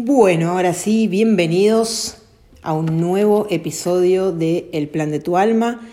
Bueno, 0.00 0.50
ahora 0.50 0.74
sí, 0.74 1.08
bienvenidos 1.08 2.18
a 2.62 2.72
un 2.72 3.00
nuevo 3.00 3.48
episodio 3.50 4.30
de 4.30 4.70
El 4.72 4.88
Plan 4.88 5.10
de 5.10 5.18
tu 5.18 5.36
Alma. 5.36 5.88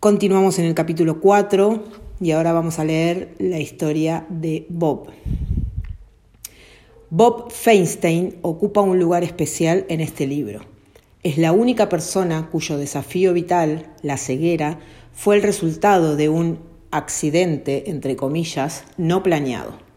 Continuamos 0.00 0.58
en 0.58 0.66
el 0.66 0.74
capítulo 0.74 1.18
4 1.18 1.82
y 2.20 2.32
ahora 2.32 2.52
vamos 2.52 2.78
a 2.78 2.84
leer 2.84 3.34
la 3.38 3.58
historia 3.58 4.26
de 4.28 4.66
Bob. 4.68 5.06
Bob 7.08 7.50
Feinstein 7.50 8.36
ocupa 8.42 8.82
un 8.82 8.98
lugar 8.98 9.24
especial 9.24 9.86
en 9.88 10.02
este 10.02 10.26
libro. 10.26 10.60
Es 11.22 11.38
la 11.38 11.52
única 11.52 11.88
persona 11.88 12.50
cuyo 12.52 12.76
desafío 12.76 13.32
vital, 13.32 13.94
la 14.02 14.18
ceguera, 14.18 14.78
fue 15.14 15.36
el 15.36 15.42
resultado 15.42 16.16
de 16.16 16.28
un 16.28 16.58
accidente, 16.90 17.88
entre 17.88 18.14
comillas, 18.14 18.84
no 18.98 19.22
planeado. 19.22 19.87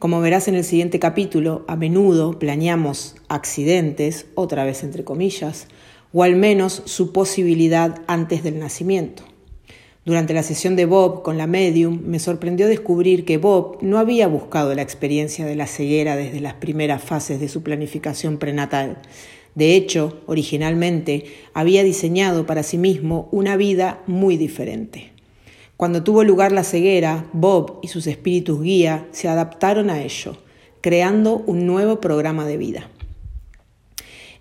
Como 0.00 0.22
verás 0.22 0.48
en 0.48 0.54
el 0.54 0.64
siguiente 0.64 0.98
capítulo, 0.98 1.62
a 1.68 1.76
menudo 1.76 2.38
planeamos 2.38 3.16
accidentes, 3.28 4.24
otra 4.34 4.64
vez 4.64 4.82
entre 4.82 5.04
comillas, 5.04 5.66
o 6.14 6.22
al 6.22 6.36
menos 6.36 6.80
su 6.86 7.12
posibilidad 7.12 8.00
antes 8.06 8.42
del 8.42 8.58
nacimiento. 8.58 9.24
Durante 10.06 10.32
la 10.32 10.42
sesión 10.42 10.74
de 10.74 10.86
Bob 10.86 11.22
con 11.22 11.36
la 11.36 11.46
medium, 11.46 12.00
me 12.02 12.18
sorprendió 12.18 12.66
descubrir 12.66 13.26
que 13.26 13.36
Bob 13.36 13.76
no 13.82 13.98
había 13.98 14.26
buscado 14.26 14.74
la 14.74 14.80
experiencia 14.80 15.44
de 15.44 15.56
la 15.56 15.66
ceguera 15.66 16.16
desde 16.16 16.40
las 16.40 16.54
primeras 16.54 17.04
fases 17.04 17.38
de 17.38 17.50
su 17.50 17.62
planificación 17.62 18.38
prenatal. 18.38 19.02
De 19.54 19.76
hecho, 19.76 20.22
originalmente 20.24 21.26
había 21.52 21.84
diseñado 21.84 22.46
para 22.46 22.62
sí 22.62 22.78
mismo 22.78 23.28
una 23.32 23.54
vida 23.58 24.02
muy 24.06 24.38
diferente. 24.38 25.09
Cuando 25.80 26.02
tuvo 26.02 26.24
lugar 26.24 26.52
la 26.52 26.62
ceguera, 26.62 27.24
Bob 27.32 27.78
y 27.80 27.88
sus 27.88 28.06
espíritus 28.06 28.60
guía 28.60 29.08
se 29.12 29.28
adaptaron 29.28 29.88
a 29.88 30.02
ello, 30.02 30.36
creando 30.82 31.36
un 31.46 31.64
nuevo 31.64 32.02
programa 32.02 32.46
de 32.46 32.58
vida. 32.58 32.90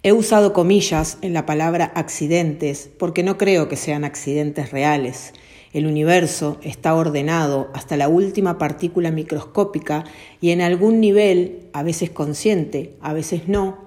He 0.03 0.12
usado 0.12 0.52
comillas 0.52 1.17
en 1.21 1.31
la 1.31 1.45
palabra 1.45 1.93
accidentes 1.95 2.90
porque 2.99 3.23
no 3.23 3.37
creo 3.37 3.70
que 3.70 3.77
sean 3.77 4.04
accidentes 4.04 4.71
reales. 4.71 5.32
El 5.71 5.85
universo 5.85 6.57
está 6.62 6.93
ordenado 6.93 7.70
hasta 7.73 7.95
la 7.95 8.10
última 8.10 8.57
partícula 8.57 9.10
microscópica 9.10 10.04
y 10.41 10.49
en 10.49 10.60
algún 10.60 10.99
nivel, 10.99 11.70
a 11.71 11.84
veces 11.84 12.10
consciente, 12.10 12.98
a 12.99 13.13
veces 13.13 13.48
no, 13.48 13.77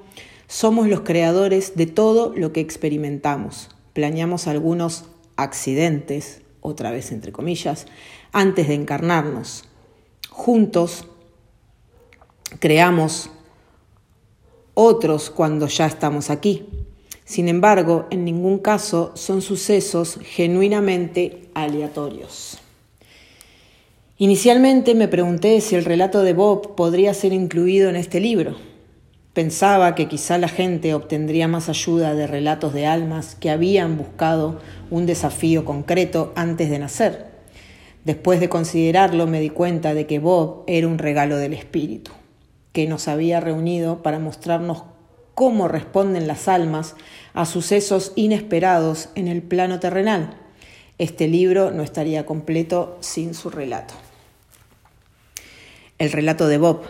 somos 0.47 0.89
los 0.89 1.01
creadores 1.01 1.77
de 1.77 1.85
todo 1.85 2.33
lo 2.35 2.51
que 2.55 2.61
experimentamos. 2.61 3.69
Planeamos 3.93 4.47
algunos 4.47 5.05
accidentes, 5.37 6.42
otra 6.63 6.91
vez 6.91 7.13
entre 7.13 7.33
comillas, 7.33 7.87
antes 8.33 8.69
de 8.69 8.75
encarnarnos. 8.75 9.65
Juntos 10.31 11.07
creamos 12.59 13.29
otros 14.73 15.29
cuando 15.29 15.67
ya 15.67 15.87
estamos 15.87 16.31
aquí. 16.31 16.67
Sin 17.25 17.49
embargo, 17.49 18.07
en 18.11 18.25
ningún 18.25 18.59
caso 18.59 19.13
son 19.15 19.43
sucesos 19.43 20.19
genuinamente 20.23 21.51
aleatorios. 21.55 22.59
Inicialmente 24.19 24.95
me 24.95 25.09
pregunté 25.09 25.61
si 25.61 25.75
el 25.75 25.85
relato 25.85 26.23
de 26.23 26.33
Bob 26.33 26.75
podría 26.75 27.13
ser 27.13 27.33
incluido 27.33 27.91
en 27.91 27.97
este 27.97 28.21
libro. 28.21 28.72
Pensaba 29.33 29.95
que 29.95 30.09
quizá 30.09 30.37
la 30.37 30.49
gente 30.49 30.93
obtendría 30.93 31.49
más 31.49 31.71
ayuda 31.71 32.15
de 32.15 32.27
relatos 32.27 32.75
de 32.75 32.87
almas 32.87 33.35
que 33.35 33.49
habían 33.49 33.97
buscado 33.97 34.61
un 34.91 35.07
desafío 35.07 35.65
concreto 35.65 36.35
antes 36.37 36.69
de 36.69 36.79
nacer. 36.79 37.33
Después 38.05 38.41
de 38.41 38.51
considerarlo 38.51 39.27
me 39.27 39.41
di 39.41 39.49
cuenta 39.49 39.95
de 39.95 40.07
que 40.07 40.19
Bob 40.19 40.65
era 40.67 40.87
un 40.87 40.99
regalo 40.99 41.39
del 41.39 41.55
espíritu, 41.55 42.11
que 42.73 42.87
nos 42.87 43.09
había 43.09 43.41
reunido 43.41 44.03
para 44.03 44.19
mostrarnos 44.19 44.85
cómo 45.33 45.67
responden 45.67 46.27
las 46.27 46.47
almas 46.47 46.95
a 47.33 47.47
sucesos 47.47 48.13
inesperados 48.17 49.09
en 49.15 49.29
el 49.29 49.41
plano 49.41 49.81
terrenal. 49.81 50.37
Este 50.99 51.27
libro 51.27 51.71
no 51.71 51.83
estaría 51.83 52.27
completo 52.27 52.99
sin 53.01 53.33
su 53.33 53.49
relato. 53.49 53.95
El 55.99 56.13
relato 56.13 56.49
de 56.49 56.59
Bob, 56.59 56.83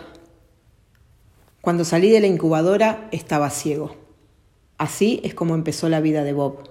cuando 1.63 1.85
salí 1.85 2.11
de 2.11 2.21
la 2.21 2.27
incubadora 2.27 3.09
estaba 3.13 3.49
ciego. 3.49 3.95
Así 4.79 5.21
es 5.23 5.33
como 5.33 5.55
empezó 5.55 5.89
la 5.89 6.01
vida 6.01 6.25
de 6.25 6.33
Bob. 6.33 6.69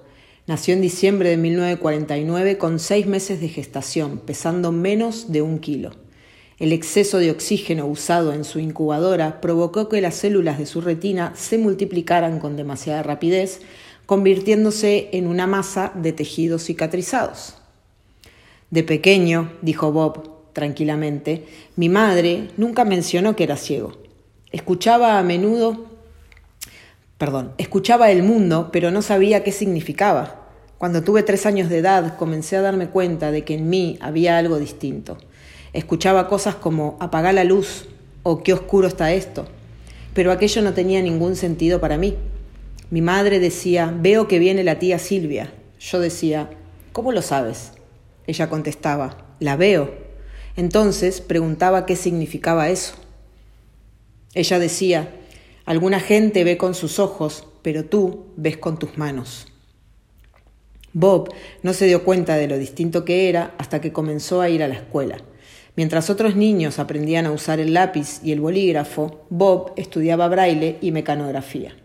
Nació 0.47 0.74
en 0.74 0.81
diciembre 0.81 1.29
de 1.29 1.38
1949 1.38 2.57
con 2.57 2.78
seis 2.78 3.07
meses 3.07 3.40
de 3.40 3.47
gestación, 3.47 4.19
pesando 4.19 4.74
menos 4.74 5.31
de 5.31 5.41
un 5.41 5.59
kilo. 5.59 5.91
El 6.59 6.74
exceso 6.74 7.19
de 7.19 7.31
oxígeno 7.31 7.85
usado 7.85 8.34
en 8.34 8.44
su 8.44 8.59
incubadora 8.59 9.40
provocó 9.40 9.88
que 9.88 10.02
las 10.02 10.16
células 10.16 10.59
de 10.59 10.66
su 10.66 10.81
retina 10.81 11.31
se 11.38 11.58
multiplicaran 11.58 12.40
con 12.40 12.58
demasiada 12.58 13.02
rapidez, 13.02 13.62
convirtiéndose 14.06 15.08
en 15.13 15.28
una 15.28 15.47
masa 15.47 15.94
de 15.96 16.12
tejidos 16.12 16.66
cicatrizados. 16.66 17.56
De 18.72 18.84
pequeño, 18.84 19.53
dijo 19.62 19.94
Bob 19.94 20.52
tranquilamente, 20.52 21.46
mi 21.78 21.88
madre 21.88 22.50
nunca 22.58 22.84
mencionó 22.84 23.38
que 23.38 23.46
era 23.46 23.56
ciego. 23.56 24.00
Escuchaba 24.51 25.17
a 25.17 25.23
menudo, 25.23 25.85
perdón, 27.17 27.53
escuchaba 27.57 28.12
el 28.12 28.22
mundo, 28.22 28.69
pero 28.73 28.91
no 28.91 29.01
sabía 29.01 29.44
qué 29.44 29.53
significaba. 29.53 30.50
Cuando 30.78 31.03
tuve 31.03 31.23
tres 31.23 31.45
años 31.45 31.69
de 31.69 31.78
edad 31.78 32.17
comencé 32.17 32.57
a 32.57 32.61
darme 32.61 32.90
cuenta 32.90 33.31
de 33.31 33.45
que 33.45 33.53
en 33.53 33.69
mí 33.69 33.97
había 34.01 34.38
algo 34.38 34.59
distinto. 34.59 35.17
Escuchaba 35.72 36.28
cosas 36.28 36.56
como 36.56 36.97
apaga 37.00 37.31
la 37.31 37.45
luz 37.45 37.88
o 38.23 38.44
qué 38.44 38.51
oscuro 38.51 38.88
está 38.88 39.13
esto, 39.13 39.47
pero 40.13 40.34
aquello 40.34 40.61
no 40.61 40.73
tenía 40.73 41.01
ningún 41.01 41.38
sentido 41.38 41.79
para 41.79 41.97
mí. 41.97 42.17
Mi 42.90 43.01
madre 43.01 43.40
decía, 43.40 43.94
veo 43.95 44.28
que 44.28 44.40
viene 44.40 44.66
la 44.66 44.79
tía 44.79 45.00
Silvia. 45.00 45.53
Yo 45.79 46.01
decía, 46.01 46.50
¿cómo 46.91 47.13
lo 47.13 47.22
sabes? 47.22 47.72
Ella 48.28 48.50
contestaba, 48.50 49.17
la 49.40 49.56
veo. 49.56 49.94
Entonces 50.57 51.22
preguntaba 51.22 51.85
qué 51.85 51.95
significaba 51.95 52.67
eso. 52.67 52.95
Ella 54.34 54.59
decía, 54.59 55.09
alguna 55.66 56.00
gente 56.00 56.44
ve 56.44 56.58
con 56.58 56.74
sus 56.74 57.00
ojos, 57.00 57.46
pero 57.62 57.86
tú 57.86 58.28
ves 58.38 58.58
con 58.58 58.80
tus 58.80 58.97
manos. 58.97 59.47
Bob 60.94 61.34
no 61.64 61.74
se 61.74 61.86
dio 61.86 62.03
cuenta 62.03 62.36
de 62.36 62.47
lo 62.47 62.58
distinto 62.58 63.06
que 63.06 63.30
era 63.30 63.53
hasta 63.58 63.81
que 63.81 63.94
comenzó 63.94 64.41
a 64.41 64.50
ir 64.50 64.64
a 64.64 64.68
la 64.68 64.75
escuela. 64.75 65.18
Mientras 65.75 66.09
otros 66.09 66.36
niños 66.36 66.80
aprendían 66.80 67.25
a 67.25 67.31
usar 67.31 67.59
el 67.59 67.74
lápiz 67.74 68.20
y 68.24 68.34
el 68.34 68.41
bolígrafo, 68.41 69.25
Bob 69.30 69.72
estudiaba 69.78 70.28
braille 70.28 70.78
y 70.81 70.91
mecanografía. 70.91 71.75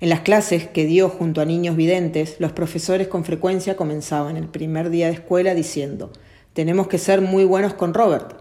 En 0.00 0.08
las 0.08 0.20
clases 0.20 0.68
que 0.68 0.86
dio 0.86 1.08
junto 1.08 1.40
a 1.40 1.44
niños 1.44 1.76
videntes, 1.76 2.36
los 2.38 2.52
profesores 2.52 3.08
con 3.08 3.24
frecuencia 3.24 3.76
comenzaban 3.76 4.36
el 4.36 4.48
primer 4.48 4.90
día 4.90 5.08
de 5.08 5.14
escuela 5.14 5.54
diciendo, 5.54 6.12
tenemos 6.52 6.88
que 6.88 6.98
ser 6.98 7.20
muy 7.20 7.44
buenos 7.44 7.74
con 7.74 7.94
Robert. 7.94 8.40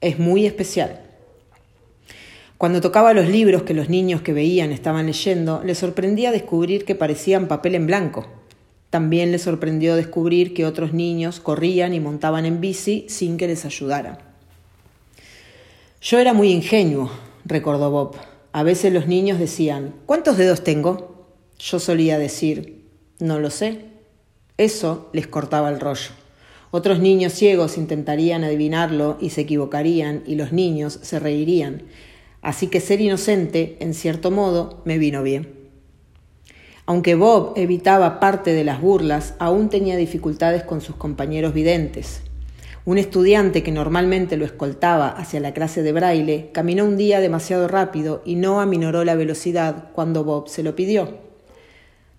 Es 0.00 0.18
muy 0.18 0.46
especial. 0.46 1.09
Cuando 2.60 2.82
tocaba 2.82 3.14
los 3.14 3.26
libros 3.26 3.62
que 3.62 3.72
los 3.72 3.88
niños 3.88 4.20
que 4.20 4.34
veían 4.34 4.70
estaban 4.70 5.06
leyendo, 5.06 5.62
les 5.64 5.78
sorprendía 5.78 6.30
descubrir 6.30 6.84
que 6.84 6.94
parecían 6.94 7.48
papel 7.48 7.74
en 7.74 7.86
blanco. 7.86 8.26
También 8.90 9.32
les 9.32 9.40
sorprendió 9.40 9.96
descubrir 9.96 10.52
que 10.52 10.66
otros 10.66 10.92
niños 10.92 11.40
corrían 11.40 11.94
y 11.94 12.00
montaban 12.00 12.44
en 12.44 12.60
bici 12.60 13.06
sin 13.08 13.38
que 13.38 13.46
les 13.46 13.64
ayudaran. 13.64 14.18
Yo 16.02 16.18
era 16.18 16.34
muy 16.34 16.52
ingenuo, 16.52 17.10
recordó 17.46 17.90
Bob. 17.90 18.16
A 18.52 18.62
veces 18.62 18.92
los 18.92 19.06
niños 19.06 19.38
decían, 19.38 19.94
¿cuántos 20.04 20.36
dedos 20.36 20.62
tengo? 20.62 21.28
Yo 21.58 21.78
solía 21.78 22.18
decir, 22.18 22.84
no 23.20 23.40
lo 23.40 23.48
sé. 23.48 23.86
Eso 24.58 25.08
les 25.14 25.26
cortaba 25.26 25.70
el 25.70 25.80
rollo. 25.80 26.10
Otros 26.72 27.00
niños 27.00 27.32
ciegos 27.32 27.78
intentarían 27.78 28.44
adivinarlo 28.44 29.16
y 29.18 29.30
se 29.30 29.40
equivocarían 29.40 30.24
y 30.26 30.34
los 30.34 30.52
niños 30.52 30.98
se 31.00 31.18
reirían 31.18 31.84
así 32.42 32.68
que 32.68 32.80
ser 32.80 33.00
inocente, 33.00 33.76
en 33.80 33.94
cierto 33.94 34.30
modo, 34.30 34.82
me 34.84 34.98
vino 34.98 35.22
bien. 35.22 35.60
Aunque 36.86 37.14
Bob 37.14 37.52
evitaba 37.56 38.18
parte 38.18 38.52
de 38.52 38.64
las 38.64 38.80
burlas, 38.80 39.34
aún 39.38 39.68
tenía 39.68 39.96
dificultades 39.96 40.64
con 40.64 40.80
sus 40.80 40.96
compañeros 40.96 41.54
videntes. 41.54 42.22
Un 42.84 42.98
estudiante 42.98 43.62
que 43.62 43.70
normalmente 43.70 44.36
lo 44.36 44.44
escoltaba 44.44 45.08
hacia 45.08 45.38
la 45.38 45.52
clase 45.52 45.82
de 45.82 45.92
braille 45.92 46.50
caminó 46.52 46.84
un 46.84 46.96
día 46.96 47.20
demasiado 47.20 47.68
rápido 47.68 48.22
y 48.24 48.36
no 48.36 48.60
aminoró 48.60 49.04
la 49.04 49.14
velocidad 49.14 49.90
cuando 49.92 50.24
Bob 50.24 50.48
se 50.48 50.62
lo 50.62 50.74
pidió. 50.74 51.18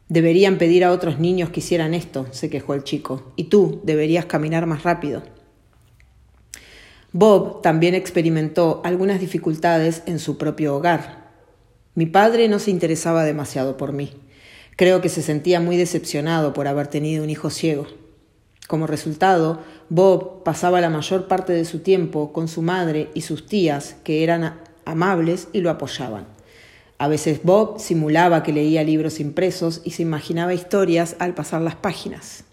Deberían 0.07 0.57
pedir 0.57 0.86
a 0.86 0.92
otros 0.92 1.19
niños 1.19 1.50
que 1.50 1.62
hicieran 1.62 1.94
esto, 1.94 2.28
se 2.31 2.50
quejó 2.50 2.74
el 2.74 2.84
chico, 2.84 3.34
y 3.36 3.46
tú 3.46 3.81
deberías 3.84 4.25
caminar 4.25 4.68
más 4.68 4.84
rápido. 4.84 5.24
Bob 7.13 7.62
también 7.62 7.94
experimentó 7.94 8.81
algunas 8.86 9.19
dificultades 9.19 10.02
en 10.06 10.18
su 10.18 10.38
propio 10.38 10.75
hogar. 10.75 11.30
Mi 11.94 12.06
padre 12.06 12.48
no 12.48 12.58
se 12.58 12.72
interesaba 12.72 13.25
demasiado 13.25 13.75
por 13.75 13.92
mí. 13.92 14.13
Creo 14.78 15.02
que 15.02 15.10
se 15.10 15.22
sentía 15.22 15.60
muy 15.60 15.75
decepcionado 15.75 16.54
por 16.54 16.69
haber 16.69 16.88
tenido 16.88 17.24
un 17.24 17.30
hijo 17.30 17.50
ciego. 17.50 17.86
Como 18.69 18.88
resultado, 18.88 19.60
Bob 19.90 20.44
pasaba 20.44 20.80
la 20.80 20.90
mayor 20.90 21.28
parte 21.28 21.52
de 21.52 21.66
su 21.66 21.80
tiempo 21.80 22.31
con 22.31 22.48
su 22.48 22.62
madre 22.62 23.10
y 23.13 23.22
sus 23.22 23.46
tías, 23.46 23.98
que 24.06 24.24
eran 24.24 24.62
amables 24.86 25.50
y 25.52 25.60
lo 25.60 25.69
apoyaban. 25.69 26.28
A 26.98 27.10
veces 27.10 27.42
Bob 27.44 27.81
simulaba 27.81 28.42
que 28.42 28.54
leía 28.54 28.86
libros 28.86 29.19
impresos 29.19 29.81
y 29.84 29.92
se 29.92 30.04
imaginaba 30.04 30.54
historias 30.54 31.18
al 31.19 31.34
pasar 31.34 31.62
las 31.62 31.75
páginas. 31.75 32.46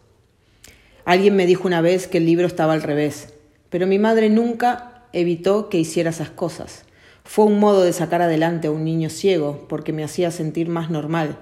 Alguien 1.05 1.37
me 1.37 1.47
dijo 1.47 1.69
una 1.69 1.81
vez 1.81 2.09
que 2.09 2.19
el 2.19 2.27
libro 2.27 2.49
estaba 2.49 2.73
al 2.73 2.83
revés, 2.83 3.35
pero 3.71 3.87
mi 3.87 3.99
madre 3.99 4.31
nunca 4.31 5.05
evitó 5.13 5.69
que 5.69 5.79
hiciera 5.79 6.11
esas 6.11 6.31
cosas. 6.31 6.85
Fue 7.25 7.45
un 7.45 7.61
modo 7.61 7.83
de 7.83 7.93
sacar 7.93 8.23
adelante 8.23 8.69
a 8.69 8.71
un 8.71 8.85
niño 8.85 9.11
ciego 9.11 9.67
porque 9.69 9.93
me 9.93 10.05
hacía 10.05 10.31
sentir 10.31 10.69
más 10.69 10.91
normal. 10.91 11.37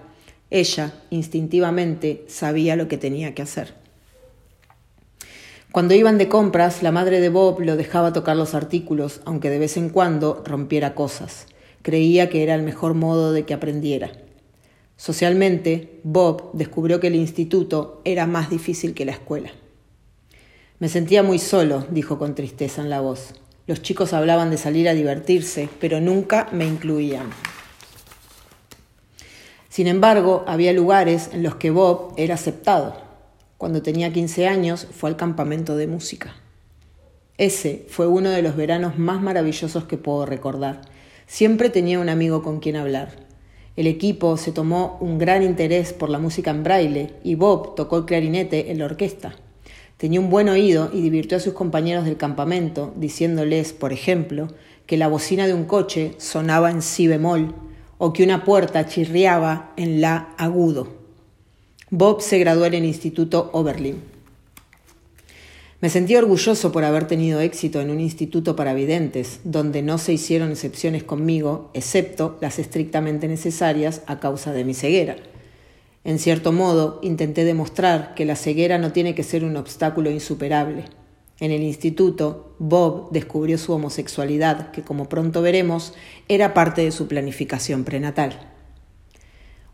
Ella, 0.51 0.95
instintivamente, 1.11 2.25
sabía 2.29 2.77
lo 2.77 2.89
que 2.89 2.99
tenía 2.99 3.35
que 3.35 3.43
hacer. 3.43 3.75
Cuando 5.73 5.95
iban 5.95 6.19
de 6.19 6.29
compras, 6.29 6.83
la 6.83 6.91
madre 6.91 7.21
de 7.21 7.29
Bob 7.29 7.61
lo 7.61 7.77
dejaba 7.77 8.13
tocar 8.13 8.37
los 8.37 8.55
artículos, 8.55 9.21
aunque 9.27 9.51
de 9.51 9.59
vez 9.59 9.77
en 9.77 9.91
cuando 9.91 10.43
rompiera 10.45 10.95
cosas. 10.95 11.47
Creía 11.83 12.31
que 12.31 12.43
era 12.43 12.55
el 12.55 12.63
mejor 12.63 12.95
modo 12.95 13.33
de 13.33 13.45
que 13.45 13.55
aprendiera. 13.55 14.11
Socialmente, 14.97 16.01
Bob 16.03 16.51
descubrió 16.55 16.99
que 16.99 17.09
el 17.09 17.15
instituto 17.15 18.01
era 18.05 18.27
más 18.27 18.49
difícil 18.49 18.95
que 18.95 19.05
la 19.05 19.13
escuela. 19.13 19.51
Me 20.79 20.89
sentía 20.89 21.23
muy 21.23 21.39
solo, 21.39 21.87
dijo 21.91 22.19
con 22.19 22.35
tristeza 22.35 22.83
en 22.83 22.91
la 22.91 23.01
voz. 23.01 23.35
Los 23.67 23.83
chicos 23.83 24.13
hablaban 24.13 24.51
de 24.51 24.59
salir 24.59 24.89
a 24.89 24.95
divertirse, 24.95 25.69
pero 25.81 26.01
nunca 26.01 26.49
me 26.53 26.67
incluían. 26.67 27.31
Sin 29.69 29.87
embargo, 29.87 30.45
había 30.47 30.73
lugares 30.73 31.31
en 31.33 31.43
los 31.43 31.57
que 31.57 31.71
Bob 31.71 32.15
era 32.17 32.35
aceptado. 32.35 32.97
Cuando 33.59 33.83
tenía 33.83 34.13
15 34.13 34.47
años 34.47 34.87
fue 34.91 35.11
al 35.11 35.17
campamento 35.17 35.77
de 35.77 35.87
música. 35.87 36.37
Ese 37.39 37.87
fue 37.89 38.07
uno 38.07 38.31
de 38.31 38.43
los 38.43 38.57
veranos 38.57 38.99
más 38.99 39.21
maravillosos 39.21 39.85
que 39.85 39.99
puedo 39.99 40.25
recordar 40.27 40.83
Siempre 41.27 41.71
tenía 41.71 41.99
un 41.99 42.09
amigo 42.09 42.43
con 42.43 42.61
quien 42.61 42.77
hablar. 42.77 43.11
El 43.75 43.89
equipo 43.89 44.37
se 44.37 44.53
tomó 44.53 44.97
un 45.01 45.19
gran 45.19 45.43
interés 45.43 45.93
por 45.93 46.09
la 46.09 46.21
música 46.21 46.53
en 46.53 46.63
braille 46.63 47.15
y 47.25 47.35
Bob 47.35 47.75
tocó 47.75 47.99
el 47.99 48.05
clarinete 48.05 48.71
en 48.71 48.79
la 48.79 48.85
orquesta. 48.85 49.35
Tenía 49.97 50.21
un 50.21 50.29
buen 50.29 50.49
oído 50.49 50.91
y 50.93 51.01
divirtió 51.01 51.39
a 51.39 51.41
sus 51.41 51.55
compañeros 51.55 52.05
del 52.05 52.19
campamento 52.19 52.93
diciéndoles, 52.97 53.73
por 53.73 53.93
ejemplo, 53.93 54.49
que 54.87 54.97
la 54.97 55.09
bocina 55.09 55.47
de 55.47 55.55
un 55.55 55.65
coche 55.65 56.13
sonaba 56.19 56.71
en 56.71 56.83
si 56.83 57.07
bemol 57.07 57.55
o 57.99 58.13
que 58.13 58.23
una 58.23 58.45
puerta 58.45 58.87
chirriaba 58.87 59.73
en 59.77 60.01
la 60.01 60.35
agudo. 60.37 60.89
Bob 61.91 62.21
se 62.21 62.39
graduó 62.39 62.67
en 62.67 62.75
el 62.75 62.85
Instituto 62.85 63.49
Oberlin. 63.53 64.03
Me 65.81 65.91
sentí 65.91 66.17
orgulloso 66.17 66.73
por 66.73 66.85
haber 66.85 67.07
tenido 67.07 67.41
éxito 67.41 67.81
en 67.81 67.91
un 67.91 68.01
instituto 68.01 68.57
para 68.57 68.73
videntes, 68.73 69.41
donde 69.45 69.83
no 69.83 69.99
se 69.99 70.15
hicieron 70.15 70.51
excepciones 70.51 71.05
conmigo, 71.05 71.71
excepto 71.75 72.39
las 72.41 72.59
estrictamente 72.59 73.29
necesarias 73.29 74.03
a 74.07 74.19
causa 74.19 74.53
de 74.53 74.65
mi 74.65 74.73
ceguera. 74.73 75.17
En 76.07 76.21
cierto 76.21 76.53
modo, 76.53 77.01
intenté 77.03 77.45
demostrar 77.45 78.15
que 78.15 78.25
la 78.25 78.37
ceguera 78.37 78.79
no 78.79 78.93
tiene 78.93 79.17
que 79.17 79.25
ser 79.25 79.43
un 79.43 79.57
obstáculo 79.57 80.09
insuperable. 80.09 80.85
En 81.41 81.51
el 81.51 81.65
instituto, 81.65 82.55
Bob 82.61 83.11
descubrió 83.11 83.59
su 83.59 83.73
homosexualidad, 83.73 84.71
que 84.71 84.83
como 84.83 85.09
pronto 85.09 85.43
veremos, 85.43 85.95
era 86.29 86.55
parte 86.55 86.83
de 86.83 86.93
su 86.93 87.09
planificación 87.09 87.83
prenatal. 87.83 88.39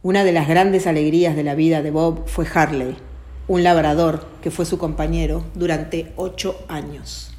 Una 0.03 0.25
de 0.25 0.33
las 0.33 0.49
grandes 0.49 0.87
alegrías 0.87 1.37
de 1.37 1.45
la 1.45 1.55
vida 1.55 1.83
de 1.83 1.91
Bob 1.91 2.27
fue 2.27 2.47
Harley, 2.55 2.97
un 3.47 3.63
labrador 3.63 4.25
que 4.41 4.51
fue 4.51 4.65
su 4.65 4.79
compañero 4.79 5.45
durante 5.55 6.15
ocho 6.17 6.57
años. 6.67 7.35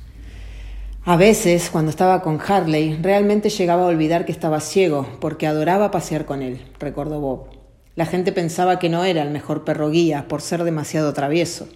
A 1.04 1.18
veces, 1.18 1.72
cuando 1.72 1.90
estaba 1.90 2.22
con 2.22 2.40
Harley, 2.40 3.00
realmente 3.02 3.50
llegaba 3.50 3.86
a 3.86 3.88
olvidar 3.88 4.26
que 4.26 4.32
estaba 4.32 4.60
ciego, 4.60 5.08
porque 5.20 5.48
adoraba 5.48 5.90
pasear 5.90 6.26
con 6.26 6.44
él, 6.44 6.62
recordó 6.78 7.20
Bob. 7.20 7.53
La 7.96 8.06
gente 8.06 8.32
pensaba 8.32 8.80
que 8.80 8.90
no 8.90 9.04
era 9.04 9.22
el 9.22 9.30
mejor 9.30 9.64
perro 9.64 9.92
guía 9.92 10.28
por 10.28 10.42
ser 10.42 10.64
demasiado 10.64 11.14
travieso. 11.14 11.68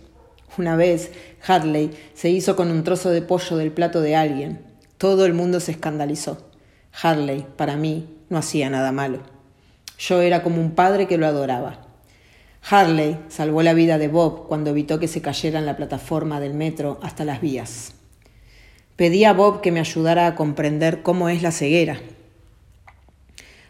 Una 0.57 0.75
vez, 0.75 1.11
Harley 1.45 1.91
se 2.15 2.29
hizo 2.29 2.55
con 2.55 2.71
un 2.71 2.83
trozo 2.83 3.11
de 3.11 3.21
pollo 3.21 3.57
del 3.57 3.71
plato 3.71 4.01
de 4.01 4.15
alguien. 4.15 4.61
Todo 4.97 5.25
el 5.25 5.33
mundo 5.33 5.59
se 5.59 5.71
escandalizó. 5.71 6.49
Harley, 7.01 7.45
para 7.55 7.75
mí, 7.75 8.09
no 8.29 8.39
hacía 8.39 8.69
nada 8.69 8.91
malo. 8.91 9.19
Yo 9.99 10.21
era 10.21 10.41
como 10.41 10.59
un 10.59 10.71
padre 10.71 11.07
que 11.07 11.17
lo 11.17 11.27
adoraba. 11.27 11.85
Harley 12.67 13.19
salvó 13.29 13.61
la 13.61 13.75
vida 13.75 13.99
de 13.99 14.07
Bob 14.07 14.47
cuando 14.47 14.71
evitó 14.71 14.99
que 14.99 15.07
se 15.07 15.21
cayera 15.21 15.59
en 15.59 15.67
la 15.67 15.77
plataforma 15.77 16.39
del 16.39 16.55
metro 16.55 16.99
hasta 17.03 17.25
las 17.25 17.39
vías. 17.39 17.93
Pedí 18.95 19.23
a 19.25 19.33
Bob 19.33 19.61
que 19.61 19.71
me 19.71 19.79
ayudara 19.79 20.25
a 20.25 20.33
comprender 20.35 21.03
cómo 21.03 21.29
es 21.29 21.43
la 21.43 21.51
ceguera. 21.51 22.01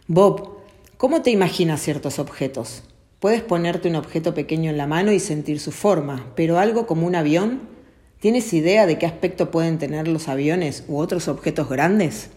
Bob, 0.07 0.56
¿cómo 0.97 1.21
te 1.21 1.31
imaginas 1.31 1.81
ciertos 1.81 2.19
objetos? 2.19 2.83
Puedes 3.19 3.41
ponerte 3.41 3.89
un 3.89 3.95
objeto 3.95 4.33
pequeño 4.33 4.69
en 4.69 4.77
la 4.77 4.87
mano 4.87 5.11
y 5.11 5.19
sentir 5.19 5.59
su 5.59 5.71
forma, 5.71 6.31
pero 6.35 6.59
algo 6.59 6.85
como 6.85 7.07
un 7.07 7.15
avión, 7.15 7.61
¿tienes 8.19 8.53
idea 8.53 8.85
de 8.85 8.97
qué 8.97 9.05
aspecto 9.05 9.49
pueden 9.49 9.77
tener 9.79 10.07
los 10.07 10.27
aviones 10.27 10.83
u 10.87 10.97
otros 10.97 11.27
objetos 11.27 11.69
grandes? 11.69 12.29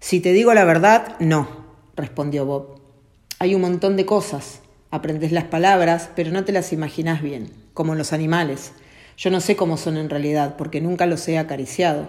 Si 0.00 0.20
te 0.20 0.32
digo 0.32 0.52
la 0.54 0.64
verdad, 0.64 1.16
no, 1.20 1.48
respondió 1.96 2.44
Bob. 2.44 2.80
Hay 3.38 3.54
un 3.54 3.60
montón 3.60 3.96
de 3.96 4.04
cosas, 4.04 4.60
Aprendes 4.90 5.32
las 5.32 5.44
palabras, 5.44 6.08
pero 6.16 6.30
no 6.30 6.46
te 6.46 6.52
las 6.52 6.72
imaginas 6.72 7.20
bien, 7.20 7.50
como 7.74 7.94
los 7.94 8.14
animales. 8.14 8.72
Yo 9.18 9.30
no 9.30 9.40
sé 9.42 9.54
cómo 9.54 9.76
son 9.76 9.98
en 9.98 10.08
realidad, 10.08 10.56
porque 10.56 10.80
nunca 10.80 11.04
los 11.04 11.28
he 11.28 11.36
acariciado. 11.36 12.08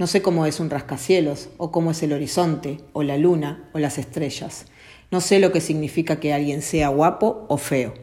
No 0.00 0.08
sé 0.08 0.22
cómo 0.22 0.44
es 0.44 0.58
un 0.58 0.68
rascacielos, 0.68 1.50
o 1.56 1.70
cómo 1.70 1.92
es 1.92 2.02
el 2.02 2.12
horizonte, 2.12 2.80
o 2.92 3.04
la 3.04 3.16
luna, 3.16 3.68
o 3.74 3.78
las 3.78 3.98
estrellas. 3.98 4.66
No 5.10 5.20
sé 5.20 5.38
lo 5.38 5.52
que 5.52 5.60
significa 5.60 6.18
que 6.18 6.32
alguien 6.32 6.62
sea 6.62 6.88
guapo 6.88 7.46
o 7.48 7.58
feo. 7.58 7.94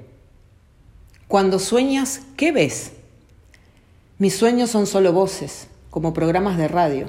Cuando 1.27 1.59
sueñas, 1.59 2.21
¿qué 2.37 2.51
ves? 2.51 2.93
Mis 4.19 4.35
sueños 4.35 4.69
son 4.69 4.87
solo 4.87 5.11
voces, 5.11 5.67
como 5.89 6.13
programas 6.13 6.57
de 6.57 6.67
radio. 6.67 7.07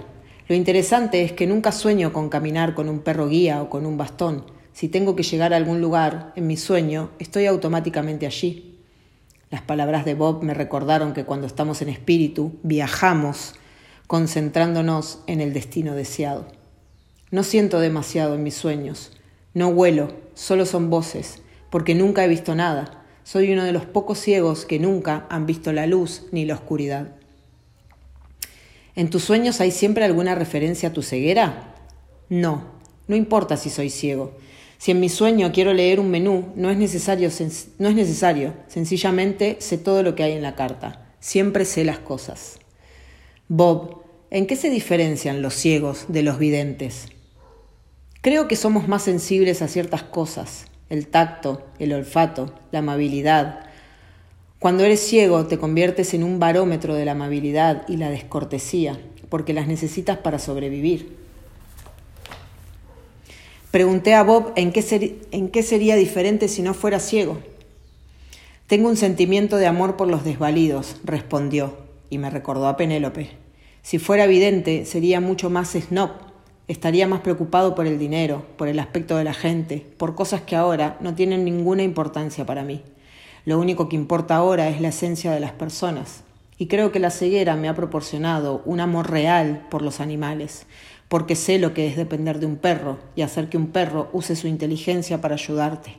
Lo 0.49 0.55
interesante 0.55 1.23
es 1.23 1.33
que 1.33 1.47
nunca 1.47 1.73
sueño 1.73 2.13
con 2.13 2.29
caminar 2.29 2.75
con 2.75 2.89
un 2.89 3.01
perro 3.01 3.29
guía 3.29 3.63
o 3.63 3.71
con 3.71 3.87
un 3.87 3.97
bastón. 3.97 4.45
Si 4.73 4.89
tengo 4.89 5.15
que 5.15 5.23
llegar 5.23 5.53
a 5.53 5.57
algún 5.57 5.81
lugar 5.81 6.33
en 6.35 6.47
mi 6.47 6.57
sueño, 6.57 7.11
estoy 7.19 7.47
automáticamente 7.47 8.27
allí. 8.27 8.81
Las 9.51 9.63
palabras 9.63 10.05
de 10.05 10.15
Bob 10.15 10.43
me 10.43 10.55
recordaron 10.55 11.15
que 11.15 11.25
cuando 11.25 11.47
estamos 11.47 11.81
en 11.83 11.89
espíritu, 11.89 12.59
viajamos 12.65 13.55
concentrándonos 14.09 15.21
en 15.29 15.41
el 15.41 15.53
destino 15.53 15.95
deseado. 15.95 16.47
No 17.31 17.43
siento 17.43 17.79
demasiado 17.79 18.35
en 18.35 18.43
mis 18.43 18.55
sueños, 18.55 19.13
no 19.55 19.69
huelo, 19.69 20.13
solo 20.35 20.67
son 20.67 20.91
voces, 20.91 21.41
porque 21.71 21.95
nunca 21.95 22.25
he 22.25 22.29
visto 22.29 22.55
nada. 22.55 23.05
Soy 23.23 23.53
uno 23.53 23.65
de 23.65 23.73
los 23.73 23.87
pocos 23.87 24.19
ciegos 24.19 24.67
que 24.67 24.79
nunca 24.79 25.27
han 25.31 25.47
visto 25.47 25.73
la 25.73 25.87
luz 25.87 26.27
ni 26.33 26.45
la 26.45 26.55
oscuridad. 26.55 27.13
¿En 28.97 29.11
tus 29.11 29.25
sueños 29.25 29.61
hay 29.61 29.71
siempre 29.71 30.05
alguna 30.05 30.35
referencia 30.35 30.91
a 30.91 30.93
tu 30.93 31.03
ceguera? 31.03 31.75
No, 32.29 32.65
no 33.07 33.17
importa 33.17 33.57
si 33.57 33.71
soy 33.71 33.91
ciego. 33.91 34.37
Si 34.77 34.91
en 34.91 35.01
mi 35.01 35.09
sueño 35.09 35.53
quiero 35.53 35.73
leer 35.73 36.01
un 36.01 36.11
menú, 36.11 36.53
no 36.57 36.69
es 36.71 36.77
necesario, 36.77 37.31
no 37.79 37.89
es 37.89 37.95
necesario, 37.95 38.55
sencillamente 38.69 39.57
sé 39.61 39.79
todo 39.79 40.03
lo 40.03 40.15
que 40.15 40.25
hay 40.25 40.33
en 40.33 40.43
la 40.43 40.57
carta. 40.57 41.07
Siempre 41.21 41.65
sé 41.65 41.85
las 41.85 42.01
cosas. 42.01 42.59
Bob, 43.49 44.03
¿en 44.31 44.47
qué 44.47 44.57
se 44.57 44.69
diferencian 44.69 45.43
los 45.43 45.55
ciegos 45.55 46.07
de 46.09 46.23
los 46.23 46.39
videntes? 46.39 47.07
Creo 48.25 48.49
que 48.49 48.57
somos 48.57 48.89
más 48.89 49.03
sensibles 49.03 49.61
a 49.61 49.69
ciertas 49.69 50.03
cosas, 50.03 50.65
el 50.89 51.09
tacto, 51.09 51.67
el 51.79 51.93
olfato, 51.93 52.55
la 52.73 52.79
amabilidad. 52.79 53.67
Cuando 54.59 54.83
eres 54.83 55.01
ciego 55.01 55.45
te 55.45 55.59
conviertes 55.59 56.15
en 56.15 56.25
un 56.25 56.39
barómetro 56.39 56.95
de 56.95 57.05
la 57.05 57.13
amabilidad 57.13 57.87
y 57.87 57.99
la 57.99 58.09
descortesía, 58.09 58.99
porque 59.29 59.53
las 59.53 59.67
necesitas 59.67 60.17
para 60.17 60.39
sobrevivir. 60.39 61.15
Pregunté 63.71 64.15
a 64.15 64.23
Bob 64.23 64.55
en 64.57 64.73
qué, 64.73 64.81
sería 65.63 65.95
diferente 65.95 66.49
si 66.49 66.63
no 66.63 66.73
fuera 66.73 67.01
ciego. 67.01 67.41
Tengo 68.69 68.89
un 68.89 68.97
sentimiento 68.97 69.59
de 69.59 69.67
amor 69.67 69.99
por 69.99 70.09
los 70.09 70.25
desvalidos, 70.25 70.97
respondió, 71.05 71.77
y 72.09 72.17
me 72.17 72.31
recordó 72.31 72.69
a 72.69 72.79
Penélope. 72.79 73.33
Si 73.83 73.99
fuera 73.99 74.27
vidente, 74.27 74.87
sería 74.87 75.21
mucho 75.21 75.51
más 75.51 75.73
snob, 75.73 76.33
estaría 76.69 77.07
más 77.07 77.21
preocupado 77.21 77.75
por 77.75 77.87
el 77.87 77.99
dinero, 77.99 78.45
por 78.57 78.69
el 78.69 78.79
aspecto 78.79 79.17
de 79.17 79.25
la 79.25 79.35
gente, 79.35 79.87
por 79.99 80.15
cosas 80.15 80.43
que 80.43 80.57
ahora 80.57 80.97
no 81.01 81.15
tienen 81.15 81.45
ninguna 81.45 81.83
importancia 81.83 82.47
para 82.47 82.63
mí. 82.63 82.83
Lo 83.45 83.59
único 83.59 83.89
que 83.89 83.97
importa 83.97 84.37
ahora 84.37 84.69
es 84.69 84.81
la 84.81 84.89
esencia 84.89 85.31
de 85.33 85.41
las 85.41 85.53
personas. 85.53 86.25
Y 86.57 86.67
creo 86.69 86.93
que 86.93 87.01
la 87.01 87.11
ceguera 87.11 87.57
me 87.57 87.69
ha 87.69 87.75
proporcionado 87.75 88.63
un 88.65 88.81
amor 88.81 89.11
real 89.11 89.67
por 89.71 89.83
los 89.83 90.01
animales, 90.01 90.67
porque 91.09 91.37
sé 91.37 91.59
lo 91.59 91.75
que 91.75 91.87
es 91.87 91.97
depender 91.97 92.39
de 92.39 92.47
un 92.47 92.57
perro 92.57 92.99
y 93.15 93.23
hacer 93.23 93.49
que 93.49 93.59
un 93.59 93.67
perro 93.67 94.09
use 94.13 94.37
su 94.37 94.47
inteligencia 94.47 95.21
para 95.21 95.35
ayudarte. 95.35 95.97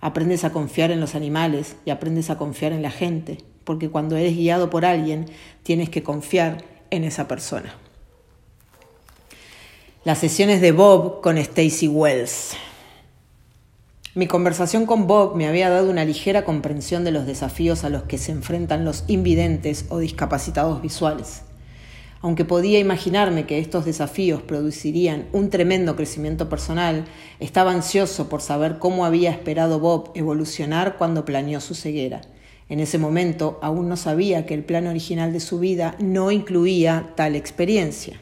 Aprendes 0.00 0.44
a 0.44 0.52
confiar 0.52 0.90
en 0.90 1.00
los 1.00 1.14
animales 1.14 1.76
y 1.84 1.90
aprendes 1.90 2.30
a 2.30 2.38
confiar 2.38 2.72
en 2.72 2.82
la 2.82 2.90
gente, 2.90 3.38
porque 3.64 3.90
cuando 3.90 4.16
eres 4.16 4.34
guiado 4.34 4.70
por 4.70 4.84
alguien 4.84 5.26
tienes 5.62 5.90
que 5.90 6.02
confiar 6.02 6.64
en 6.90 7.04
esa 7.04 7.28
persona. 7.28 7.74
Las 10.02 10.16
sesiones 10.16 10.62
de 10.62 10.72
Bob 10.72 11.20
con 11.20 11.36
Stacy 11.36 11.86
Wells. 11.86 12.52
Mi 14.14 14.26
conversación 14.26 14.86
con 14.86 15.06
Bob 15.06 15.36
me 15.36 15.46
había 15.46 15.68
dado 15.68 15.90
una 15.90 16.06
ligera 16.06 16.42
comprensión 16.42 17.04
de 17.04 17.10
los 17.10 17.26
desafíos 17.26 17.84
a 17.84 17.90
los 17.90 18.04
que 18.04 18.16
se 18.16 18.32
enfrentan 18.32 18.86
los 18.86 19.04
invidentes 19.08 19.84
o 19.90 19.98
discapacitados 19.98 20.80
visuales. 20.80 21.42
Aunque 22.22 22.46
podía 22.46 22.78
imaginarme 22.78 23.44
que 23.44 23.58
estos 23.58 23.84
desafíos 23.84 24.40
producirían 24.40 25.26
un 25.34 25.50
tremendo 25.50 25.96
crecimiento 25.96 26.48
personal, 26.48 27.04
estaba 27.38 27.70
ansioso 27.70 28.30
por 28.30 28.40
saber 28.40 28.78
cómo 28.78 29.04
había 29.04 29.30
esperado 29.30 29.80
Bob 29.80 30.12
evolucionar 30.14 30.96
cuando 30.96 31.26
planeó 31.26 31.60
su 31.60 31.74
ceguera. 31.74 32.22
En 32.70 32.80
ese 32.80 32.96
momento 32.96 33.58
aún 33.60 33.90
no 33.90 33.98
sabía 33.98 34.46
que 34.46 34.54
el 34.54 34.64
plan 34.64 34.86
original 34.86 35.34
de 35.34 35.40
su 35.40 35.58
vida 35.58 35.94
no 35.98 36.30
incluía 36.30 37.12
tal 37.16 37.36
experiencia. 37.36 38.18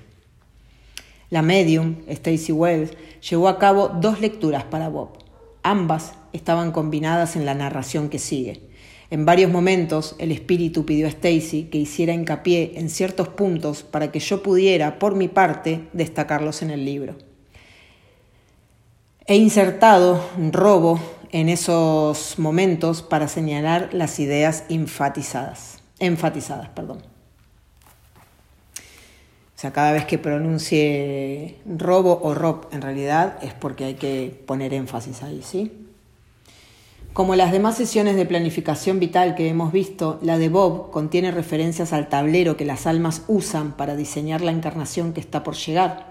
La 1.31 1.43
medium, 1.43 1.97
Stacy 2.09 2.53
Wells, 2.53 2.93
llevó 3.29 3.49
a 3.49 3.59
cabo 3.59 3.89
dos 3.89 4.21
lecturas 4.21 4.65
para 4.65 4.89
Bob. 4.89 5.19
Ambas 5.63 6.15
estaban 6.33 6.73
combinadas 6.73 7.37
en 7.37 7.45
la 7.45 7.55
narración 7.55 8.09
que 8.09 8.19
sigue. 8.19 8.69
En 9.11 9.25
varios 9.25 9.51
momentos 9.51 10.17
el 10.19 10.33
espíritu 10.33 10.85
pidió 10.85 11.07
a 11.07 11.11
Stacy 11.11 11.65
que 11.65 11.79
hiciera 11.79 12.13
hincapié 12.13 12.73
en 12.77 12.91
ciertos 12.91 13.29
puntos 13.29 13.83
para 13.83 14.13
que 14.13 14.21
yo 14.21 14.43
pudiera, 14.43 14.99
por 14.99 15.15
mi 15.15 15.29
parte, 15.29 15.89
destacarlos 15.93 16.63
en 16.63 16.71
el 16.71 16.85
libro. 16.85 17.17
He 19.27 19.37
insertado 19.37 20.25
robo 20.53 21.01
en 21.33 21.51
esos 21.51 22.39
momentos 22.39 23.03
para 23.03 23.29
señalar 23.29 23.91
las 23.93 24.19
ideas 24.21 24.65
enfatizadas. 24.71 25.83
enfatizadas. 25.99 26.71
Perdón. 26.71 27.18
O 29.59 29.61
sea, 29.61 29.73
cada 29.73 29.91
vez 29.91 30.05
que 30.05 30.19
pronuncie 30.19 31.57
robo 31.67 32.21
o 32.23 32.33
rob, 32.33 32.69
en 32.71 32.81
realidad 32.81 33.39
es 33.43 33.55
porque 33.55 33.87
hay 33.87 33.95
que 33.95 34.41
poner 34.47 34.73
énfasis 34.73 35.25
ahí, 35.25 35.43
¿sí? 35.43 35.73
Como 37.13 37.35
las 37.35 37.51
demás 37.51 37.77
sesiones 37.77 38.15
de 38.15 38.25
planificación 38.25 39.01
vital 39.01 39.35
que 39.35 39.49
hemos 39.49 39.73
visto, 39.73 40.21
la 40.23 40.39
de 40.39 40.49
Bob 40.49 40.93
contiene 40.93 41.33
referencias 41.33 41.93
al 41.93 42.09
tablero 42.09 42.57
que 42.57 42.65
las 42.65 42.87
almas 42.87 43.23
usan 43.27 43.73
para 43.73 43.97
diseñar 43.97 44.43
la 44.43 44.53
encarnación 44.53 45.13
que 45.13 45.19
está 45.19 45.43
por 45.43 45.57
llegar. 45.57 46.07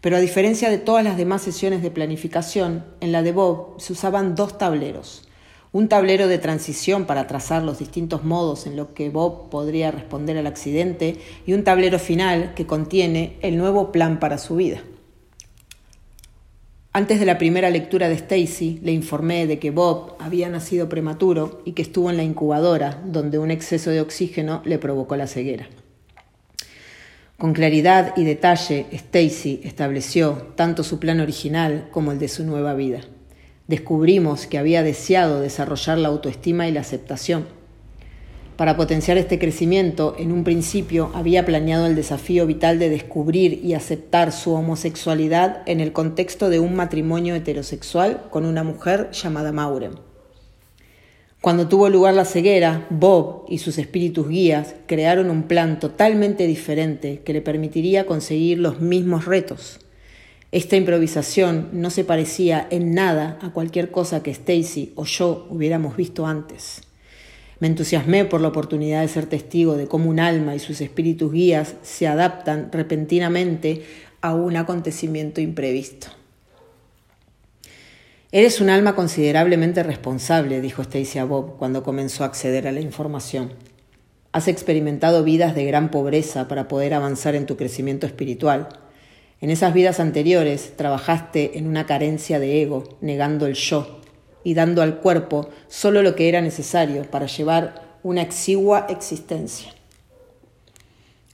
Pero 0.00 0.16
a 0.16 0.20
diferencia 0.20 0.70
de 0.70 0.78
todas 0.78 1.04
las 1.04 1.18
demás 1.18 1.42
sesiones 1.42 1.82
de 1.82 1.90
planificación, 1.90 2.86
en 3.02 3.12
la 3.12 3.22
de 3.22 3.32
Bob 3.32 3.74
se 3.76 3.92
usaban 3.92 4.34
dos 4.34 4.56
tableros. 4.56 5.27
Un 5.70 5.88
tablero 5.88 6.28
de 6.28 6.38
transición 6.38 7.04
para 7.04 7.26
trazar 7.26 7.62
los 7.62 7.78
distintos 7.78 8.24
modos 8.24 8.66
en 8.66 8.76
los 8.76 8.88
que 8.88 9.10
Bob 9.10 9.50
podría 9.50 9.90
responder 9.90 10.38
al 10.38 10.46
accidente 10.46 11.18
y 11.46 11.52
un 11.52 11.62
tablero 11.62 11.98
final 11.98 12.54
que 12.54 12.66
contiene 12.66 13.36
el 13.42 13.58
nuevo 13.58 13.92
plan 13.92 14.18
para 14.18 14.38
su 14.38 14.56
vida. 14.56 14.82
Antes 16.94 17.20
de 17.20 17.26
la 17.26 17.36
primera 17.36 17.68
lectura 17.68 18.08
de 18.08 18.14
Stacy, 18.14 18.80
le 18.82 18.92
informé 18.92 19.46
de 19.46 19.58
que 19.58 19.70
Bob 19.70 20.16
había 20.18 20.48
nacido 20.48 20.88
prematuro 20.88 21.60
y 21.66 21.72
que 21.72 21.82
estuvo 21.82 22.08
en 22.08 22.16
la 22.16 22.24
incubadora, 22.24 23.02
donde 23.04 23.38
un 23.38 23.50
exceso 23.50 23.90
de 23.90 24.00
oxígeno 24.00 24.62
le 24.64 24.78
provocó 24.78 25.14
la 25.16 25.26
ceguera. 25.26 25.68
Con 27.36 27.52
claridad 27.52 28.14
y 28.16 28.24
detalle, 28.24 28.86
Stacy 28.90 29.60
estableció 29.62 30.48
tanto 30.56 30.82
su 30.82 30.98
plan 30.98 31.20
original 31.20 31.88
como 31.92 32.10
el 32.10 32.18
de 32.18 32.26
su 32.26 32.44
nueva 32.44 32.74
vida. 32.74 33.02
Descubrimos 33.68 34.46
que 34.46 34.58
había 34.58 34.82
deseado 34.82 35.40
desarrollar 35.40 35.98
la 35.98 36.08
autoestima 36.08 36.66
y 36.66 36.72
la 36.72 36.80
aceptación, 36.80 37.46
para 38.58 38.76
potenciar 38.76 39.18
este 39.18 39.38
crecimiento, 39.38 40.16
en 40.18 40.32
un 40.32 40.42
principio 40.42 41.12
había 41.14 41.46
planeado 41.46 41.86
el 41.86 41.94
desafío 41.94 42.44
vital 42.44 42.80
de 42.80 42.90
descubrir 42.90 43.64
y 43.64 43.74
aceptar 43.74 44.32
su 44.32 44.52
homosexualidad 44.52 45.62
en 45.66 45.78
el 45.78 45.92
contexto 45.92 46.50
de 46.50 46.58
un 46.58 46.74
matrimonio 46.74 47.36
heterosexual 47.36 48.24
con 48.30 48.44
una 48.44 48.64
mujer 48.64 49.12
llamada 49.12 49.52
Maureen. 49.52 49.92
Cuando 51.40 51.68
tuvo 51.68 51.88
lugar 51.88 52.14
la 52.14 52.24
ceguera, 52.24 52.88
Bob 52.90 53.44
y 53.48 53.58
sus 53.58 53.78
espíritus 53.78 54.28
guías 54.28 54.74
crearon 54.86 55.30
un 55.30 55.44
plan 55.44 55.78
totalmente 55.78 56.48
diferente 56.48 57.20
que 57.24 57.34
le 57.34 57.42
permitiría 57.42 58.06
conseguir 58.06 58.58
los 58.58 58.80
mismos 58.80 59.26
retos. 59.26 59.78
Esta 60.50 60.76
improvisación 60.76 61.68
no 61.72 61.90
se 61.90 62.04
parecía 62.04 62.66
en 62.70 62.94
nada 62.94 63.38
a 63.42 63.50
cualquier 63.50 63.90
cosa 63.90 64.22
que 64.22 64.30
Stacy 64.30 64.92
o 64.96 65.04
yo 65.04 65.46
hubiéramos 65.50 65.96
visto 65.96 66.26
antes. 66.26 66.80
Me 67.60 67.66
entusiasmé 67.66 68.24
por 68.24 68.40
la 68.40 68.48
oportunidad 68.48 69.02
de 69.02 69.08
ser 69.08 69.26
testigo 69.26 69.76
de 69.76 69.88
cómo 69.88 70.08
un 70.08 70.20
alma 70.20 70.54
y 70.54 70.58
sus 70.58 70.80
espíritus 70.80 71.32
guías 71.32 71.74
se 71.82 72.06
adaptan 72.06 72.70
repentinamente 72.72 73.82
a 74.20 74.34
un 74.34 74.56
acontecimiento 74.56 75.40
imprevisto. 75.40 76.06
Eres 78.32 78.60
un 78.60 78.70
alma 78.70 78.94
considerablemente 78.94 79.82
responsable, 79.82 80.60
dijo 80.60 80.82
Stacy 80.82 81.18
a 81.18 81.24
Bob 81.24 81.56
cuando 81.58 81.82
comenzó 81.82 82.24
a 82.24 82.28
acceder 82.28 82.68
a 82.68 82.72
la 82.72 82.80
información. 82.80 83.52
Has 84.32 84.48
experimentado 84.48 85.24
vidas 85.24 85.54
de 85.54 85.64
gran 85.64 85.90
pobreza 85.90 86.48
para 86.48 86.68
poder 86.68 86.94
avanzar 86.94 87.34
en 87.34 87.46
tu 87.46 87.56
crecimiento 87.56 88.06
espiritual. 88.06 88.68
En 89.40 89.50
esas 89.50 89.72
vidas 89.72 90.00
anteriores 90.00 90.76
trabajaste 90.76 91.58
en 91.58 91.68
una 91.68 91.86
carencia 91.86 92.40
de 92.40 92.60
ego, 92.60 92.98
negando 93.00 93.46
el 93.46 93.54
yo, 93.54 94.00
y 94.42 94.54
dando 94.54 94.82
al 94.82 94.98
cuerpo 94.98 95.48
solo 95.68 96.02
lo 96.02 96.16
que 96.16 96.28
era 96.28 96.40
necesario 96.40 97.08
para 97.08 97.26
llevar 97.26 97.98
una 98.02 98.22
exigua 98.22 98.86
existencia. 98.88 99.72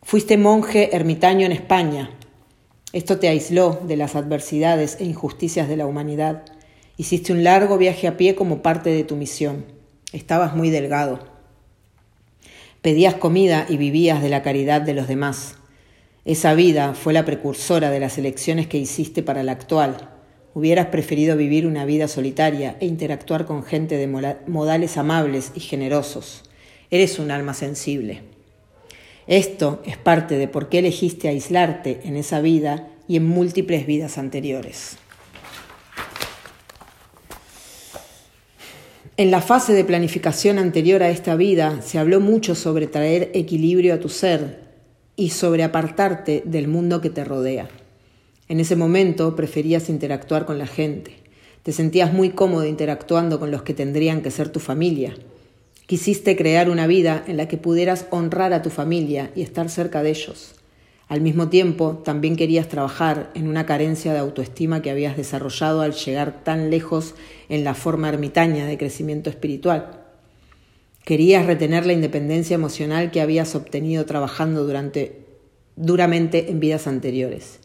Fuiste 0.03 0.37
monje 0.37 0.95
ermitaño 0.95 1.47
en 1.47 1.53
España. 1.53 2.11
Esto 2.93 3.19
te 3.19 3.29
aisló 3.29 3.81
de 3.87 3.97
las 3.97 4.17
adversidades 4.17 4.99
e 5.01 5.05
injusticias 5.05 5.67
de 5.67 5.79
la 5.79 5.87
humanidad. 5.87 6.45
Hiciste 6.99 7.33
un 7.33 7.43
largo 7.43 7.79
viaje 7.79 8.07
a 8.07 8.19
pie 8.19 8.35
como 8.35 8.61
parte 8.61 8.91
de 8.91 9.05
tu 9.05 9.17
misión. 9.17 9.65
Estabas 10.13 10.55
muy 10.55 10.69
delgado. 10.69 11.21
Pedías 12.83 13.15
comida 13.15 13.65
y 13.69 13.79
vivías 13.79 14.23
de 14.23 14.29
la 14.29 14.43
caridad 14.43 14.83
de 14.83 14.93
los 14.93 15.09
demás. 15.09 15.57
Esa 16.25 16.55
vida 16.55 16.95
fue 16.95 17.13
la 17.13 17.25
precursora 17.25 17.91
de 17.91 18.01
las 18.01 18.19
elecciones 18.19 18.67
que 18.67 18.79
hiciste 18.79 19.23
para 19.23 19.43
la 19.43 19.53
actual, 19.53 20.15
Hubieras 20.55 20.87
preferido 20.87 21.37
vivir 21.37 21.67
una 21.67 21.85
vida 21.85 22.07
solitaria 22.07 22.77
e 22.79 22.87
interactuar 22.87 23.45
con 23.45 23.65
gente 23.65 23.97
de 23.97 24.07
modales 24.07 24.97
amables 24.97 25.51
y 25.57 25.61
generosos. 25.61 26.45
Eres 26.93 27.19
un 27.19 27.33
alma 27.33 27.55
sensible. 27.55 28.23
Esto 29.27 29.83
es 29.85 29.97
parte 29.97 30.39
de 30.39 30.47
por 30.47 30.69
qué 30.69 30.79
elegiste 30.79 31.29
aislarte 31.29 32.03
en 32.05 32.15
esa 32.15 32.41
vida 32.41 32.89
y 33.09 33.17
en 33.17 33.27
múltiples 33.27 33.85
vidas 33.85 34.17
anteriores. 34.17 34.97
En 39.17 39.33
la 39.33 39.41
fase 39.41 39.73
de 39.73 39.85
planificación 39.85 40.59
anterior 40.59 41.03
a 41.03 41.11
esta 41.11 41.35
vida 41.35 41.83
se 41.83 41.99
habló 41.99 42.21
mucho 42.21 42.55
sobre 42.55 42.87
traer 42.87 43.33
equilibrio 43.35 43.95
a 43.95 43.99
tu 43.99 44.09
ser 44.09 44.64
y 45.17 45.31
sobre 45.31 45.63
apartarte 45.63 46.43
del 46.45 46.69
mundo 46.69 47.01
que 47.01 47.11
te 47.11 47.25
rodea. 47.25 47.69
En 48.49 48.61
ese 48.61 48.77
momento 48.77 49.37
preferías 49.37 49.89
interactuar 49.89 50.45
con 50.45 50.59
la 50.59 50.67
gente. 50.67 51.17
Te 51.63 51.73
sentías 51.73 52.13
muy 52.13 52.31
cómodo 52.31 52.67
interactuando 52.67 53.41
con 53.41 53.51
los 53.51 53.63
que 53.63 53.75
tendrían 53.75 54.21
que 54.21 54.31
ser 54.31 54.51
tu 54.51 54.61
familia. 54.61 55.15
Quisiste 55.87 56.37
crear 56.37 56.69
una 56.69 56.87
vida 56.87 57.25
en 57.27 57.37
la 57.37 57.49
que 57.49 57.57
pudieras 57.57 58.07
honrar 58.11 58.53
a 58.53 58.63
tu 58.63 58.71
familia 58.71 59.31
y 59.35 59.43
estar 59.43 59.71
cerca 59.71 60.03
de 60.03 60.11
ellos. 60.11 60.55
Al 61.09 61.21
mismo 61.21 61.49
tiempo, 61.49 62.03
también 62.05 62.37
querías 62.37 62.69
trabajar 62.69 63.31
en 63.35 63.49
una 63.49 63.67
carencia 63.67 64.13
de 64.13 64.19
autoestima 64.19 64.83
que 64.83 64.91
habías 64.91 65.17
desarrollado 65.17 65.83
al 65.83 65.93
llegar 65.93 66.43
tan 66.43 66.71
lejos 66.71 67.15
en 67.49 67.65
la 67.65 67.75
forma 67.75 68.09
ermitaña 68.09 68.67
de 68.67 68.79
crecimiento 68.79 69.29
espiritual. 69.31 70.04
Querías 71.05 71.45
retener 71.45 71.85
la 71.85 71.93
independencia 71.93 72.55
emocional 72.55 73.11
que 73.11 73.21
habías 73.21 73.55
obtenido 73.55 74.07
trabajando 74.07 74.65
duramente 74.65 76.51
en 76.51 76.61
vidas 76.61 76.87
anteriores. 76.87 77.61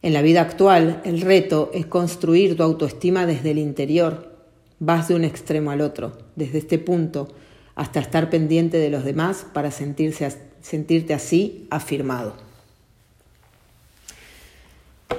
En 0.00 0.14
la 0.14 0.22
vida 0.22 0.40
actual, 0.40 1.02
el 1.04 1.20
reto 1.20 1.70
es 1.74 1.84
construir 1.84 2.56
tu 2.56 2.62
autoestima 2.62 3.26
desde 3.26 3.50
el 3.50 3.58
interior. 3.58 4.34
Vas 4.78 5.08
de 5.08 5.14
un 5.14 5.24
extremo 5.24 5.72
al 5.72 5.82
otro, 5.82 6.16
desde 6.36 6.58
este 6.58 6.78
punto, 6.78 7.28
hasta 7.74 8.00
estar 8.00 8.30
pendiente 8.30 8.78
de 8.78 8.88
los 8.88 9.04
demás 9.04 9.44
para 9.52 9.70
sentirte 9.70 11.14
así 11.14 11.66
afirmado. 11.70 12.34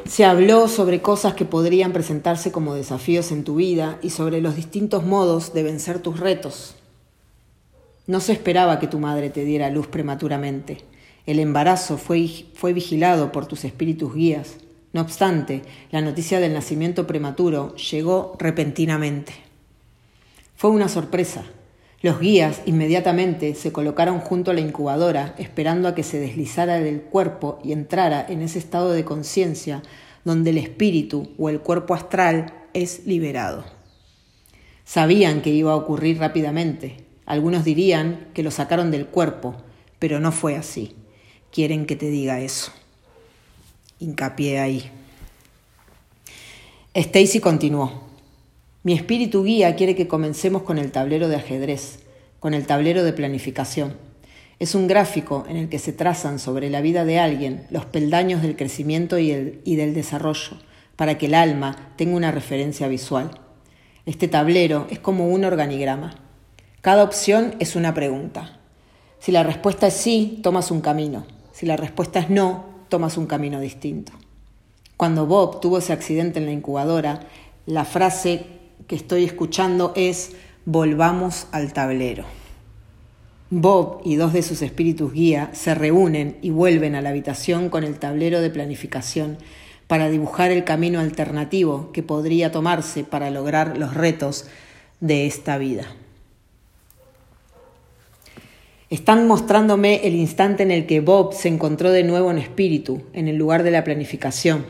Se 0.08 0.26
habló 0.26 0.68
sobre 0.68 1.02
cosas 1.02 1.36
que 1.36 1.46
podrían 1.46 1.94
presentarse 1.94 2.52
como 2.52 2.74
desafíos 2.74 3.32
en 3.32 3.44
tu 3.44 3.56
vida 3.56 4.00
y 4.02 4.10
sobre 4.12 4.42
los 4.42 4.56
distintos 4.56 5.04
modos 5.04 5.54
de 5.54 5.64
vencer 5.64 6.00
tus 6.00 6.20
retos. 6.20 6.76
No 8.08 8.20
se 8.20 8.34
esperaba 8.34 8.80
que 8.80 8.88
tu 8.88 9.00
madre 9.00 9.30
te 9.30 9.44
diera 9.44 9.70
luz 9.70 9.88
prematuramente. 9.88 10.80
El 11.26 11.40
embarazo 11.40 11.98
fue, 11.98 12.28
fue 12.54 12.74
vigilado 12.74 13.32
por 13.32 13.48
tus 13.48 13.66
espíritus 13.66 14.14
guías. 14.14 14.58
No 14.94 15.02
obstante, 15.02 15.64
la 15.92 16.02
noticia 16.02 16.40
del 16.40 16.54
nacimiento 16.54 17.08
prematuro 17.08 17.76
llegó 17.76 18.36
repentinamente. 18.38 19.34
Fue 20.56 20.70
una 20.70 20.88
sorpresa. 20.88 21.44
Los 22.02 22.20
guías 22.20 22.62
inmediatamente 22.68 23.56
se 23.56 23.72
colocaron 23.72 24.20
junto 24.20 24.52
a 24.52 24.54
la 24.54 24.62
incubadora, 24.62 25.34
esperando 25.40 25.88
a 25.88 25.96
que 25.96 26.04
se 26.04 26.20
deslizara 26.20 26.80
del 26.80 27.02
cuerpo 27.02 27.58
y 27.64 27.72
entrara 27.72 28.24
en 28.30 28.44
ese 28.44 28.60
estado 28.60 28.92
de 28.92 29.04
conciencia 29.04 29.82
donde 30.24 30.52
el 30.52 30.60
espíritu 30.60 31.30
o 31.38 31.50
el 31.50 31.62
cuerpo 31.62 31.96
astral 31.96 32.54
es 32.74 33.08
liberado. 33.08 33.66
Sabían 34.84 35.42
que 35.42 35.50
iba 35.50 35.72
a 35.72 35.76
ocurrir 35.76 36.20
rápidamente. 36.20 37.05
Algunos 37.26 37.64
dirían 37.64 38.28
que 38.34 38.44
lo 38.44 38.52
sacaron 38.52 38.92
del 38.92 39.08
cuerpo, 39.08 39.56
pero 40.00 40.20
no 40.20 40.32
fue 40.32 40.56
así. 40.56 40.96
Quieren 41.52 41.86
que 41.86 41.96
te 41.96 42.10
diga 42.10 42.40
eso. 42.40 42.72
Hincapié 44.00 44.60
ahí. 44.60 44.92
Stacy 46.94 47.40
continuó. 47.40 48.04
Mi 48.84 48.94
espíritu 48.94 49.44
guía 49.44 49.76
quiere 49.76 49.96
que 49.96 50.08
comencemos 50.08 50.62
con 50.62 50.78
el 50.78 50.92
tablero 50.92 51.28
de 51.28 51.38
ajedrez, 51.38 52.00
con 52.40 52.54
el 52.54 52.68
tablero 52.68 53.04
de 53.04 53.14
planificación. 53.14 53.98
Es 54.60 54.76
un 54.76 54.88
gráfico 54.88 55.46
en 55.50 55.58
el 55.58 55.70
que 55.70 55.80
se 55.80 55.92
trazan 55.92 56.40
sobre 56.40 56.70
la 56.70 56.82
vida 56.82 57.04
de 57.04 57.20
alguien 57.20 57.66
los 57.70 57.86
peldaños 57.86 58.42
del 58.42 58.56
crecimiento 58.56 59.18
y, 59.18 59.60
y 59.66 59.76
del 59.76 59.94
desarrollo, 59.94 60.58
para 60.96 61.18
que 61.18 61.26
el 61.26 61.34
alma 61.34 61.94
tenga 61.98 62.16
una 62.16 62.32
referencia 62.32 62.88
visual. 62.88 63.32
Este 64.06 64.28
tablero 64.28 64.88
es 64.90 65.00
como 65.00 65.28
un 65.28 65.44
organigrama. 65.44 66.25
Cada 66.86 67.04
opción 67.04 67.56
es 67.58 67.76
una 67.76 67.96
pregunta. 67.96 68.60
Si 69.18 69.32
la 69.32 69.42
respuesta 69.42 69.88
es 69.88 69.96
sí, 69.96 70.40
tomas 70.44 70.70
un 70.70 70.82
camino. 70.82 71.26
Si 71.52 71.66
la 71.66 71.78
respuesta 71.78 72.20
es 72.20 72.30
no, 72.30 72.64
tomas 72.90 73.18
un 73.18 73.26
camino 73.26 73.60
distinto. 73.60 74.12
Cuando 74.96 75.26
Bob 75.26 75.62
tuvo 75.62 75.80
ese 75.80 75.94
accidente 75.94 76.38
en 76.38 76.46
la 76.46 76.52
incubadora, 76.52 77.22
la 77.66 77.86
frase 77.86 78.46
que 78.86 78.96
estoy 78.96 79.24
escuchando 79.24 79.94
es 79.96 80.34
volvamos 80.66 81.48
al 81.52 81.74
tablero. 81.74 82.26
Bob 83.50 84.02
y 84.06 84.16
dos 84.16 84.32
de 84.32 84.44
sus 84.44 84.62
espíritus 84.62 85.12
guía 85.12 85.50
se 85.54 85.74
reúnen 85.74 86.38
y 86.44 86.52
vuelven 86.52 86.94
a 86.94 87.02
la 87.02 87.10
habitación 87.10 87.70
con 87.70 87.84
el 87.84 87.98
tablero 87.98 88.42
de 88.42 88.52
planificación 88.52 89.40
para 89.88 90.10
dibujar 90.10 90.52
el 90.52 90.64
camino 90.64 91.00
alternativo 91.00 91.92
que 91.94 92.04
podría 92.04 92.52
tomarse 92.52 93.04
para 93.04 93.32
lograr 93.32 93.76
los 93.76 93.96
retos 93.96 94.46
de 95.00 95.26
esta 95.26 95.58
vida. 95.58 95.88
Están 98.92 99.26
mostrándome 99.28 100.06
el 100.06 100.14
instante 100.14 100.62
en 100.62 100.70
el 100.70 100.86
que 100.86 101.00
Bob 101.00 101.34
se 101.34 101.48
encontró 101.48 101.92
de 101.92 102.04
nuevo 102.04 102.30
en 102.30 102.38
espíritu, 102.38 103.02
en 103.14 103.28
el 103.28 103.36
lugar 103.36 103.64
de 103.64 103.72
la 103.72 103.84
planificación. 103.84 104.64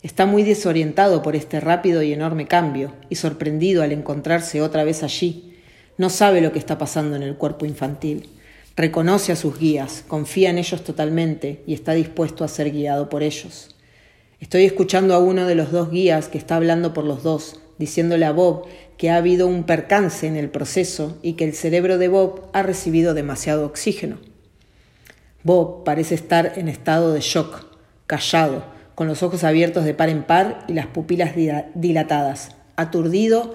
Está 0.00 0.26
muy 0.26 0.44
desorientado 0.44 1.22
por 1.22 1.34
este 1.34 1.58
rápido 1.58 2.04
y 2.04 2.12
enorme 2.12 2.46
cambio 2.46 2.94
y 3.08 3.16
sorprendido 3.16 3.82
al 3.82 3.90
encontrarse 3.90 4.62
otra 4.62 4.84
vez 4.84 5.02
allí. 5.02 5.56
No 5.96 6.08
sabe 6.08 6.40
lo 6.40 6.52
que 6.52 6.60
está 6.60 6.78
pasando 6.78 7.16
en 7.16 7.24
el 7.24 7.34
cuerpo 7.34 7.66
infantil. 7.66 8.28
Reconoce 8.76 9.32
a 9.32 9.36
sus 9.36 9.58
guías, 9.58 10.04
confía 10.06 10.50
en 10.50 10.58
ellos 10.58 10.84
totalmente 10.84 11.64
y 11.66 11.74
está 11.74 11.94
dispuesto 11.94 12.44
a 12.44 12.48
ser 12.48 12.70
guiado 12.70 13.08
por 13.08 13.24
ellos. 13.24 13.74
Estoy 14.38 14.66
escuchando 14.66 15.14
a 15.14 15.18
uno 15.18 15.48
de 15.48 15.56
los 15.56 15.72
dos 15.72 15.90
guías 15.90 16.28
que 16.28 16.38
está 16.38 16.54
hablando 16.54 16.94
por 16.94 17.02
los 17.02 17.24
dos, 17.24 17.60
diciéndole 17.78 18.24
a 18.24 18.32
Bob 18.32 18.66
que 18.96 19.10
ha 19.10 19.16
habido 19.16 19.46
un 19.46 19.64
percance 19.64 20.26
en 20.26 20.36
el 20.36 20.50
proceso 20.50 21.18
y 21.22 21.34
que 21.34 21.44
el 21.44 21.54
cerebro 21.54 21.98
de 21.98 22.08
Bob 22.08 22.48
ha 22.52 22.62
recibido 22.62 23.14
demasiado 23.14 23.64
oxígeno. 23.64 24.18
Bob 25.44 25.84
parece 25.84 26.14
estar 26.14 26.54
en 26.56 26.68
estado 26.68 27.12
de 27.12 27.20
shock, 27.20 27.66
callado, 28.06 28.64
con 28.94 29.06
los 29.06 29.22
ojos 29.22 29.44
abiertos 29.44 29.84
de 29.84 29.94
par 29.94 30.08
en 30.08 30.24
par 30.24 30.64
y 30.66 30.72
las 30.72 30.86
pupilas 30.86 31.34
dilatadas, 31.74 32.56
aturdido 32.74 33.54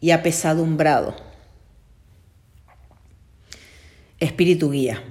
y 0.00 0.12
apesadumbrado. 0.12 1.16
Espíritu 4.20 4.70
guía. 4.70 5.02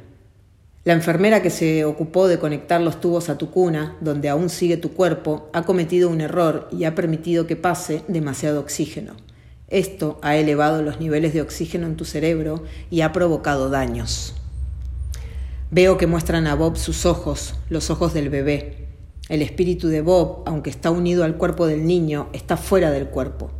La 0.87 0.93
enfermera 0.93 1.41
que 1.41 1.49
se 1.49 1.83
ocupó 1.83 2.29
de 2.29 2.39
conectar 2.39 2.79
los 2.79 3.01
tubos 3.01 3.27
a 3.27 3.37
tu 3.37 3.51
cuna, 3.51 3.97
donde 3.99 4.29
aún 4.29 4.47
sigue 4.49 4.77
tu 4.77 4.93
cuerpo, 4.93 5.49
ha 5.51 5.63
cometido 5.63 6.09
un 6.09 6.21
error 6.21 6.69
y 6.71 6.85
ha 6.85 6.95
permitido 6.95 7.45
que 7.45 7.57
pase 7.57 8.03
demasiado 8.07 8.61
oxígeno. 8.61 9.17
Esto 9.67 10.17
ha 10.21 10.37
elevado 10.37 10.81
los 10.81 11.01
niveles 11.01 11.33
de 11.33 11.41
oxígeno 11.41 11.87
en 11.87 11.97
tu 11.97 12.05
cerebro 12.05 12.63
y 12.89 13.01
ha 13.01 13.11
provocado 13.11 13.69
daños. 13.69 14.33
Veo 15.71 15.97
que 15.97 16.07
muestran 16.07 16.47
a 16.47 16.55
Bob 16.55 16.77
sus 16.77 17.05
ojos, 17.05 17.55
los 17.69 17.89
ojos 17.89 18.13
del 18.13 18.29
bebé. 18.29 18.87
El 19.27 19.41
espíritu 19.41 19.89
de 19.89 19.99
Bob, 19.99 20.43
aunque 20.45 20.69
está 20.69 20.89
unido 20.89 21.25
al 21.25 21.35
cuerpo 21.35 21.67
del 21.67 21.85
niño, 21.85 22.29
está 22.31 22.55
fuera 22.55 22.91
del 22.91 23.07
cuerpo. 23.07 23.51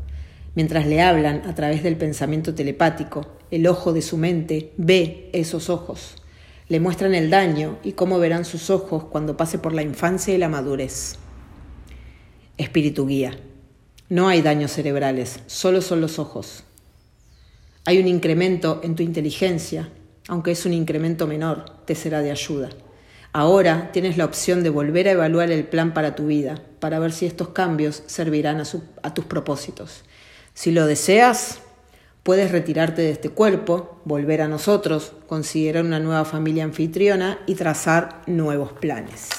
Mientras 0.56 0.88
le 0.88 1.02
hablan 1.02 1.42
a 1.46 1.54
través 1.56 1.84
del 1.84 1.98
pensamiento 1.98 2.56
telepático, 2.56 3.26
el 3.52 3.68
ojo 3.68 3.92
de 3.92 4.02
su 4.02 4.16
mente 4.16 4.72
ve 4.78 5.30
esos 5.34 5.70
ojos 5.70 6.16
le 6.70 6.80
muestran 6.80 7.16
el 7.16 7.30
daño 7.30 7.78
y 7.84 7.94
cómo 7.94 8.20
verán 8.20 8.46
sus 8.46 8.70
ojos 8.70 9.06
cuando 9.06 9.38
pase 9.38 9.58
por 9.58 9.74
la 9.74 9.84
infancia 9.84 10.34
y 10.34 10.38
la 10.38 10.50
madurez. 10.50 11.16
Espíritu 12.58 13.08
guía. 13.08 13.38
No 14.10 14.28
hay 14.28 14.42
daños 14.42 14.72
cerebrales, 14.72 15.40
solo 15.48 15.82
son 15.82 16.02
los 16.02 16.20
ojos. 16.20 16.64
Hay 17.86 18.00
un 18.00 18.08
incremento 18.08 18.82
en 18.84 18.96
tu 18.96 19.04
inteligencia, 19.04 19.90
aunque 20.28 20.52
es 20.52 20.66
un 20.66 20.74
incremento 20.74 21.28
menor, 21.28 21.66
te 21.86 21.96
será 21.96 22.22
de 22.22 22.32
ayuda. 22.32 22.70
Ahora 23.32 23.92
tienes 23.92 24.18
la 24.18 24.26
opción 24.26 24.64
de 24.64 24.70
volver 24.70 25.08
a 25.08 25.12
evaluar 25.12 25.52
el 25.52 25.66
plan 25.66 25.94
para 25.94 26.16
tu 26.16 26.28
vida, 26.28 26.62
para 26.80 27.00
ver 27.00 27.12
si 27.12 27.26
estos 27.26 27.50
cambios 27.50 28.04
servirán 28.08 28.60
a, 28.60 28.64
a 29.04 29.14
tus 29.14 29.26
propósitos. 29.26 30.04
Si 30.54 30.72
lo 30.72 30.86
deseas, 30.86 31.60
Puedes 32.28 32.52
retirarte 32.52 33.04
de 33.04 33.12
este 33.12 33.30
cuerpo, 33.30 34.02
volver 34.04 34.42
a 34.42 34.50
nosotros, 34.50 35.14
considerar 35.28 35.86
una 35.86 36.02
nueva 36.02 36.26
familia 36.26 36.66
anfitriona 36.66 37.40
y 37.48 37.56
trazar 37.56 38.22
nuevos 38.28 38.74
planes. 38.74 39.30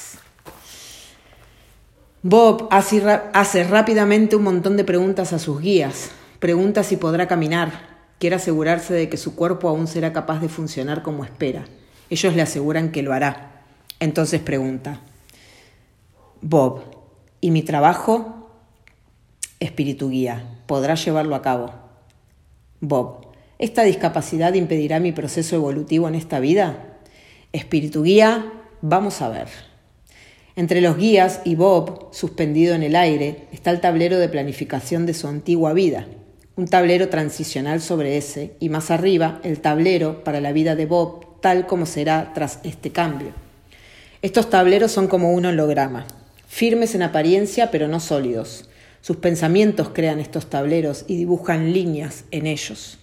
Bob 2.22 2.66
hace, 2.70 3.64
rápidamente 3.64 4.36
un 4.36 4.42
montón 4.44 4.78
de 4.78 4.84
preguntas 4.84 5.34
a 5.34 5.38
sus 5.38 5.60
guías. 5.60 6.12
Pregunta 6.38 6.82
si 6.82 6.96
podrá 6.96 7.28
caminar. 7.28 7.98
Quiere 8.18 8.36
asegurarse 8.36 8.94
de 8.94 9.10
que 9.10 9.18
su 9.18 9.36
cuerpo 9.36 9.68
aún 9.68 9.86
será 9.86 10.14
capaz 10.14 10.40
de 10.40 10.48
funcionar 10.48 11.02
como 11.02 11.26
espera. 11.26 11.66
Ellos 12.08 12.34
le 12.34 12.40
aseguran 12.40 12.90
que 12.90 13.02
lo 13.02 13.12
hará. 13.12 13.64
Entonces 14.00 14.40
pregunta, 14.40 15.02
Bob, 16.40 16.84
¿y 17.42 17.50
mi 17.50 17.62
trabajo? 17.62 18.48
Espíritu 19.60 20.08
guía, 20.08 20.62
¿podrá 20.66 20.94
llevarlo 20.94 21.34
a 21.34 21.42
cabo? 21.42 21.87
Bob, 22.80 23.26
¿esta 23.58 23.82
discapacidad 23.82 24.54
impedirá 24.54 25.00
mi 25.00 25.12
proceso 25.12 25.56
evolutivo 25.56 26.06
en 26.06 26.14
esta 26.14 26.38
vida? 26.38 26.98
Espíritu 27.52 28.04
guía, 28.04 28.52
vamos 28.82 29.20
a 29.20 29.28
ver. 29.28 29.48
Entre 30.54 30.80
los 30.80 30.96
guías 30.96 31.40
y 31.44 31.54
Bob, 31.56 32.08
suspendido 32.12 32.74
en 32.74 32.82
el 32.82 32.94
aire, 32.94 33.46
está 33.52 33.70
el 33.70 33.80
tablero 33.80 34.18
de 34.18 34.28
planificación 34.28 35.06
de 35.06 35.14
su 35.14 35.26
antigua 35.28 35.72
vida, 35.72 36.06
un 36.56 36.66
tablero 36.66 37.08
transicional 37.08 37.80
sobre 37.80 38.16
ese, 38.16 38.54
y 38.60 38.68
más 38.68 38.90
arriba 38.90 39.40
el 39.42 39.60
tablero 39.60 40.22
para 40.24 40.40
la 40.40 40.52
vida 40.52 40.76
de 40.76 40.86
Bob 40.86 41.40
tal 41.40 41.66
como 41.66 41.86
será 41.86 42.32
tras 42.34 42.60
este 42.64 42.90
cambio. 42.90 43.32
Estos 44.22 44.50
tableros 44.50 44.90
son 44.90 45.06
como 45.06 45.32
un 45.32 45.46
holograma, 45.46 46.06
firmes 46.46 46.94
en 46.94 47.02
apariencia 47.02 47.70
pero 47.70 47.88
no 47.88 48.00
sólidos. 48.00 48.68
Sus 49.00 49.16
pensamientos 49.16 49.90
crean 49.92 50.20
estos 50.20 50.50
tableros 50.50 51.04
y 51.06 51.16
dibujan 51.16 51.72
líneas 51.72 52.24
en 52.30 52.46
ellos. 52.46 52.98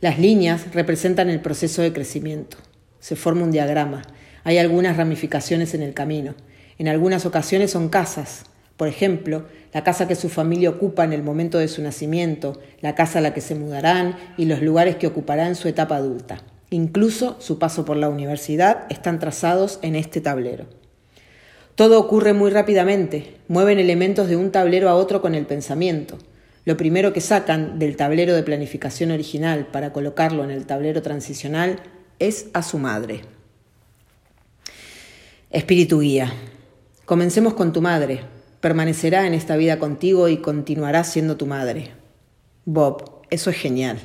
Las 0.00 0.18
líneas 0.18 0.74
representan 0.74 1.30
el 1.30 1.40
proceso 1.40 1.82
de 1.82 1.92
crecimiento. 1.92 2.56
Se 2.98 3.16
forma 3.16 3.44
un 3.44 3.52
diagrama. 3.52 4.02
Hay 4.44 4.58
algunas 4.58 4.96
ramificaciones 4.96 5.74
en 5.74 5.82
el 5.82 5.94
camino. 5.94 6.34
En 6.78 6.88
algunas 6.88 7.26
ocasiones 7.26 7.70
son 7.70 7.88
casas. 7.88 8.46
Por 8.76 8.88
ejemplo, 8.88 9.46
la 9.72 9.84
casa 9.84 10.08
que 10.08 10.16
su 10.16 10.28
familia 10.28 10.70
ocupa 10.70 11.04
en 11.04 11.12
el 11.12 11.22
momento 11.22 11.58
de 11.58 11.68
su 11.68 11.82
nacimiento, 11.82 12.60
la 12.80 12.94
casa 12.94 13.18
a 13.18 13.22
la 13.22 13.32
que 13.32 13.40
se 13.40 13.54
mudarán 13.54 14.16
y 14.36 14.46
los 14.46 14.60
lugares 14.60 14.96
que 14.96 15.06
ocupará 15.06 15.46
en 15.46 15.54
su 15.54 15.68
etapa 15.68 15.96
adulta. 15.96 16.42
Incluso 16.70 17.36
su 17.40 17.58
paso 17.58 17.84
por 17.84 17.96
la 17.96 18.08
universidad 18.08 18.86
están 18.88 19.18
trazados 19.18 19.78
en 19.82 19.94
este 19.94 20.20
tablero. 20.20 20.66
Todo 21.82 21.98
ocurre 21.98 22.32
muy 22.32 22.52
rápidamente, 22.52 23.38
mueven 23.48 23.80
elementos 23.80 24.28
de 24.28 24.36
un 24.36 24.52
tablero 24.52 24.88
a 24.88 24.94
otro 24.94 25.20
con 25.20 25.34
el 25.34 25.46
pensamiento. 25.46 26.16
Lo 26.64 26.76
primero 26.76 27.12
que 27.12 27.20
sacan 27.20 27.80
del 27.80 27.96
tablero 27.96 28.36
de 28.36 28.44
planificación 28.44 29.10
original 29.10 29.66
para 29.66 29.92
colocarlo 29.92 30.44
en 30.44 30.52
el 30.52 30.64
tablero 30.64 31.02
transicional 31.02 31.80
es 32.20 32.46
a 32.52 32.62
su 32.62 32.78
madre. 32.78 33.22
Espíritu 35.50 35.98
guía. 35.98 36.32
Comencemos 37.04 37.54
con 37.54 37.72
tu 37.72 37.82
madre. 37.82 38.20
Permanecerá 38.60 39.26
en 39.26 39.34
esta 39.34 39.56
vida 39.56 39.80
contigo 39.80 40.28
y 40.28 40.36
continuará 40.36 41.02
siendo 41.02 41.36
tu 41.36 41.46
madre. 41.46 41.90
Bob, 42.64 43.22
eso 43.28 43.50
es 43.50 43.56
genial. 43.56 43.98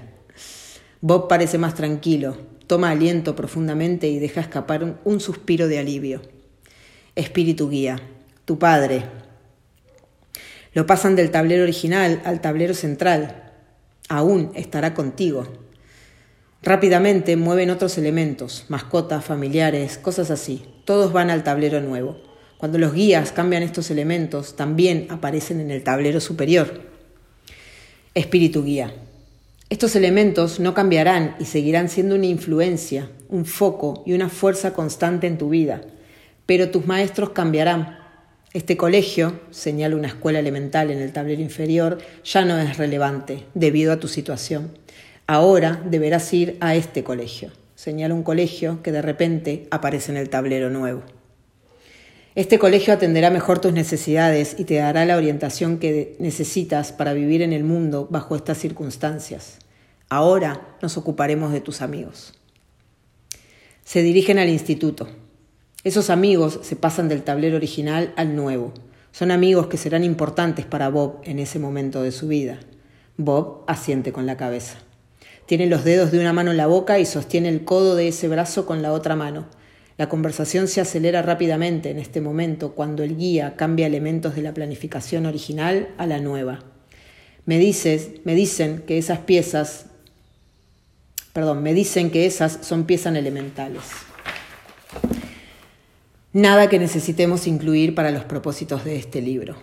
Bob 1.01 1.27
parece 1.27 1.59
más 1.59 1.75
tranquilo, 1.75 2.37
toma 2.65 2.89
aliento 2.89 3.35
profundamente 3.35 4.07
y 4.07 4.17
deja 4.17 4.41
escapar 4.41 4.99
un 5.03 5.19
suspiro 5.19 5.67
de 5.67 5.77
alivio. 5.77 6.36
Espíritu 7.17 7.67
Guía, 7.67 7.99
tu 8.45 8.59
Padre. 8.59 9.01
Lo 10.73 10.85
pasan 10.85 11.15
del 11.15 11.31
tablero 11.31 11.63
original 11.63 12.21
al 12.25 12.41
tablero 12.41 12.75
central. 12.75 13.53
Aún 14.07 14.51
estará 14.53 14.93
contigo. 14.93 15.47
Rápidamente 16.61 17.35
mueven 17.35 17.71
otros 17.71 17.97
elementos, 17.97 18.65
mascotas, 18.69 19.25
familiares, 19.25 19.97
cosas 19.97 20.29
así. 20.29 20.63
Todos 20.85 21.11
van 21.11 21.31
al 21.31 21.43
tablero 21.43 21.81
nuevo. 21.81 22.21
Cuando 22.59 22.77
los 22.77 22.93
guías 22.93 23.31
cambian 23.31 23.63
estos 23.63 23.89
elementos, 23.89 24.55
también 24.55 25.07
aparecen 25.09 25.59
en 25.59 25.71
el 25.71 25.83
tablero 25.83 26.19
superior. 26.19 26.81
Espíritu 28.13 28.63
guía. 28.63 28.93
Estos 29.71 29.95
elementos 29.95 30.59
no 30.59 30.75
cambiarán 30.75 31.35
y 31.39 31.45
seguirán 31.45 31.89
siendo 31.89 32.13
una 32.13 32.27
influencia, 32.27 33.09
un 33.27 33.45
foco 33.45 34.03
y 34.05 34.13
una 34.13 34.29
fuerza 34.29 34.73
constante 34.73 35.25
en 35.25 35.39
tu 35.39 35.49
vida, 35.49 35.81
pero 36.47 36.71
tus 36.71 36.87
maestros 36.87 37.29
cambiarán. 37.29 37.99
Este 38.53 38.75
colegio, 38.75 39.39
señala 39.51 39.95
una 39.95 40.07
escuela 40.07 40.39
elemental 40.39 40.89
en 40.89 40.99
el 40.99 41.13
tablero 41.13 41.43
inferior, 41.43 41.99
ya 42.23 42.43
no 42.43 42.57
es 42.57 42.77
relevante 42.77 43.43
debido 43.53 43.93
a 43.93 43.99
tu 43.99 44.07
situación. 44.07 44.71
Ahora 45.27 45.79
deberás 45.85 46.33
ir 46.33 46.57
a 46.61 46.73
este 46.73 47.03
colegio, 47.03 47.51
señala 47.75 48.15
un 48.15 48.23
colegio 48.23 48.81
que 48.81 48.91
de 48.91 49.03
repente 49.03 49.67
aparece 49.69 50.11
en 50.11 50.17
el 50.17 50.29
tablero 50.29 50.71
nuevo. 50.71 51.03
Este 52.33 52.59
colegio 52.59 52.93
atenderá 52.93 53.29
mejor 53.29 53.59
tus 53.59 53.73
necesidades 53.73 54.55
y 54.57 54.63
te 54.63 54.75
dará 54.75 55.05
la 55.05 55.17
orientación 55.17 55.79
que 55.79 56.15
necesitas 56.19 56.91
para 56.91 57.13
vivir 57.13 57.41
en 57.41 57.51
el 57.51 57.63
mundo 57.63 58.07
bajo 58.09 58.35
estas 58.35 58.59
circunstancias. 58.59 59.57
Ahora 60.07 60.77
nos 60.81 60.97
ocuparemos 60.97 61.51
de 61.51 61.61
tus 61.61 61.81
amigos. 61.81 62.33
Se 63.83 64.03
dirigen 64.03 64.39
al 64.39 64.49
instituto. 64.49 65.09
Esos 65.83 66.09
amigos 66.09 66.59
se 66.63 66.75
pasan 66.75 67.07
del 67.07 67.23
tablero 67.23 67.55
original 67.55 68.11
al 68.15 68.35
nuevo. 68.35 68.73
Son 69.11 69.31
amigos 69.31 69.67
que 69.67 69.77
serán 69.77 70.03
importantes 70.03 70.65
para 70.65 70.89
Bob 70.89 71.21
en 71.23 71.39
ese 71.39 71.59
momento 71.59 72.01
de 72.01 72.11
su 72.11 72.27
vida. 72.27 72.59
Bob 73.15 73.63
asiente 73.67 74.11
con 74.11 74.25
la 74.25 74.37
cabeza. 74.37 74.79
Tiene 75.45 75.67
los 75.67 75.83
dedos 75.83 76.11
de 76.11 76.19
una 76.19 76.33
mano 76.33 76.51
en 76.51 76.57
la 76.57 76.67
boca 76.67 76.99
y 76.99 77.05
sostiene 77.05 77.49
el 77.49 77.63
codo 77.63 77.95
de 77.95 78.09
ese 78.09 78.27
brazo 78.27 78.65
con 78.65 78.81
la 78.81 78.91
otra 78.91 79.15
mano. 79.15 79.47
La 79.97 80.09
conversación 80.09 80.67
se 80.67 80.81
acelera 80.81 81.21
rápidamente 81.21 81.89
en 81.89 81.99
este 81.99 82.21
momento 82.21 82.73
cuando 82.73 83.03
el 83.03 83.15
guía 83.15 83.55
cambia 83.55 83.87
elementos 83.87 84.35
de 84.35 84.41
la 84.41 84.53
planificación 84.53 85.25
original 85.25 85.89
a 85.97 86.05
la 86.05 86.19
nueva. 86.19 86.59
Me 87.45 87.59
dices, 87.59 88.09
me 88.25 88.35
dicen 88.35 88.83
que 88.85 88.97
esas 88.97 89.19
piezas, 89.19 89.85
perdón, 91.33 91.63
me 91.63 91.73
dicen 91.73 92.11
que 92.11 92.25
esas 92.25 92.59
son 92.61 92.85
piezas 92.85 93.15
elementales. 93.15 93.83
Nada 96.33 96.67
que 96.67 96.77
necesitemos 96.77 97.47
incluir 97.47 97.95
para 97.95 98.11
los 98.11 98.25
propósitos 98.25 98.83
de 98.83 98.97
este 98.97 99.21
libro. 99.21 99.55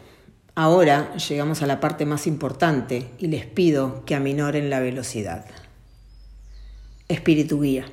Ahora 0.55 1.15
llegamos 1.17 1.63
a 1.63 1.67
la 1.67 1.79
parte 1.79 2.07
más 2.07 2.27
importante 2.27 3.11
y 3.19 3.27
les 3.27 3.45
pido 3.45 4.05
que 4.07 4.15
aminoren 4.15 4.71
la 4.71 4.81
velocidad. 4.81 5.45
Espíritu 7.09 7.61
guía. 7.61 7.85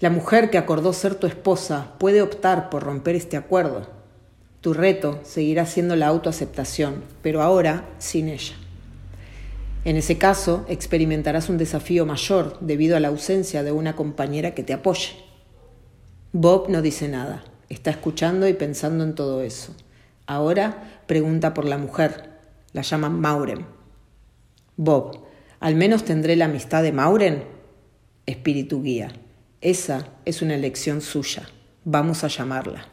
La 0.00 0.10
mujer 0.10 0.50
que 0.50 0.58
acordó 0.58 0.92
ser 0.92 1.14
tu 1.14 1.26
esposa 1.26 1.94
puede 1.98 2.20
optar 2.20 2.68
por 2.68 2.82
romper 2.82 3.16
este 3.16 3.38
acuerdo. 3.38 3.88
Tu 4.60 4.74
reto 4.74 5.20
seguirá 5.22 5.64
siendo 5.64 5.96
la 5.96 6.08
autoaceptación, 6.08 7.04
pero 7.22 7.40
ahora 7.40 7.88
sin 7.98 8.28
ella. 8.28 8.54
En 9.86 9.96
ese 9.96 10.18
caso, 10.18 10.66
experimentarás 10.68 11.48
un 11.48 11.56
desafío 11.56 12.04
mayor 12.04 12.58
debido 12.60 12.98
a 12.98 13.00
la 13.00 13.08
ausencia 13.08 13.62
de 13.62 13.72
una 13.72 13.96
compañera 13.96 14.54
que 14.54 14.62
te 14.62 14.74
apoye. 14.74 15.29
Bob 16.32 16.68
no 16.68 16.80
dice 16.80 17.08
nada, 17.08 17.42
está 17.68 17.90
escuchando 17.90 18.46
y 18.46 18.52
pensando 18.52 19.02
en 19.02 19.16
todo 19.16 19.42
eso. 19.42 19.74
Ahora 20.26 21.02
pregunta 21.06 21.54
por 21.54 21.64
la 21.64 21.76
mujer, 21.76 22.30
la 22.72 22.82
llama 22.82 23.08
Mauren. 23.08 23.66
Bob, 24.76 25.24
¿al 25.58 25.74
menos 25.74 26.04
tendré 26.04 26.36
la 26.36 26.44
amistad 26.44 26.84
de 26.84 26.92
Mauren? 26.92 27.42
Espíritu 28.26 28.80
guía. 28.80 29.10
Esa 29.60 30.06
es 30.24 30.40
una 30.40 30.54
elección 30.54 31.00
suya. 31.00 31.48
Vamos 31.84 32.22
a 32.22 32.28
llamarla. 32.28 32.86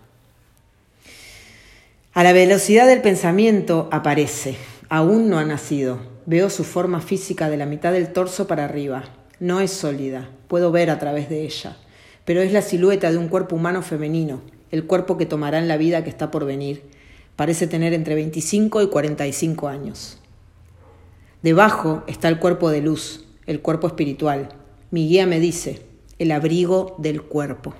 A 2.14 2.24
la 2.24 2.34
velocidad 2.34 2.88
del 2.88 3.04
pensamiento 3.04 3.88
aparece. 3.92 4.58
Aún 4.90 5.30
no 5.30 5.38
ha 5.38 5.46
nacido. 5.46 6.00
Veo 6.26 6.50
su 6.50 6.64
forma 6.64 7.02
física 7.02 7.52
de 7.52 7.58
la 7.58 7.68
mitad 7.68 7.92
del 7.92 8.12
torso 8.12 8.48
para 8.48 8.66
arriba. 8.66 9.04
No 9.40 9.62
es 9.62 9.70
sólida. 9.70 10.28
Puedo 10.48 10.72
ver 10.72 10.90
a 10.90 10.98
través 10.98 11.30
de 11.30 11.44
ella. 11.44 11.78
Pero 12.28 12.42
es 12.42 12.52
la 12.52 12.62
silueta 12.62 13.10
de 13.10 13.18
un 13.18 13.30
cuerpo 13.30 13.56
humano 13.56 13.82
femenino, 13.82 14.42
el 14.70 14.86
cuerpo 14.86 15.18
que 15.18 15.26
tomará 15.26 15.60
en 15.60 15.70
la 15.70 15.78
vida 15.78 16.04
que 16.04 16.10
está 16.10 16.30
por 16.30 16.44
venir. 16.44 16.84
Parece 17.38 17.68
tener 17.68 17.94
entre 17.94 18.16
25 18.16 18.82
y 18.82 18.88
45 18.90 19.70
años. 19.70 20.20
Debajo 21.42 22.04
está 22.06 22.28
el 22.28 22.38
cuerpo 22.38 22.70
de 22.70 22.82
luz, 22.82 23.24
el 23.46 23.62
cuerpo 23.62 23.88
espiritual. 23.88 24.50
Mi 24.92 25.08
guía 25.08 25.26
me 25.26 25.40
dice, 25.40 25.84
el 26.20 26.34
abrigo 26.34 26.96
del 26.98 27.22
cuerpo. 27.22 27.74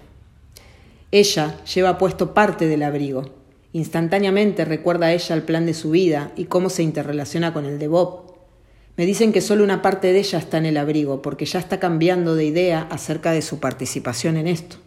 Ella 1.12 1.62
lleva 1.66 1.98
puesto 1.98 2.34
parte 2.34 2.68
del 2.68 2.84
abrigo. 2.84 3.26
Instantáneamente 3.74 4.64
recuerda 4.64 5.08
a 5.08 5.14
ella 5.14 5.36
el 5.36 5.44
plan 5.44 5.66
de 5.66 5.74
su 5.74 5.92
vida 5.92 6.32
y 6.38 6.46
cómo 6.46 6.70
se 6.70 6.84
interrelaciona 6.84 7.52
con 7.52 7.66
el 7.66 7.80
de 7.80 7.90
Bob. 7.90 8.27
Me 8.98 9.06
dicen 9.06 9.32
que 9.32 9.42
solo 9.42 9.64
una 9.64 9.84
parte 9.84 10.12
de 10.12 10.20
ella 10.20 10.40
está 10.40 10.58
en 10.58 10.66
el 10.66 10.76
abrigo, 10.76 11.22
porque 11.22 11.46
ya 11.46 11.60
está 11.60 11.80
cambiando 11.80 12.36
de 12.36 12.46
idea 12.46 12.88
acerca 12.90 13.32
de 13.32 13.44
su 13.44 13.60
participación 13.60 14.38
en 14.38 14.48
esto. 14.48 14.78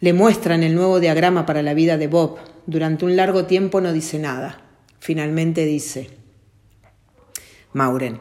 Le 0.00 0.12
muestran 0.12 0.62
el 0.62 0.74
nuevo 0.74 1.00
diagrama 1.00 1.46
para 1.46 1.62
la 1.62 1.72
vida 1.72 1.96
de 1.96 2.08
Bob. 2.08 2.36
Durante 2.66 3.06
un 3.06 3.16
largo 3.16 3.46
tiempo 3.46 3.80
no 3.80 3.94
dice 3.94 4.18
nada. 4.18 4.60
Finalmente 4.98 5.64
dice, 5.64 6.10
Mauren, 7.72 8.18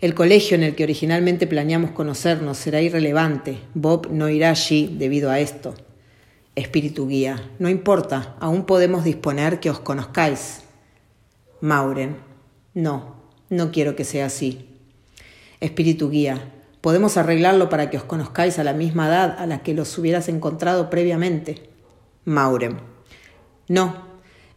el 0.00 0.14
colegio 0.14 0.56
en 0.56 0.64
el 0.64 0.74
que 0.74 0.82
originalmente 0.82 1.46
planeamos 1.46 1.92
conocernos 1.92 2.58
será 2.58 2.80
irrelevante. 2.82 3.60
Bob 3.74 4.08
no 4.10 4.28
irá 4.28 4.50
allí 4.50 4.96
debido 4.98 5.30
a 5.30 5.38
esto. 5.38 5.74
Espíritu 6.56 7.06
guía, 7.06 7.50
no 7.60 7.68
importa, 7.68 8.34
aún 8.40 8.66
podemos 8.66 9.04
disponer 9.04 9.60
que 9.60 9.70
os 9.70 9.78
conozcáis. 9.78 10.62
Mauren, 11.60 12.16
no, 12.74 13.13
no 13.54 13.72
quiero 13.72 13.96
que 13.96 14.04
sea 14.04 14.26
así. 14.26 14.68
Espíritu 15.60 16.10
guía, 16.10 16.52
podemos 16.80 17.16
arreglarlo 17.16 17.68
para 17.68 17.88
que 17.88 17.96
os 17.96 18.04
conozcáis 18.04 18.58
a 18.58 18.64
la 18.64 18.74
misma 18.74 19.08
edad 19.08 19.36
a 19.38 19.46
la 19.46 19.62
que 19.62 19.74
los 19.74 19.96
hubieras 19.96 20.28
encontrado 20.28 20.90
previamente. 20.90 21.70
Mauren, 22.24 22.78
no, 23.68 24.04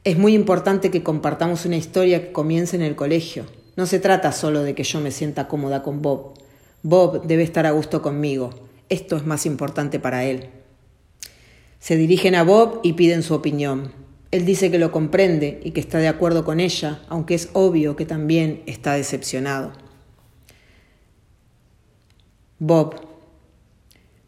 es 0.03 0.17
muy 0.17 0.33
importante 0.33 0.91
que 0.91 1.03
compartamos 1.03 1.65
una 1.65 1.77
historia 1.77 2.21
que 2.21 2.31
comience 2.31 2.75
en 2.75 2.81
el 2.81 2.95
colegio. 2.95 3.45
No 3.75 3.85
se 3.85 3.99
trata 3.99 4.31
solo 4.31 4.63
de 4.63 4.73
que 4.73 4.83
yo 4.83 4.99
me 4.99 5.11
sienta 5.11 5.47
cómoda 5.47 5.83
con 5.83 6.01
Bob. 6.01 6.33
Bob 6.81 7.25
debe 7.27 7.43
estar 7.43 7.65
a 7.65 7.71
gusto 7.71 8.01
conmigo. 8.01 8.49
Esto 8.89 9.17
es 9.17 9.25
más 9.25 9.45
importante 9.45 9.99
para 9.99 10.25
él. 10.25 10.49
Se 11.79 11.95
dirigen 11.95 12.35
a 12.35 12.43
Bob 12.43 12.79
y 12.83 12.93
piden 12.93 13.23
su 13.23 13.33
opinión. 13.33 13.91
Él 14.31 14.45
dice 14.45 14.69
que 14.69 14.79
lo 14.79 14.91
comprende 14.91 15.61
y 15.63 15.71
que 15.71 15.79
está 15.79 15.99
de 15.99 16.07
acuerdo 16.07 16.43
con 16.43 16.59
ella, 16.59 17.01
aunque 17.07 17.35
es 17.35 17.49
obvio 17.53 17.95
que 17.95 18.05
también 18.05 18.61
está 18.65 18.93
decepcionado. 18.93 19.71
Bob, 22.59 22.95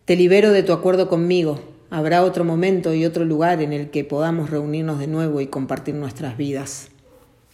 te 0.05 0.15
libero 0.15 0.51
de 0.51 0.63
tu 0.63 0.71
acuerdo 0.71 1.09
conmigo. 1.09 1.59
Habrá 1.89 2.23
otro 2.23 2.45
momento 2.45 2.93
y 2.93 3.05
otro 3.05 3.25
lugar 3.25 3.61
en 3.61 3.73
el 3.73 3.89
que 3.89 4.03
podamos 4.03 4.49
reunirnos 4.49 4.99
de 4.99 5.07
nuevo 5.07 5.41
y 5.41 5.47
compartir 5.47 5.95
nuestras 5.95 6.37
vidas. 6.37 6.89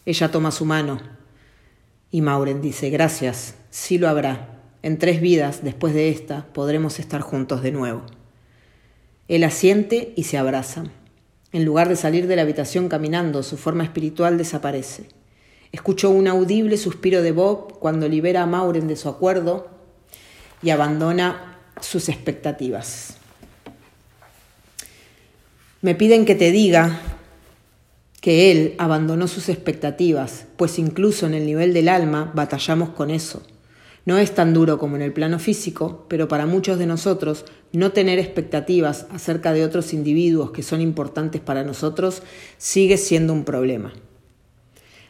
Ella 0.06 0.30
toma 0.30 0.52
su 0.52 0.66
mano. 0.66 1.00
Y 2.12 2.22
Mauren 2.22 2.62
dice, 2.62 2.90
gracias, 2.90 3.56
sí 3.72 3.98
lo 3.98 4.08
habrá. 4.08 4.62
En 4.84 5.00
tres 5.00 5.20
vidas, 5.20 5.64
después 5.64 5.94
de 5.94 6.10
esta, 6.10 6.46
podremos 6.54 7.00
estar 7.00 7.22
juntos 7.22 7.64
de 7.64 7.72
nuevo. 7.72 8.04
Él 9.28 9.44
asiente 9.44 10.14
y 10.16 10.24
se 10.24 10.38
abrazan. 10.38 10.92
En 11.56 11.64
lugar 11.64 11.88
de 11.88 11.96
salir 11.96 12.28
de 12.28 12.36
la 12.36 12.42
habitación 12.42 12.90
caminando, 12.90 13.42
su 13.42 13.56
forma 13.56 13.86
espiritual 13.86 14.38
desaparece. 14.38 15.06
Escuchó 15.72 16.10
un 16.10 16.28
audible 16.28 16.76
suspiro 16.76 17.22
de 17.22 17.32
Bob 17.32 17.80
cuando 17.80 18.10
libera 18.10 18.42
a 18.42 18.46
Mauren 18.46 18.90
de 18.90 18.98
su 18.98 19.08
acuerdo 19.08 19.70
y 20.62 20.72
abandona 20.72 21.62
sus 21.80 22.10
expectativas. 22.10 23.16
Me 25.82 25.96
piden 25.96 26.26
que 26.26 26.36
te 26.36 26.52
diga 26.52 27.00
que 28.20 28.52
él 28.52 28.76
abandonó 28.78 29.30
sus 29.30 29.48
expectativas, 29.48 30.48
pues 30.58 30.78
incluso 30.78 31.26
en 31.26 31.36
el 31.36 31.46
nivel 31.46 31.74
del 31.74 31.88
alma 31.88 32.34
batallamos 32.36 32.90
con 32.90 33.10
eso. 33.10 33.44
No 34.06 34.20
es 34.20 34.36
tan 34.36 34.54
duro 34.54 34.78
como 34.78 34.96
en 34.96 35.02
el 35.02 35.14
plano 35.14 35.40
físico, 35.40 36.06
pero 36.08 36.28
para 36.28 36.46
muchos 36.46 36.78
de 36.78 36.86
nosotros 36.86 37.46
no 37.72 37.92
tener 37.92 38.20
expectativas 38.20 39.08
acerca 39.10 39.52
de 39.52 39.66
otros 39.66 39.94
individuos 39.94 40.52
que 40.52 40.62
son 40.62 40.80
importantes 40.80 41.42
para 41.42 41.64
nosotros 41.64 42.22
sigue 42.58 42.98
siendo 42.98 43.34
un 43.34 43.44
problema. 43.44 43.94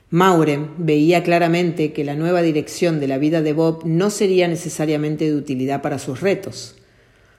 Mauren 0.09 0.69
veía 0.77 1.23
claramente 1.23 1.91
que 1.91 2.05
la 2.05 2.15
nueva 2.15 2.41
dirección 2.41 3.01
de 3.01 3.07
la 3.07 3.17
vida 3.17 3.41
de 3.41 3.51
Bob 3.51 3.81
no 3.85 4.09
sería 4.09 4.47
necesariamente 4.47 5.25
de 5.25 5.35
utilidad 5.35 5.81
para 5.81 5.99
sus 5.99 6.21
retos. 6.21 6.75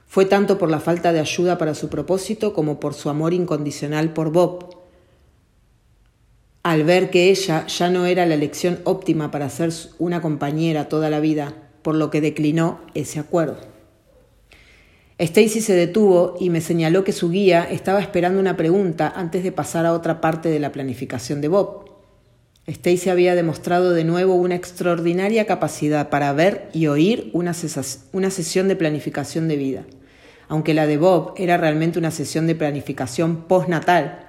Fue 0.05 0.25
tanto 0.25 0.59
por 0.59 0.69
la 0.69 0.79
falta 0.79 1.11
de 1.11 1.19
ayuda 1.19 1.57
para 1.57 1.73
su 1.73 1.89
propósito 1.89 2.53
como 2.53 2.79
por 2.79 2.93
su 2.93 3.09
amor 3.09 3.33
incondicional 3.33 4.13
por 4.13 4.31
Bob, 4.31 4.76
al 6.69 6.83
ver 6.83 7.09
que 7.09 7.29
ella 7.29 7.65
ya 7.67 7.89
no 7.89 8.05
era 8.05 8.25
la 8.25 8.33
elección 8.33 8.79
óptima 8.83 9.31
para 9.31 9.49
ser 9.49 9.71
una 9.99 10.21
compañera 10.21 10.89
toda 10.89 11.09
la 11.09 11.21
vida, 11.21 11.53
por 11.81 11.95
lo 11.95 12.09
que 12.09 12.19
declinó 12.19 12.81
ese 12.93 13.19
acuerdo. 13.19 13.55
Stacy 15.17 15.61
se 15.61 15.73
detuvo 15.73 16.35
y 16.41 16.49
me 16.49 16.59
señaló 16.59 17.05
que 17.05 17.13
su 17.13 17.29
guía 17.29 17.65
estaba 17.71 18.01
esperando 18.01 18.41
una 18.41 18.57
pregunta 18.57 19.13
antes 19.15 19.45
de 19.45 19.53
pasar 19.53 19.85
a 19.85 19.93
otra 19.93 20.19
parte 20.19 20.49
de 20.49 20.59
la 20.59 20.73
planificación 20.73 21.39
de 21.39 21.47
Bob. 21.47 21.85
Stacy 22.67 23.09
había 23.09 23.33
demostrado 23.33 23.93
de 23.93 24.03
nuevo 24.03 24.35
una 24.35 24.55
extraordinaria 24.55 25.45
capacidad 25.45 26.09
para 26.09 26.33
ver 26.33 26.67
y 26.73 26.87
oír 26.87 27.29
una, 27.31 27.55
una, 28.11 28.29
sesión 28.29 28.67
de 28.67 28.75
planificación 28.75 29.47
de 29.47 29.55
vida. 29.55 29.85
Aunque 30.49 30.73
la 30.73 30.85
de 30.85 30.97
Bob 30.97 31.33
era 31.37 31.55
realmente 31.55 31.97
una 31.97 32.11
sesión 32.11 32.45
de 32.45 32.55
planificación 32.55 33.47
postnatal. 33.47 34.26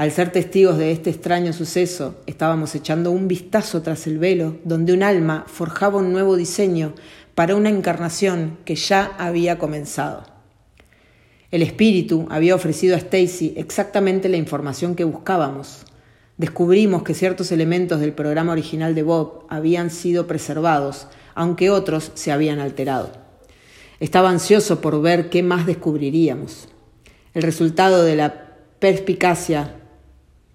Al 0.00 0.12
ser 0.12 0.32
testigos 0.32 0.78
de 0.78 0.92
este 0.92 1.10
extraño 1.10 1.52
suceso, 1.52 2.22
estábamos 2.24 2.74
echando 2.74 3.10
un 3.10 3.28
vistazo 3.28 3.82
tras 3.82 4.06
el 4.06 4.16
velo, 4.16 4.56
donde 4.64 4.94
un 4.94 5.02
alma 5.02 5.44
forjaba 5.46 5.98
un 5.98 6.10
nuevo 6.10 6.36
diseño 6.36 6.94
para 7.34 7.54
una 7.54 7.68
encarnación 7.68 8.56
que 8.64 8.76
ya 8.76 9.14
había 9.18 9.58
comenzado. 9.58 10.24
El 11.50 11.60
espíritu 11.60 12.26
había 12.30 12.54
ofrecido 12.54 12.94
a 12.96 12.98
Stacy 12.98 13.52
exactamente 13.58 14.30
la 14.30 14.38
información 14.38 14.94
que 14.94 15.04
buscábamos, 15.04 15.84
descubrimos 16.38 17.02
que 17.02 17.12
ciertos 17.12 17.52
elementos 17.52 18.00
del 18.00 18.14
programa 18.14 18.52
original 18.52 18.94
de 18.94 19.02
Bob 19.02 19.44
habían 19.50 19.90
sido 19.90 20.26
preservados, 20.26 21.08
aunque 21.34 21.68
otros 21.68 22.10
se 22.14 22.32
habían 22.32 22.58
alterado. 22.58 23.12
Estaba 23.98 24.30
ansioso 24.30 24.80
por 24.80 25.02
ver 25.02 25.28
qué 25.28 25.42
más 25.42 25.66
descubriríamos. 25.66 26.68
El 27.34 27.42
resultado 27.42 28.02
de 28.02 28.16
la 28.16 28.46
perspicacia, 28.78 29.76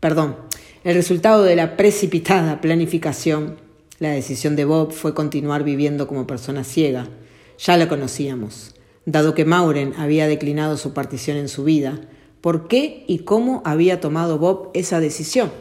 perdón, 0.06 0.36
el 0.84 0.94
resultado 0.94 1.42
de 1.42 1.56
la 1.56 1.78
precipitada 1.78 2.62
planificación, 2.62 3.58
la 3.98 4.10
decisión 4.10 4.56
de 4.56 4.64
Bob 4.64 4.92
fue 4.92 5.16
continuar 5.16 5.64
viviendo 5.64 6.06
como 6.06 6.28
persona 6.28 6.64
ciega. 6.64 7.10
Ya 7.58 7.76
la 7.76 7.90
conocíamos. 7.90 8.76
Dado 9.08 9.34
que 9.34 9.46
Mauren 9.46 9.96
había 9.98 10.28
declinado 10.28 10.78
su 10.78 10.94
partición 10.94 11.38
en 11.38 11.50
su 11.50 11.64
vida, 11.64 12.02
¿por 12.40 12.68
qué 12.68 13.04
y 13.08 13.24
cómo 13.24 13.64
había 13.66 14.00
tomado 14.00 14.38
Bob 14.38 14.70
esa 14.76 15.00
decisión? 15.00 15.52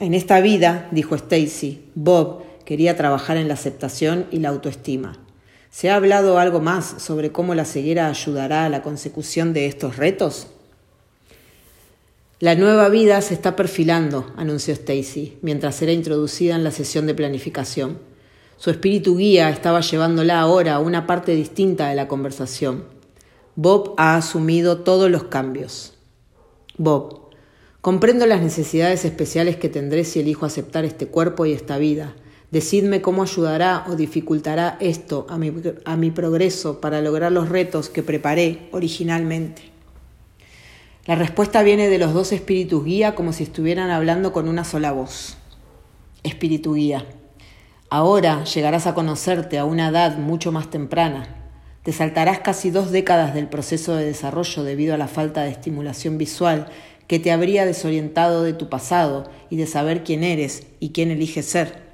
En 0.00 0.12
esta 0.12 0.38
vida, 0.42 0.86
dijo 0.90 1.14
Stacy, 1.14 1.86
Bob 1.94 2.42
quería 2.66 2.94
trabajar 2.94 3.38
en 3.38 3.48
la 3.48 3.54
aceptación 3.54 4.26
y 4.30 4.40
la 4.40 4.50
autoestima. 4.50 5.18
¿Se 5.72 5.88
ha 5.88 5.96
hablado 5.96 6.38
algo 6.38 6.60
más 6.60 7.02
sobre 7.02 7.32
cómo 7.32 7.54
la 7.54 7.64
ceguera 7.64 8.08
ayudará 8.08 8.66
a 8.66 8.68
la 8.68 8.82
consecución 8.82 9.54
de 9.54 9.66
estos 9.66 9.96
retos? 9.96 10.48
La 12.40 12.54
nueva 12.54 12.90
vida 12.90 13.22
se 13.22 13.32
está 13.32 13.56
perfilando, 13.56 14.30
anunció 14.36 14.74
Stacy, 14.74 15.38
mientras 15.40 15.80
era 15.80 15.92
introducida 15.92 16.56
en 16.56 16.62
la 16.62 16.72
sesión 16.72 17.06
de 17.06 17.14
planificación. 17.14 17.98
Su 18.58 18.68
espíritu 18.68 19.16
guía 19.16 19.48
estaba 19.48 19.80
llevándola 19.80 20.40
ahora 20.40 20.74
a 20.74 20.78
una 20.78 21.06
parte 21.06 21.34
distinta 21.34 21.88
de 21.88 21.94
la 21.94 22.06
conversación. 22.06 22.84
Bob 23.56 23.94
ha 23.96 24.16
asumido 24.16 24.80
todos 24.80 25.10
los 25.10 25.24
cambios. 25.24 25.94
Bob, 26.76 27.30
Comprendo 27.80 28.26
las 28.26 28.42
necesidades 28.42 29.06
especiales 29.06 29.56
que 29.56 29.70
tendré 29.70 30.04
si 30.04 30.20
elijo 30.20 30.44
aceptar 30.44 30.84
este 30.84 31.06
cuerpo 31.06 31.46
y 31.46 31.52
esta 31.52 31.78
vida. 31.78 32.14
Decidme 32.52 33.00
cómo 33.00 33.22
ayudará 33.22 33.86
o 33.88 33.96
dificultará 33.96 34.76
esto 34.78 35.26
a 35.30 35.38
mi, 35.38 35.50
a 35.86 35.96
mi, 35.96 36.10
progreso 36.10 36.82
para 36.82 37.00
lograr 37.00 37.32
los 37.32 37.48
retos 37.48 37.88
que 37.88 38.02
preparé 38.02 38.68
originalmente. 38.72 39.62
La 41.06 41.14
respuesta 41.14 41.62
viene 41.62 41.88
de 41.88 41.96
los 41.96 42.12
dos 42.12 42.30
espíritus 42.30 42.84
guía 42.84 43.14
como 43.14 43.32
si 43.32 43.44
estuvieran 43.44 43.88
hablando 43.88 44.34
con 44.34 44.48
una 44.48 44.64
sola 44.64 44.92
voz. 44.92 45.38
Espíritu 46.24 46.74
guía. 46.74 47.06
Ahora 47.88 48.44
llegarás 48.44 48.86
a 48.86 48.92
conocerte 48.92 49.58
a 49.58 49.64
una 49.64 49.88
edad 49.88 50.18
mucho 50.18 50.52
más 50.52 50.68
temprana. 50.68 51.34
Te 51.82 51.92
saltarás 51.92 52.40
casi 52.40 52.70
dos 52.70 52.90
décadas 52.90 53.32
del 53.32 53.48
proceso 53.48 53.96
de 53.96 54.04
desarrollo 54.04 54.62
debido 54.62 54.92
a 54.92 54.98
la 54.98 55.08
falta 55.08 55.42
de 55.42 55.50
estimulación 55.52 56.18
visual 56.18 56.66
que 57.08 57.18
te 57.18 57.32
habría 57.32 57.64
desorientado 57.64 58.42
de 58.42 58.52
tu 58.52 58.68
pasado 58.68 59.30
y 59.48 59.56
de 59.56 59.66
saber 59.66 60.04
quién 60.04 60.22
eres 60.22 60.66
y 60.80 60.90
quién 60.90 61.10
eliges 61.10 61.46
ser. 61.46 61.91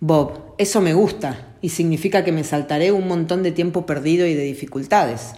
Bob, 0.00 0.54
eso 0.58 0.80
me 0.80 0.94
gusta 0.94 1.56
y 1.60 1.70
significa 1.70 2.24
que 2.24 2.32
me 2.32 2.44
saltaré 2.44 2.92
un 2.92 3.08
montón 3.08 3.42
de 3.42 3.50
tiempo 3.52 3.84
perdido 3.84 4.26
y 4.26 4.34
de 4.34 4.44
dificultades. 4.44 5.32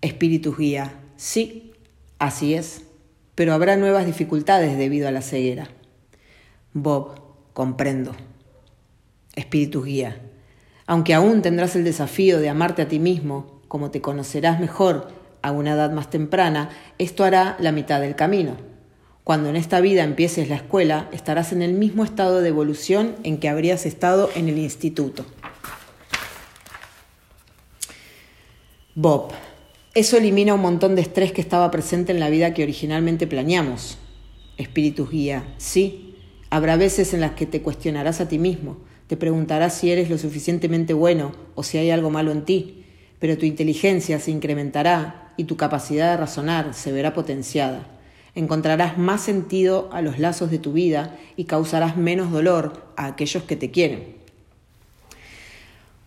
Espíritus 0.00 0.56
guía, 0.56 0.94
sí, 1.16 1.72
así 2.18 2.54
es, 2.54 2.82
pero 3.34 3.52
habrá 3.52 3.76
nuevas 3.76 4.06
dificultades 4.06 4.78
debido 4.78 5.08
a 5.08 5.10
la 5.10 5.22
ceguera. 5.22 5.68
Bob, 6.72 7.20
comprendo. 7.52 8.14
Espíritus 9.34 9.84
guía, 9.84 10.20
aunque 10.86 11.14
aún 11.14 11.42
tendrás 11.42 11.76
el 11.76 11.84
desafío 11.84 12.38
de 12.40 12.48
amarte 12.48 12.82
a 12.82 12.88
ti 12.88 12.98
mismo, 12.98 13.60
como 13.68 13.90
te 13.90 14.00
conocerás 14.00 14.60
mejor 14.60 15.08
a 15.42 15.52
una 15.52 15.72
edad 15.72 15.90
más 15.90 16.08
temprana, 16.08 16.70
esto 16.98 17.24
hará 17.24 17.56
la 17.58 17.72
mitad 17.72 18.00
del 18.00 18.16
camino. 18.16 18.56
Cuando 19.24 19.48
en 19.48 19.56
esta 19.56 19.80
vida 19.80 20.04
empieces 20.04 20.50
la 20.50 20.56
escuela, 20.56 21.08
estarás 21.10 21.52
en 21.52 21.62
el 21.62 21.72
mismo 21.72 22.04
estado 22.04 22.42
de 22.42 22.50
evolución 22.50 23.14
en 23.22 23.38
que 23.38 23.48
habrías 23.48 23.86
estado 23.86 24.28
en 24.34 24.50
el 24.50 24.58
instituto. 24.58 25.24
Bob. 28.94 29.32
Eso 29.94 30.18
elimina 30.18 30.52
un 30.52 30.60
montón 30.60 30.94
de 30.94 31.00
estrés 31.00 31.32
que 31.32 31.40
estaba 31.40 31.70
presente 31.70 32.12
en 32.12 32.20
la 32.20 32.28
vida 32.28 32.52
que 32.52 32.64
originalmente 32.64 33.26
planeamos. 33.26 33.96
Espíritus 34.58 35.10
guía. 35.10 35.54
Sí, 35.56 36.16
habrá 36.50 36.76
veces 36.76 37.14
en 37.14 37.20
las 37.20 37.30
que 37.30 37.46
te 37.46 37.62
cuestionarás 37.62 38.20
a 38.20 38.28
ti 38.28 38.38
mismo, 38.38 38.76
te 39.06 39.16
preguntarás 39.16 39.72
si 39.72 39.90
eres 39.90 40.10
lo 40.10 40.18
suficientemente 40.18 40.92
bueno 40.92 41.32
o 41.54 41.62
si 41.62 41.78
hay 41.78 41.90
algo 41.90 42.10
malo 42.10 42.30
en 42.30 42.44
ti, 42.44 42.84
pero 43.20 43.38
tu 43.38 43.46
inteligencia 43.46 44.18
se 44.18 44.32
incrementará 44.32 45.32
y 45.38 45.44
tu 45.44 45.56
capacidad 45.56 46.10
de 46.10 46.18
razonar 46.18 46.74
se 46.74 46.92
verá 46.92 47.14
potenciada. 47.14 47.93
Encontrarás 48.34 48.98
más 48.98 49.20
sentido 49.20 49.88
a 49.92 50.02
los 50.02 50.18
lazos 50.18 50.50
de 50.50 50.58
tu 50.58 50.72
vida 50.72 51.16
y 51.36 51.44
causarás 51.44 51.96
menos 51.96 52.32
dolor 52.32 52.84
a 52.96 53.06
aquellos 53.06 53.44
que 53.44 53.56
te 53.56 53.70
quieren. 53.70 54.14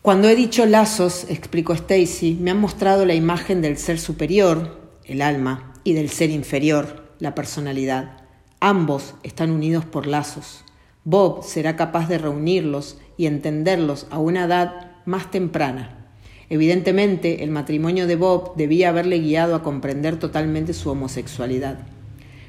Cuando 0.01 0.29
he 0.29 0.35
dicho 0.35 0.65
lazos, 0.65 1.25
explicó 1.29 1.73
Stacy, 1.73 2.37
me 2.39 2.51
han 2.51 2.59
mostrado 2.59 3.05
la 3.05 3.13
imagen 3.13 3.61
del 3.61 3.77
ser 3.77 3.99
superior, 3.99 4.79
el 5.05 5.21
alma, 5.21 5.73
y 5.83 5.93
del 5.93 6.09
ser 6.09 6.31
inferior, 6.31 7.03
la 7.19 7.33
personalidad. 7.33 8.17
Ambos 8.59 9.15
están 9.23 9.51
unidos 9.51 9.85
por 9.85 10.05
lazos. 10.05 10.65
Bob 11.05 11.45
será 11.45 11.77
capaz 11.77 12.09
de 12.09 12.17
reunirlos 12.17 12.97
y 13.15 13.25
entenderlos 13.25 14.07
a 14.09 14.19
una 14.19 14.43
edad 14.43 14.91
más 15.05 15.31
temprana. 15.31 16.09
Evidentemente, 16.49 17.43
el 17.43 17.51
matrimonio 17.51 18.07
de 18.07 18.17
Bob 18.17 18.55
debía 18.57 18.89
haberle 18.89 19.19
guiado 19.19 19.55
a 19.55 19.63
comprender 19.63 20.19
totalmente 20.19 20.73
su 20.73 20.89
homosexualidad. 20.89 21.79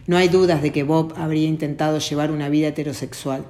No 0.08 0.16
hay 0.16 0.28
dudas 0.28 0.62
de 0.62 0.72
que 0.72 0.84
Bob 0.84 1.12
habría 1.18 1.46
intentado 1.46 1.98
llevar 1.98 2.30
una 2.30 2.48
vida 2.48 2.68
heterosexual. 2.68 3.44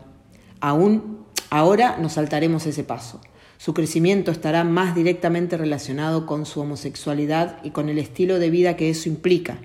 Aún 0.58 1.24
ahora 1.50 1.98
nos 1.98 2.14
saltaremos 2.14 2.66
ese 2.66 2.82
paso. 2.82 3.20
Su 3.58 3.74
crecimiento 3.74 4.32
estará 4.32 4.64
más 4.64 4.96
directamente 4.96 5.56
relacionado 5.56 6.26
con 6.26 6.46
su 6.46 6.60
homosexualidad 6.60 7.58
y 7.62 7.70
con 7.70 7.88
el 7.88 8.00
estilo 8.00 8.40
de 8.40 8.50
vida 8.50 8.74
que 8.74 8.90
eso 8.90 9.08
implica. 9.08 9.58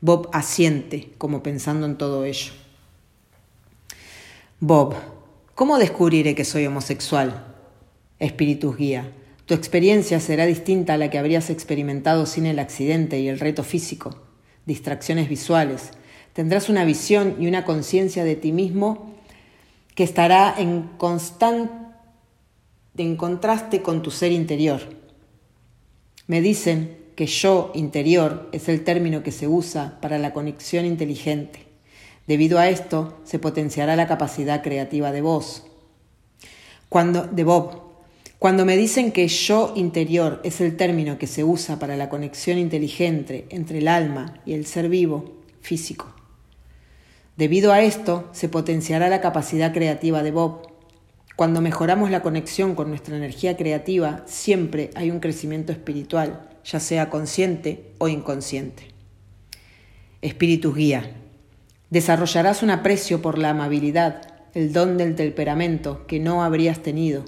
Bob 0.00 0.30
asiente, 0.32 1.12
como 1.18 1.42
pensando 1.42 1.84
en 1.84 1.98
todo 1.98 2.24
ello. 2.24 2.52
Bob, 4.58 4.94
¿cómo 5.54 5.76
descubriré 5.76 6.34
que 6.34 6.46
soy 6.46 6.64
homosexual? 6.64 7.44
Espíritus 8.18 8.78
guía. 8.78 9.12
Tu 9.44 9.52
experiencia 9.52 10.18
será 10.18 10.46
distinta 10.46 10.94
a 10.94 10.96
la 10.96 11.10
que 11.10 11.18
habrías 11.18 11.50
experimentado 11.50 12.24
sin 12.24 12.46
el 12.46 12.58
accidente 12.58 13.20
y 13.20 13.28
el 13.28 13.38
reto 13.38 13.64
físico, 13.64 14.16
distracciones 14.64 15.28
visuales. 15.28 15.90
Tendrás 16.32 16.68
una 16.68 16.84
visión 16.84 17.36
y 17.38 17.46
una 17.46 17.64
conciencia 17.64 18.24
de 18.24 18.36
ti 18.36 18.52
mismo 18.52 19.12
que 19.94 20.04
estará 20.04 20.54
en 20.56 20.88
constante 20.96 21.82
en 22.96 23.16
contraste 23.16 23.82
con 23.82 24.02
tu 24.02 24.10
ser 24.10 24.32
interior. 24.32 24.80
Me 26.26 26.40
dicen 26.40 26.98
que 27.16 27.26
yo 27.26 27.72
interior 27.74 28.48
es 28.52 28.68
el 28.68 28.84
término 28.84 29.22
que 29.22 29.32
se 29.32 29.48
usa 29.48 29.98
para 30.00 30.18
la 30.18 30.32
conexión 30.32 30.84
inteligente. 30.84 31.66
Debido 32.26 32.58
a 32.58 32.68
esto, 32.68 33.18
se 33.24 33.38
potenciará 33.38 33.96
la 33.96 34.06
capacidad 34.06 34.62
creativa 34.62 35.10
de 35.12 35.22
vos. 35.22 35.64
Cuando 36.88 37.26
de 37.26 37.44
Bob, 37.44 37.80
cuando 38.38 38.64
me 38.64 38.76
dicen 38.76 39.12
que 39.12 39.28
yo 39.28 39.72
interior 39.76 40.40
es 40.44 40.60
el 40.60 40.76
término 40.76 41.18
que 41.18 41.26
se 41.26 41.44
usa 41.44 41.78
para 41.78 41.96
la 41.96 42.08
conexión 42.08 42.58
inteligente 42.58 43.46
entre 43.50 43.78
el 43.78 43.88
alma 43.88 44.40
y 44.44 44.52
el 44.52 44.66
ser 44.66 44.88
vivo, 44.88 45.32
físico. 45.60 46.21
Debido 47.36 47.72
a 47.72 47.80
esto, 47.82 48.28
se 48.32 48.48
potenciará 48.48 49.08
la 49.08 49.20
capacidad 49.20 49.72
creativa 49.72 50.22
de 50.22 50.30
Bob. 50.30 50.68
Cuando 51.36 51.60
mejoramos 51.60 52.10
la 52.10 52.22
conexión 52.22 52.74
con 52.74 52.88
nuestra 52.88 53.16
energía 53.16 53.56
creativa, 53.56 54.22
siempre 54.26 54.90
hay 54.94 55.10
un 55.10 55.20
crecimiento 55.20 55.72
espiritual, 55.72 56.48
ya 56.64 56.78
sea 56.78 57.10
consciente 57.10 57.92
o 57.98 58.08
inconsciente. 58.08 58.88
Espíritu 60.20 60.74
guía. 60.74 61.16
Desarrollarás 61.90 62.62
un 62.62 62.70
aprecio 62.70 63.22
por 63.22 63.38
la 63.38 63.50
amabilidad, 63.50 64.22
el 64.54 64.72
don 64.72 64.98
del 64.98 65.14
temperamento 65.14 66.06
que 66.06 66.20
no 66.20 66.42
habrías 66.42 66.80
tenido 66.80 67.24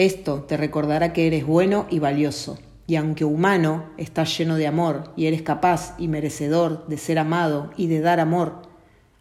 esto 0.00 0.44
te 0.44 0.56
recordará 0.56 1.12
que 1.12 1.26
eres 1.26 1.44
bueno 1.44 1.86
y 1.90 1.98
valioso, 1.98 2.58
y 2.86 2.96
aunque 2.96 3.26
humano, 3.26 3.84
estás 3.98 4.38
lleno 4.38 4.56
de 4.56 4.66
amor 4.66 5.12
y 5.14 5.26
eres 5.26 5.42
capaz 5.42 5.94
y 5.98 6.08
merecedor 6.08 6.86
de 6.86 6.96
ser 6.96 7.18
amado 7.18 7.70
y 7.76 7.88
de 7.88 8.00
dar 8.00 8.18
amor. 8.18 8.69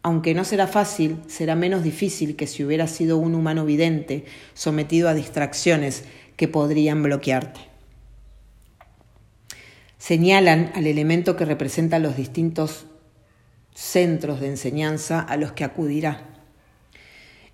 Aunque 0.02 0.34
no 0.34 0.46
será 0.46 0.68
fácil, 0.68 1.18
será 1.28 1.56
menos 1.56 1.84
difícil 1.84 2.36
que 2.36 2.48
si 2.48 2.64
hubieras 2.64 2.92
sido 2.92 3.18
un 3.18 3.36
humano 3.36 3.66
vidente, 3.66 4.26
sometido 4.54 5.10
a 5.10 5.14
distracciones 5.14 6.06
que 6.38 6.48
podrían 6.48 7.04
bloquearte. 7.04 7.60
Señalan 9.98 10.72
al 10.76 10.88
elemento 10.88 11.36
que 11.36 11.44
representa 11.44 12.00
los 12.00 12.16
distintos 12.16 12.86
centros 13.74 14.40
de 14.40 14.48
enseñanza 14.48 15.20
a 15.20 15.36
los 15.36 15.52
que 15.52 15.66
acudirá. 15.66 16.22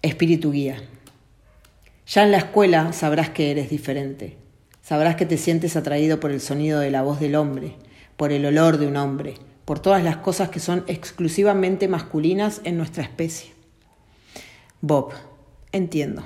Espíritu 0.04 0.52
guía. 0.52 0.84
Ya 2.06 2.24
en 2.24 2.32
la 2.32 2.38
escuela 2.38 2.94
sabrás 2.94 3.32
que 3.32 3.50
eres 3.50 3.72
diferente. 3.72 4.38
Sabrás 4.84 5.16
que 5.16 5.26
te 5.26 5.38
sientes 5.38 5.76
atraído 5.76 6.20
por 6.20 6.32
el 6.32 6.40
sonido 6.40 6.80
de 6.80 6.92
la 6.92 7.02
voz 7.02 7.20
del 7.20 7.36
hombre, 7.36 7.74
por 8.18 8.32
el 8.32 8.46
olor 8.46 8.78
de 8.78 8.86
un 8.86 8.98
hombre, 8.98 9.34
por 9.66 9.80
todas 9.80 10.04
las 10.04 10.18
cosas 10.18 10.50
que 10.50 10.60
son 10.60 10.84
exclusivamente 10.88 11.88
masculinas 11.88 12.62
en 12.64 12.78
nuestra 12.78 13.04
especie. 13.04 13.54
Bob, 14.82 15.12
entiendo. 15.72 16.24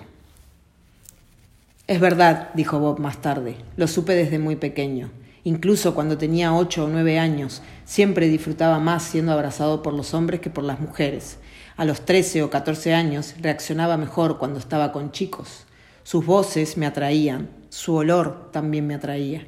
Es 1.88 2.00
verdad, 2.00 2.50
dijo 2.54 2.78
Bob 2.78 3.00
más 3.00 3.22
tarde, 3.22 3.56
lo 3.78 3.88
supe 3.88 4.14
desde 4.14 4.38
muy 4.38 4.58
pequeño. 4.58 5.10
Incluso 5.44 5.96
cuando 5.96 6.18
tenía 6.18 6.54
ocho 6.54 6.86
o 6.86 6.88
nueve 6.88 7.18
años, 7.18 7.62
siempre 7.86 8.28
disfrutaba 8.28 8.80
más 8.80 9.04
siendo 9.04 9.32
abrazado 9.32 9.82
por 9.82 9.94
los 9.94 10.14
hombres 10.14 10.42
que 10.42 10.50
por 10.50 10.64
las 10.64 10.80
mujeres. 10.80 11.38
A 11.78 11.86
los 11.86 12.06
trece 12.06 12.44
o 12.44 12.50
catorce 12.50 12.94
años 12.94 13.36
reaccionaba 13.40 13.96
mejor 13.96 14.38
cuando 14.38 14.60
estaba 14.60 14.92
con 14.92 15.12
chicos. 15.12 15.66
Sus 16.04 16.26
voces 16.26 16.76
me 16.76 16.86
atraían, 16.86 17.50
su 17.70 17.96
olor 17.96 18.52
también 18.52 18.86
me 18.86 18.96
atraía. 18.96 19.48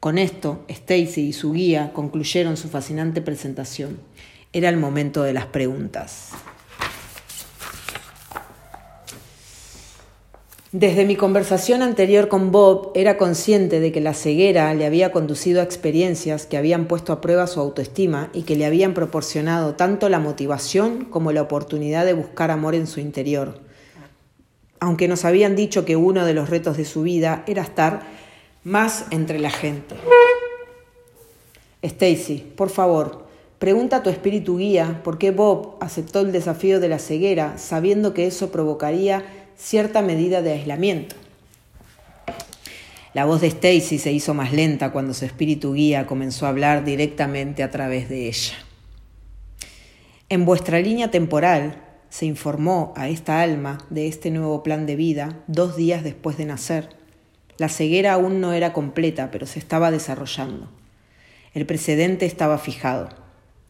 Con 0.00 0.16
esto, 0.16 0.64
Stacy 0.68 1.28
y 1.28 1.32
su 1.34 1.52
guía 1.52 1.92
concluyeron 1.92 2.56
su 2.56 2.68
fascinante 2.68 3.20
presentación. 3.20 4.00
Era 4.50 4.70
el 4.70 4.78
momento 4.78 5.22
de 5.22 5.34
las 5.34 5.44
preguntas. 5.44 6.30
Desde 10.72 11.04
mi 11.04 11.16
conversación 11.16 11.82
anterior 11.82 12.28
con 12.28 12.50
Bob, 12.50 12.92
era 12.94 13.18
consciente 13.18 13.78
de 13.78 13.92
que 13.92 14.00
la 14.00 14.14
ceguera 14.14 14.72
le 14.72 14.86
había 14.86 15.12
conducido 15.12 15.60
a 15.60 15.64
experiencias 15.64 16.46
que 16.46 16.56
habían 16.56 16.86
puesto 16.86 17.12
a 17.12 17.20
prueba 17.20 17.46
su 17.46 17.60
autoestima 17.60 18.30
y 18.32 18.44
que 18.44 18.56
le 18.56 18.64
habían 18.64 18.94
proporcionado 18.94 19.74
tanto 19.74 20.08
la 20.08 20.18
motivación 20.18 21.04
como 21.04 21.30
la 21.32 21.42
oportunidad 21.42 22.06
de 22.06 22.14
buscar 22.14 22.50
amor 22.50 22.74
en 22.74 22.86
su 22.86 23.00
interior 23.00 23.60
aunque 24.80 25.08
nos 25.08 25.26
habían 25.26 25.54
dicho 25.54 25.84
que 25.84 25.94
uno 25.94 26.24
de 26.24 26.32
los 26.34 26.48
retos 26.48 26.78
de 26.78 26.86
su 26.86 27.02
vida 27.02 27.44
era 27.46 27.62
estar 27.62 28.00
más 28.64 29.06
entre 29.10 29.38
la 29.38 29.50
gente. 29.50 29.94
Stacy, 31.82 32.52
por 32.56 32.70
favor, 32.70 33.26
pregunta 33.58 33.96
a 33.96 34.02
tu 34.02 34.10
espíritu 34.10 34.58
guía 34.58 35.00
por 35.02 35.18
qué 35.18 35.30
Bob 35.30 35.76
aceptó 35.80 36.20
el 36.20 36.32
desafío 36.32 36.80
de 36.80 36.88
la 36.88 36.98
ceguera 36.98 37.56
sabiendo 37.56 38.12
que 38.12 38.26
eso 38.26 38.50
provocaría 38.50 39.24
cierta 39.56 40.02
medida 40.02 40.42
de 40.42 40.52
aislamiento. 40.52 41.16
La 43.12 43.24
voz 43.24 43.40
de 43.40 43.48
Stacy 43.48 43.98
se 43.98 44.12
hizo 44.12 44.34
más 44.34 44.52
lenta 44.52 44.92
cuando 44.92 45.14
su 45.14 45.24
espíritu 45.24 45.72
guía 45.72 46.06
comenzó 46.06 46.46
a 46.46 46.50
hablar 46.50 46.84
directamente 46.84 47.62
a 47.62 47.70
través 47.70 48.08
de 48.08 48.28
ella. 48.28 48.54
En 50.28 50.44
vuestra 50.44 50.78
línea 50.78 51.10
temporal, 51.10 51.82
se 52.08 52.26
informó 52.26 52.92
a 52.96 53.08
esta 53.08 53.40
alma 53.40 53.78
de 53.90 54.06
este 54.06 54.30
nuevo 54.30 54.62
plan 54.62 54.86
de 54.86 54.94
vida 54.94 55.42
dos 55.48 55.76
días 55.76 56.04
después 56.04 56.36
de 56.36 56.44
nacer. 56.44 56.99
La 57.60 57.68
ceguera 57.68 58.14
aún 58.14 58.40
no 58.40 58.54
era 58.54 58.72
completa, 58.72 59.30
pero 59.30 59.44
se 59.44 59.58
estaba 59.58 59.90
desarrollando. 59.90 60.70
El 61.52 61.66
precedente 61.66 62.24
estaba 62.24 62.56
fijado. 62.56 63.10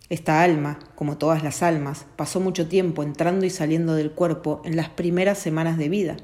Esta 0.09 0.45
alma, 0.45 0.79
como 0.95 1.19
todas 1.19 1.43
las 1.43 1.61
almas, 1.65 2.07
pasó 2.15 2.39
mucho 2.39 2.69
tiempo 2.69 3.03
entrando 3.03 3.47
y 3.47 3.51
saliendo 3.51 3.97
del 3.97 4.13
cuerpo 4.13 4.63
en 4.65 4.77
las 4.77 4.91
primeras 4.91 5.39
semanas 5.39 5.77
de 5.77 5.89
vida. 5.89 6.17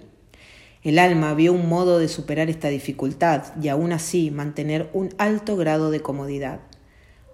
El 0.85 1.01
alma 1.01 1.35
vio 1.35 1.53
un 1.53 1.69
modo 1.69 1.99
de 1.99 2.07
superar 2.07 2.51
esta 2.51 2.69
dificultad 2.69 3.47
y 3.61 3.67
aún 3.67 3.93
así 3.93 4.31
mantener 4.31 4.89
un 4.93 5.09
alto 5.19 5.57
grado 5.57 5.91
de 5.91 6.03
comodidad. 6.03 6.61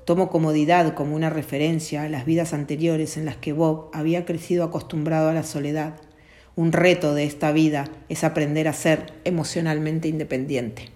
Tomo 0.07 0.31
comodidad 0.31 0.95
como 0.95 1.15
una 1.15 1.29
referencia 1.29 2.05
a 2.05 2.09
las 2.09 2.25
vidas 2.25 2.55
anteriores 2.55 3.19
en 3.19 3.27
las 3.27 3.37
que 3.37 3.53
Bob 3.53 3.91
había 3.93 4.25
crecido 4.25 4.65
acostumbrado 4.65 5.29
a 5.29 5.35
la 5.35 5.43
soledad. 5.43 5.97
Un 6.55 6.73
reto 6.73 7.15
de 7.15 7.25
esta 7.25 7.51
vida 7.51 7.89
es 8.11 8.25
aprender 8.25 8.69
a 8.69 8.75
ser 8.75 9.15
emocionalmente 9.25 10.09
independiente. 10.09 10.91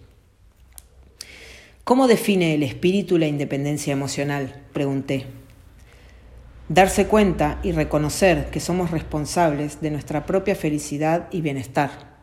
¿Cómo 1.83 2.09
define 2.09 2.55
el 2.55 2.63
espíritu 2.63 3.17
la 3.17 3.27
independencia 3.27 3.93
emocional? 3.93 4.63
pregunté. 4.75 5.27
Darse 6.69 7.07
cuenta 7.07 7.59
y 7.63 7.73
reconocer 7.73 8.51
que 8.51 8.61
somos 8.61 8.91
responsables 8.91 9.81
de 9.81 9.93
nuestra 9.93 10.27
propia 10.27 10.57
felicidad 10.57 11.29
y 11.31 11.41
bienestar. 11.41 12.17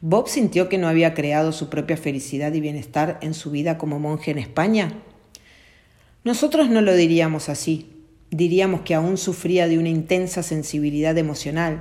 ¿Bob 0.00 0.28
sintió 0.28 0.70
que 0.70 0.78
no 0.78 0.88
había 0.88 1.12
creado 1.12 1.52
su 1.52 1.68
propia 1.68 1.98
felicidad 1.98 2.54
y 2.54 2.60
bienestar 2.60 3.18
en 3.20 3.34
su 3.34 3.50
vida 3.50 3.76
como 3.76 3.98
monje 3.98 4.30
en 4.30 4.38
España? 4.38 4.92
Nosotros 6.24 6.70
no 6.70 6.80
lo 6.80 6.94
diríamos 6.94 7.50
así. 7.50 7.99
Diríamos 8.30 8.82
que 8.82 8.94
aún 8.94 9.18
sufría 9.18 9.66
de 9.66 9.78
una 9.78 9.88
intensa 9.88 10.44
sensibilidad 10.44 11.18
emocional. 11.18 11.80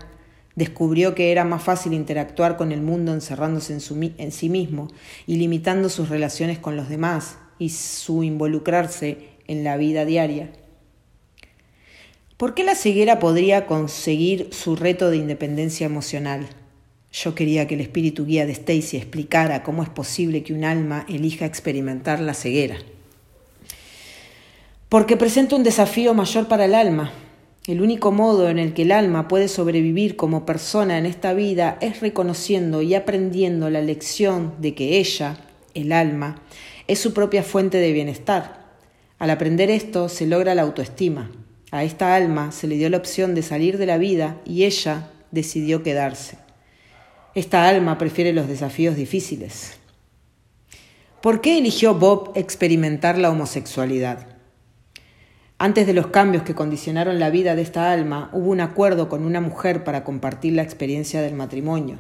Descubrió 0.56 1.14
que 1.14 1.32
era 1.32 1.46
más 1.46 1.62
fácil 1.62 1.94
interactuar 1.94 2.58
con 2.58 2.72
el 2.72 2.82
mundo 2.82 3.14
encerrándose 3.14 3.74
en, 3.74 4.32
sí 4.32 4.50
mismo 4.50 4.88
y 5.28 5.38
limitando 5.38 5.90
sus 5.90 6.10
relaciones 6.10 6.58
con 6.58 6.76
los 6.76 6.90
demás 6.90 7.38
y 7.60 7.70
su 7.70 8.24
involucrarse 8.24 9.30
en 9.46 9.64
la 9.64 9.78
vida 9.78 10.06
diaria. 10.06 10.52
¿Por 12.36 12.56
qué 12.56 12.64
la 12.64 12.74
ceguera 12.74 13.20
podría 13.20 13.68
conseguir 13.68 14.50
su 14.52 14.76
reto 14.76 15.12
de 15.12 15.18
independencia 15.18 15.86
emocional? 15.86 16.48
Yo 17.12 17.36
quería 17.36 17.68
que 17.68 17.76
el 17.76 17.82
espíritu 17.82 18.26
guía 18.26 18.48
de 18.48 18.54
Stacy 18.54 18.98
explicara 18.98 19.62
cómo 19.62 19.84
es 19.84 19.90
posible 19.90 20.42
que 20.42 20.54
un 20.54 20.64
alma 20.64 21.06
elija 21.10 21.46
experimentar 21.46 22.20
la 22.20 22.34
ceguera 22.34 22.78
porque 24.90 25.18
presenta 25.18 25.56
un 25.56 25.64
desafío 25.64 26.16
mayor 26.16 26.48
para 26.48 26.66
el 26.66 26.74
alma. 26.74 27.14
El 27.68 27.84
único 27.84 28.12
modo 28.12 28.50
en 28.50 28.58
el 28.58 28.74
que 28.74 28.82
el 28.82 28.92
alma 28.92 29.28
puede 29.28 29.48
sobrevivir 29.48 30.16
como 30.16 30.48
persona 30.48 30.98
en 30.98 31.06
esta 31.06 31.34
vida 31.34 31.78
es 31.80 32.00
reconociendo 32.00 32.82
y 32.82 32.96
aprendiendo 32.96 33.70
la 33.70 33.82
lección 33.82 34.56
de 34.58 34.74
que 34.74 34.98
ella, 34.98 35.38
el 35.76 35.92
alma, 35.92 36.42
es 36.88 36.98
su 36.98 37.14
propia 37.14 37.44
fuente 37.44 37.78
de 37.78 37.94
bienestar. 37.94 38.66
Al 39.20 39.30
aprender 39.30 39.70
esto 39.70 40.10
se 40.10 40.26
logra 40.26 40.56
la 40.56 40.64
autoestima. 40.64 41.30
A 41.70 41.84
esta 41.84 42.16
alma 42.16 42.52
se 42.52 42.66
le 42.66 42.76
dio 42.76 42.90
la 42.90 42.98
opción 42.98 43.36
de 43.36 43.44
salir 43.44 43.78
de 43.78 43.86
la 43.86 44.00
vida 44.00 44.42
y 44.44 44.64
ella 44.64 45.12
decidió 45.30 45.84
quedarse. 45.84 46.40
Esta 47.36 47.68
alma 47.68 48.00
prefiere 48.00 48.34
los 48.34 48.48
desafíos 48.48 48.96
difíciles. 48.96 49.74
¿Por 51.22 51.42
qué 51.42 51.60
eligió 51.60 51.94
Bob 51.94 52.32
experimentar 52.34 53.20
la 53.20 53.30
homosexualidad? 53.30 54.39
Antes 55.62 55.86
de 55.86 55.94
los 55.94 56.08
cambios 56.08 56.44
que 56.44 56.56
condicionaron 56.56 57.20
la 57.20 57.30
vida 57.30 57.54
de 57.54 57.62
esta 57.62 57.92
alma, 57.92 58.30
hubo 58.32 58.50
un 58.50 58.62
acuerdo 58.62 59.10
con 59.10 59.26
una 59.26 59.42
mujer 59.42 59.84
para 59.84 60.06
compartir 60.06 60.54
la 60.54 60.62
experiencia 60.62 61.22
del 61.22 61.34
matrimonio. 61.34 61.98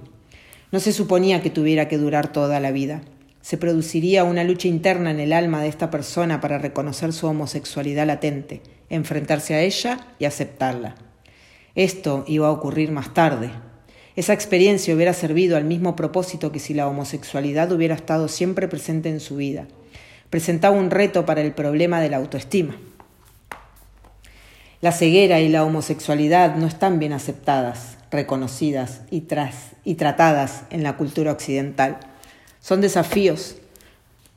No 0.71 0.79
se 0.79 0.93
suponía 0.93 1.41
que 1.41 1.49
tuviera 1.49 1.89
que 1.89 1.97
durar 1.97 2.31
toda 2.31 2.61
la 2.61 2.71
vida. 2.71 3.01
Se 3.41 3.57
produciría 3.57 4.23
una 4.23 4.45
lucha 4.45 4.69
interna 4.69 5.11
en 5.11 5.19
el 5.19 5.33
alma 5.33 5.61
de 5.61 5.67
esta 5.67 5.89
persona 5.89 6.39
para 6.39 6.57
reconocer 6.57 7.11
su 7.11 7.27
homosexualidad 7.27 8.07
latente, 8.07 8.61
enfrentarse 8.89 9.55
a 9.55 9.61
ella 9.61 10.07
y 10.19 10.23
aceptarla. 10.23 10.95
Esto 11.75 12.23
iba 12.27 12.47
a 12.47 12.51
ocurrir 12.51 12.91
más 12.91 13.13
tarde. 13.13 13.51
Esa 14.15 14.31
experiencia 14.31 14.95
hubiera 14.95 15.12
servido 15.12 15.57
al 15.57 15.65
mismo 15.65 15.97
propósito 15.97 16.53
que 16.53 16.60
si 16.60 16.73
la 16.73 16.87
homosexualidad 16.87 17.73
hubiera 17.73 17.95
estado 17.95 18.29
siempre 18.29 18.69
presente 18.69 19.10
en 19.10 19.19
su 19.19 19.35
vida. 19.35 19.67
Presentaba 20.29 20.77
un 20.77 20.91
reto 20.91 21.25
para 21.25 21.41
el 21.41 21.51
problema 21.51 21.99
de 21.99 22.10
la 22.10 22.17
autoestima. 22.17 22.77
La 24.82 24.94
ceguera 24.94 25.42
y 25.42 25.50
la 25.50 25.65
homosexualidad 25.65 26.56
no 26.56 26.65
están 26.65 27.00
bien 27.00 27.12
aceptadas, 27.12 27.98
reconocidas 28.12 29.02
y, 29.12 29.27
y 29.84 29.96
tratadas 29.96 30.63
en 30.69 30.84
la 30.84 30.96
cultura 30.96 31.34
occidental. 31.34 31.98
Son 32.62 32.80
desafíos. 32.80 33.58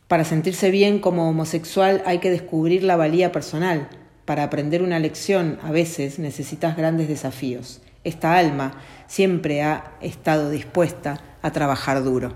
Para 0.09 0.25
sentirse 0.25 0.73
bien 0.73 0.99
como 0.99 1.29
homosexual 1.29 2.03
hay 2.07 2.19
que 2.19 2.31
descubrir 2.31 2.83
la 2.83 2.97
valía 2.97 3.31
personal. 3.31 3.89
Para 4.25 4.43
aprender 4.43 4.83
una 4.83 4.99
lección 4.99 5.61
a 5.63 5.71
veces 5.71 6.19
necesitas 6.19 6.77
grandes 6.77 7.07
desafíos. 7.07 7.81
Esta 8.03 8.37
alma 8.37 8.81
siempre 9.07 9.63
ha 9.63 9.93
estado 10.01 10.51
dispuesta 10.51 11.21
a 11.41 11.53
trabajar 11.53 12.03
duro. 12.03 12.33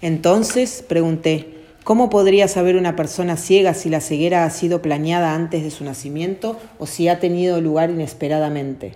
Entonces, 0.00 0.82
pregunté, 0.86 1.55
¿Cómo 1.86 2.10
podría 2.10 2.48
saber 2.48 2.74
una 2.74 2.96
persona 2.96 3.36
ciega 3.36 3.72
si 3.72 3.90
la 3.90 4.00
ceguera 4.00 4.44
ha 4.44 4.50
sido 4.50 4.82
planeada 4.82 5.36
antes 5.36 5.62
de 5.62 5.70
su 5.70 5.84
nacimiento 5.84 6.58
o 6.80 6.86
si 6.86 7.06
ha 7.06 7.20
tenido 7.20 7.60
lugar 7.60 7.90
inesperadamente? 7.90 8.94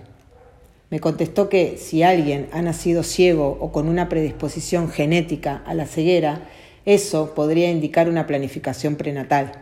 Me 0.91 0.99
contestó 0.99 1.49
que 1.49 1.77
si 1.79 2.03
alguien 2.03 2.49
ha 2.51 2.63
nacido 2.63 3.05
ciego 3.05 3.57
o 3.61 3.71
con 3.71 3.89
una 3.89 4.09
predisposición 4.09 4.89
genética 4.91 5.63
a 5.67 5.75
la 5.75 5.87
ceguera, 5.87 6.49
eso 6.85 7.33
podría 7.33 7.71
indicar 7.71 8.09
una 8.09 8.27
planificación 8.27 8.97
prenatal. 8.97 9.53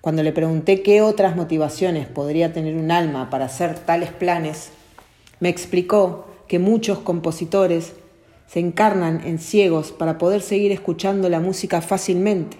Cuando 0.00 0.22
le 0.22 0.32
pregunté 0.32 0.80
qué 0.80 1.02
otras 1.02 1.36
motivaciones 1.36 2.06
podría 2.06 2.54
tener 2.54 2.76
un 2.76 2.90
alma 2.90 3.28
para 3.28 3.44
hacer 3.44 3.80
tales 3.80 4.12
planes, 4.12 4.70
me 5.40 5.50
explicó 5.50 6.26
que 6.48 6.58
muchos 6.58 7.00
compositores 7.00 7.92
se 8.46 8.60
encarnan 8.60 9.22
en 9.24 9.38
ciegos 9.38 9.92
para 9.92 10.18
poder 10.18 10.42
seguir 10.42 10.72
escuchando 10.72 11.28
la 11.28 11.40
música 11.40 11.80
fácilmente, 11.80 12.56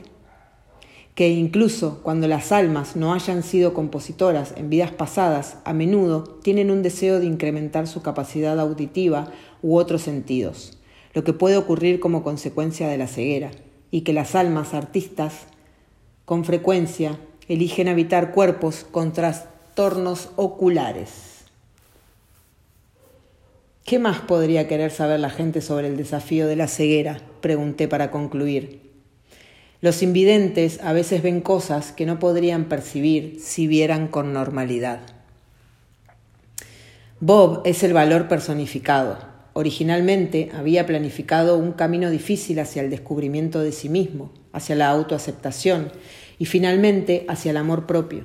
que 1.14 1.28
incluso 1.28 2.00
cuando 2.02 2.26
las 2.26 2.52
almas 2.52 2.96
no 2.96 3.12
hayan 3.12 3.42
sido 3.42 3.74
compositoras 3.74 4.54
en 4.56 4.70
vidas 4.70 4.90
pasadas, 4.90 5.58
a 5.64 5.72
menudo 5.72 6.24
tienen 6.42 6.70
un 6.70 6.82
deseo 6.82 7.20
de 7.20 7.26
incrementar 7.26 7.86
su 7.86 8.00
capacidad 8.02 8.58
auditiva 8.58 9.30
u 9.62 9.76
otros 9.76 10.02
sentidos, 10.02 10.78
lo 11.12 11.24
que 11.24 11.34
puede 11.34 11.58
ocurrir 11.58 12.00
como 12.00 12.22
consecuencia 12.22 12.88
de 12.88 12.96
la 12.98 13.06
ceguera, 13.06 13.50
y 13.90 14.00
que 14.00 14.14
las 14.14 14.34
almas 14.34 14.72
artistas 14.72 15.46
con 16.24 16.44
frecuencia 16.44 17.18
eligen 17.48 17.88
habitar 17.88 18.32
cuerpos 18.32 18.86
con 18.90 19.12
trastornos 19.12 20.30
oculares. 20.36 21.31
¿Qué 23.84 23.98
más 23.98 24.20
podría 24.20 24.68
querer 24.68 24.92
saber 24.92 25.18
la 25.18 25.30
gente 25.30 25.60
sobre 25.60 25.88
el 25.88 25.96
desafío 25.96 26.46
de 26.46 26.54
la 26.56 26.68
ceguera? 26.68 27.20
pregunté 27.40 27.88
para 27.88 28.12
concluir. 28.12 28.80
Los 29.80 30.04
invidentes 30.04 30.78
a 30.84 30.92
veces 30.92 31.22
ven 31.22 31.40
cosas 31.40 31.90
que 31.90 32.06
no 32.06 32.20
podrían 32.20 32.66
percibir 32.66 33.38
si 33.40 33.66
vieran 33.66 34.06
con 34.06 34.32
normalidad. 34.32 35.00
Bob 37.18 37.62
es 37.64 37.82
el 37.82 37.92
valor 37.92 38.28
personificado. 38.28 39.18
Originalmente 39.54 40.50
había 40.54 40.86
planificado 40.86 41.58
un 41.58 41.72
camino 41.72 42.10
difícil 42.10 42.60
hacia 42.60 42.82
el 42.82 42.90
descubrimiento 42.90 43.60
de 43.60 43.72
sí 43.72 43.88
mismo, 43.88 44.32
hacia 44.52 44.76
la 44.76 44.88
autoaceptación 44.88 45.90
y 46.38 46.46
finalmente 46.46 47.26
hacia 47.28 47.50
el 47.50 47.56
amor 47.56 47.86
propio. 47.86 48.24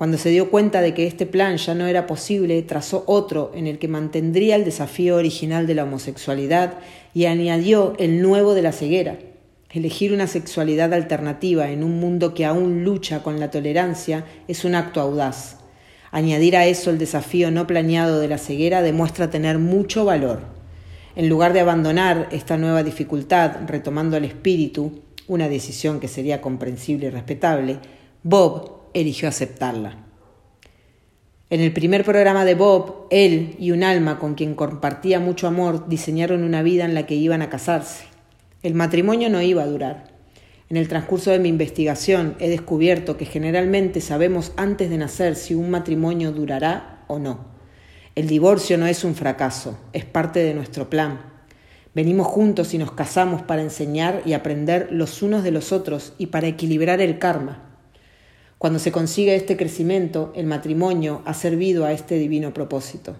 Cuando 0.00 0.16
se 0.16 0.30
dio 0.30 0.50
cuenta 0.50 0.80
de 0.80 0.94
que 0.94 1.06
este 1.06 1.26
plan 1.26 1.58
ya 1.58 1.74
no 1.74 1.86
era 1.86 2.06
posible, 2.06 2.62
trazó 2.62 3.04
otro 3.06 3.52
en 3.54 3.66
el 3.66 3.78
que 3.78 3.86
mantendría 3.86 4.56
el 4.56 4.64
desafío 4.64 5.16
original 5.16 5.66
de 5.66 5.74
la 5.74 5.84
homosexualidad 5.84 6.78
y 7.12 7.26
añadió 7.26 7.92
el 7.98 8.22
nuevo 8.22 8.54
de 8.54 8.62
la 8.62 8.72
ceguera. 8.72 9.18
Elegir 9.70 10.14
una 10.14 10.26
sexualidad 10.26 10.94
alternativa 10.94 11.70
en 11.70 11.84
un 11.84 12.00
mundo 12.00 12.32
que 12.32 12.46
aún 12.46 12.82
lucha 12.82 13.22
con 13.22 13.38
la 13.38 13.50
tolerancia 13.50 14.24
es 14.48 14.64
un 14.64 14.74
acto 14.74 15.02
audaz. 15.02 15.58
Añadir 16.12 16.56
a 16.56 16.64
eso 16.64 16.88
el 16.88 16.96
desafío 16.96 17.50
no 17.50 17.66
planeado 17.66 18.20
de 18.20 18.28
la 18.28 18.38
ceguera 18.38 18.80
demuestra 18.80 19.28
tener 19.28 19.58
mucho 19.58 20.06
valor. 20.06 20.40
En 21.14 21.28
lugar 21.28 21.52
de 21.52 21.60
abandonar 21.60 22.26
esta 22.32 22.56
nueva 22.56 22.82
dificultad 22.82 23.56
retomando 23.66 24.16
el 24.16 24.24
espíritu, 24.24 25.02
una 25.28 25.50
decisión 25.50 26.00
que 26.00 26.08
sería 26.08 26.40
comprensible 26.40 27.08
y 27.08 27.10
respetable, 27.10 27.80
Bob 28.22 28.79
eligió 28.94 29.28
aceptarla. 29.28 30.06
En 31.50 31.60
el 31.60 31.72
primer 31.72 32.04
programa 32.04 32.44
de 32.44 32.54
Bob, 32.54 33.08
él 33.10 33.56
y 33.58 33.72
un 33.72 33.82
alma 33.82 34.20
con 34.20 34.34
quien 34.34 34.54
compartía 34.54 35.18
mucho 35.18 35.48
amor 35.48 35.88
diseñaron 35.88 36.44
una 36.44 36.62
vida 36.62 36.84
en 36.84 36.94
la 36.94 37.06
que 37.06 37.16
iban 37.16 37.42
a 37.42 37.50
casarse. 37.50 38.04
El 38.62 38.74
matrimonio 38.74 39.28
no 39.30 39.42
iba 39.42 39.64
a 39.64 39.66
durar. 39.66 40.04
En 40.68 40.76
el 40.76 40.86
transcurso 40.86 41.32
de 41.32 41.40
mi 41.40 41.48
investigación 41.48 42.36
he 42.38 42.48
descubierto 42.48 43.16
que 43.16 43.24
generalmente 43.24 44.00
sabemos 44.00 44.52
antes 44.56 44.90
de 44.90 44.98
nacer 44.98 45.34
si 45.34 45.56
un 45.56 45.70
matrimonio 45.70 46.30
durará 46.30 47.04
o 47.08 47.18
no. 47.18 47.46
El 48.14 48.28
divorcio 48.28 48.78
no 48.78 48.86
es 48.86 49.02
un 49.02 49.16
fracaso, 49.16 49.76
es 49.92 50.04
parte 50.04 50.44
de 50.44 50.54
nuestro 50.54 50.88
plan. 50.88 51.20
Venimos 51.94 52.28
juntos 52.28 52.74
y 52.74 52.78
nos 52.78 52.92
casamos 52.92 53.42
para 53.42 53.62
enseñar 53.62 54.22
y 54.24 54.34
aprender 54.34 54.88
los 54.92 55.22
unos 55.22 55.42
de 55.42 55.50
los 55.50 55.72
otros 55.72 56.12
y 56.18 56.26
para 56.26 56.46
equilibrar 56.46 57.00
el 57.00 57.18
karma. 57.18 57.69
Cuando 58.60 58.78
se 58.78 58.92
consigue 58.92 59.36
este 59.36 59.56
crecimiento, 59.56 60.34
el 60.36 60.44
matrimonio 60.44 61.22
ha 61.24 61.32
servido 61.32 61.86
a 61.86 61.92
este 61.92 62.16
divino 62.16 62.52
propósito. 62.52 63.16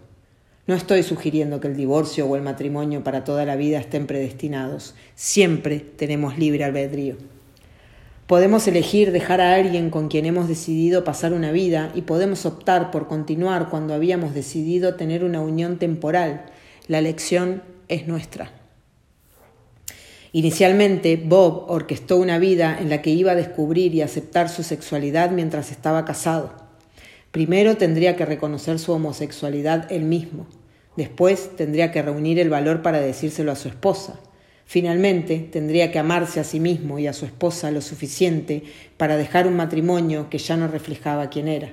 No 0.66 0.74
estoy 0.74 1.02
sugiriendo 1.02 1.60
que 1.60 1.68
el 1.68 1.78
divorcio 1.78 2.26
o 2.26 2.36
el 2.36 2.42
matrimonio 2.42 3.02
para 3.02 3.24
toda 3.24 3.46
la 3.46 3.56
vida 3.56 3.78
estén 3.78 4.06
predestinados. 4.06 4.94
Siempre 5.14 5.80
tenemos 5.80 6.36
libre 6.36 6.64
albedrío. 6.64 7.16
Podemos 8.26 8.68
elegir 8.68 9.12
dejar 9.12 9.40
a 9.40 9.54
alguien 9.54 9.88
con 9.88 10.08
quien 10.08 10.26
hemos 10.26 10.46
decidido 10.46 11.04
pasar 11.04 11.32
una 11.32 11.52
vida 11.52 11.90
y 11.94 12.02
podemos 12.02 12.44
optar 12.44 12.90
por 12.90 13.06
continuar 13.08 13.70
cuando 13.70 13.94
habíamos 13.94 14.34
decidido 14.34 14.96
tener 14.96 15.24
una 15.24 15.40
unión 15.40 15.78
temporal. 15.78 16.44
La 16.86 16.98
elección 16.98 17.62
es 17.88 18.06
nuestra. 18.06 18.59
Inicialmente, 20.32 21.16
Bob 21.16 21.64
orquestó 21.68 22.16
una 22.16 22.38
vida 22.38 22.78
en 22.80 22.88
la 22.88 23.02
que 23.02 23.10
iba 23.10 23.32
a 23.32 23.36
descubrir 23.36 23.94
y 23.94 24.02
aceptar 24.02 24.48
su 24.48 24.62
sexualidad 24.62 25.30
mientras 25.30 25.72
estaba 25.72 26.04
casado. 26.04 26.52
Primero 27.32 27.76
tendría 27.76 28.16
que 28.16 28.24
reconocer 28.24 28.78
su 28.78 28.92
homosexualidad 28.92 29.90
él 29.90 30.02
mismo. 30.02 30.46
Después 30.96 31.56
tendría 31.56 31.90
que 31.90 32.02
reunir 32.02 32.38
el 32.38 32.50
valor 32.50 32.82
para 32.82 33.00
decírselo 33.00 33.50
a 33.50 33.56
su 33.56 33.68
esposa. 33.68 34.20
Finalmente 34.66 35.48
tendría 35.50 35.90
que 35.90 35.98
amarse 35.98 36.38
a 36.38 36.44
sí 36.44 36.60
mismo 36.60 37.00
y 37.00 37.08
a 37.08 37.12
su 37.12 37.24
esposa 37.24 37.72
lo 37.72 37.80
suficiente 37.80 38.62
para 38.96 39.16
dejar 39.16 39.48
un 39.48 39.56
matrimonio 39.56 40.30
que 40.30 40.38
ya 40.38 40.56
no 40.56 40.68
reflejaba 40.68 41.28
quién 41.28 41.48
era. 41.48 41.72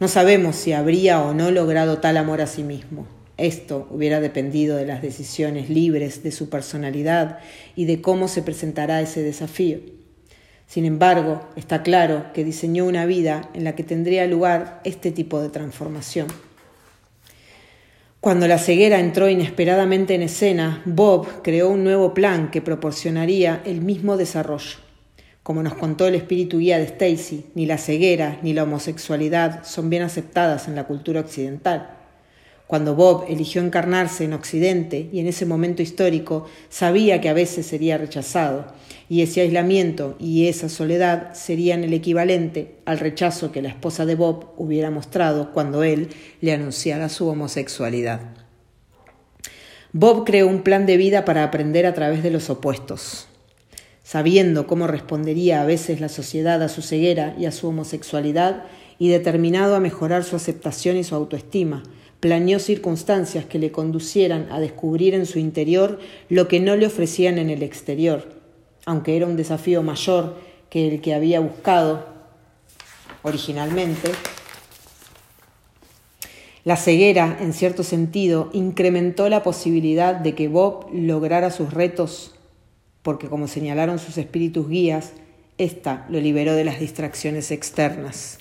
No 0.00 0.08
sabemos 0.08 0.56
si 0.56 0.72
habría 0.72 1.22
o 1.22 1.34
no 1.34 1.52
logrado 1.52 1.98
tal 1.98 2.16
amor 2.16 2.40
a 2.40 2.48
sí 2.48 2.64
mismo. 2.64 3.19
Esto 3.40 3.88
hubiera 3.90 4.20
dependido 4.20 4.76
de 4.76 4.84
las 4.84 5.00
decisiones 5.00 5.70
libres 5.70 6.22
de 6.22 6.30
su 6.30 6.50
personalidad 6.50 7.38
y 7.74 7.86
de 7.86 8.02
cómo 8.02 8.28
se 8.28 8.42
presentará 8.42 9.00
ese 9.00 9.22
desafío. 9.22 9.78
Sin 10.66 10.84
embargo, 10.84 11.48
está 11.56 11.82
claro 11.82 12.26
que 12.34 12.44
diseñó 12.44 12.84
una 12.84 13.06
vida 13.06 13.48
en 13.54 13.64
la 13.64 13.74
que 13.74 13.82
tendría 13.82 14.26
lugar 14.26 14.82
este 14.84 15.10
tipo 15.10 15.40
de 15.40 15.48
transformación. 15.48 16.26
Cuando 18.20 18.46
la 18.46 18.58
ceguera 18.58 19.00
entró 19.00 19.30
inesperadamente 19.30 20.14
en 20.14 20.20
escena, 20.20 20.82
Bob 20.84 21.40
creó 21.42 21.70
un 21.70 21.82
nuevo 21.82 22.12
plan 22.12 22.50
que 22.50 22.60
proporcionaría 22.60 23.62
el 23.64 23.80
mismo 23.80 24.18
desarrollo. 24.18 24.76
Como 25.42 25.62
nos 25.62 25.76
contó 25.76 26.06
el 26.06 26.14
espíritu 26.14 26.58
guía 26.58 26.76
de 26.76 26.84
Stacy, 26.84 27.46
ni 27.54 27.64
la 27.64 27.78
ceguera 27.78 28.38
ni 28.42 28.52
la 28.52 28.64
homosexualidad 28.64 29.64
son 29.64 29.88
bien 29.88 30.02
aceptadas 30.02 30.68
en 30.68 30.74
la 30.74 30.84
cultura 30.84 31.20
occidental. 31.20 31.99
Cuando 32.70 32.94
Bob 32.94 33.24
eligió 33.26 33.60
encarnarse 33.62 34.22
en 34.22 34.32
Occidente 34.32 35.08
y 35.12 35.18
en 35.18 35.26
ese 35.26 35.44
momento 35.44 35.82
histórico, 35.82 36.46
sabía 36.68 37.20
que 37.20 37.28
a 37.28 37.32
veces 37.32 37.66
sería 37.66 37.98
rechazado, 37.98 38.66
y 39.08 39.22
ese 39.22 39.40
aislamiento 39.40 40.14
y 40.20 40.46
esa 40.46 40.68
soledad 40.68 41.34
serían 41.34 41.82
el 41.82 41.92
equivalente 41.94 42.76
al 42.84 43.00
rechazo 43.00 43.50
que 43.50 43.60
la 43.60 43.70
esposa 43.70 44.06
de 44.06 44.14
Bob 44.14 44.52
hubiera 44.56 44.92
mostrado 44.92 45.50
cuando 45.50 45.82
él 45.82 46.10
le 46.40 46.52
anunciara 46.52 47.08
su 47.08 47.26
homosexualidad. 47.26 48.20
Bob 49.92 50.24
creó 50.24 50.46
un 50.46 50.62
plan 50.62 50.86
de 50.86 50.96
vida 50.96 51.24
para 51.24 51.42
aprender 51.42 51.86
a 51.86 51.94
través 51.94 52.22
de 52.22 52.30
los 52.30 52.50
opuestos. 52.50 53.26
Sabiendo 54.04 54.68
cómo 54.68 54.86
respondería 54.86 55.60
a 55.60 55.66
veces 55.66 56.00
la 56.00 56.08
sociedad 56.08 56.62
a 56.62 56.68
su 56.68 56.82
ceguera 56.82 57.34
y 57.36 57.46
a 57.46 57.50
su 57.50 57.66
homosexualidad, 57.66 58.62
y 59.00 59.08
determinado 59.08 59.74
a 59.74 59.80
mejorar 59.80 60.22
su 60.22 60.36
aceptación 60.36 60.98
y 60.98 61.02
su 61.02 61.16
autoestima, 61.16 61.82
planeó 62.20 62.58
circunstancias 62.58 63.46
que 63.46 63.58
le 63.58 63.72
conducieran 63.72 64.48
a 64.50 64.60
descubrir 64.60 65.14
en 65.14 65.26
su 65.26 65.38
interior 65.38 65.98
lo 66.28 66.48
que 66.48 66.60
no 66.60 66.76
le 66.76 66.86
ofrecían 66.86 67.38
en 67.38 67.50
el 67.50 67.62
exterior, 67.62 68.28
aunque 68.84 69.16
era 69.16 69.26
un 69.26 69.36
desafío 69.36 69.82
mayor 69.82 70.36
que 70.68 70.88
el 70.88 71.00
que 71.00 71.14
había 71.14 71.40
buscado 71.40 72.06
originalmente. 73.22 74.10
La 76.62 76.76
ceguera, 76.76 77.38
en 77.40 77.54
cierto 77.54 77.82
sentido, 77.82 78.50
incrementó 78.52 79.30
la 79.30 79.42
posibilidad 79.42 80.14
de 80.14 80.34
que 80.34 80.48
Bob 80.48 80.88
lograra 80.92 81.50
sus 81.50 81.72
retos, 81.72 82.34
porque 83.02 83.28
como 83.28 83.48
señalaron 83.48 83.98
sus 83.98 84.18
espíritus 84.18 84.68
guías, 84.68 85.12
ésta 85.56 86.06
lo 86.10 86.20
liberó 86.20 86.52
de 86.52 86.64
las 86.64 86.78
distracciones 86.78 87.50
externas. 87.50 88.39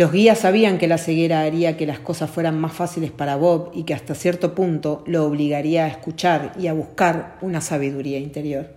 Los 0.00 0.12
guías 0.12 0.38
sabían 0.38 0.78
que 0.78 0.88
la 0.88 0.96
ceguera 0.96 1.42
haría 1.42 1.76
que 1.76 1.84
las 1.84 1.98
cosas 1.98 2.30
fueran 2.30 2.58
más 2.58 2.72
fáciles 2.72 3.10
para 3.10 3.36
Bob 3.36 3.70
y 3.74 3.82
que 3.82 3.92
hasta 3.92 4.14
cierto 4.14 4.54
punto 4.54 5.04
lo 5.06 5.26
obligaría 5.26 5.84
a 5.84 5.88
escuchar 5.88 6.54
y 6.58 6.68
a 6.68 6.72
buscar 6.72 7.36
una 7.42 7.60
sabiduría 7.60 8.18
interior. 8.18 8.70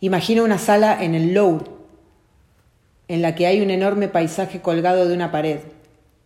Imagina 0.00 0.42
una 0.42 0.58
sala 0.58 1.00
en 1.00 1.14
el 1.14 1.32
Louvre, 1.32 1.70
en 3.06 3.22
la 3.22 3.36
que 3.36 3.46
hay 3.46 3.60
un 3.60 3.70
enorme 3.70 4.08
paisaje 4.08 4.60
colgado 4.60 5.06
de 5.06 5.14
una 5.14 5.30
pared. 5.30 5.60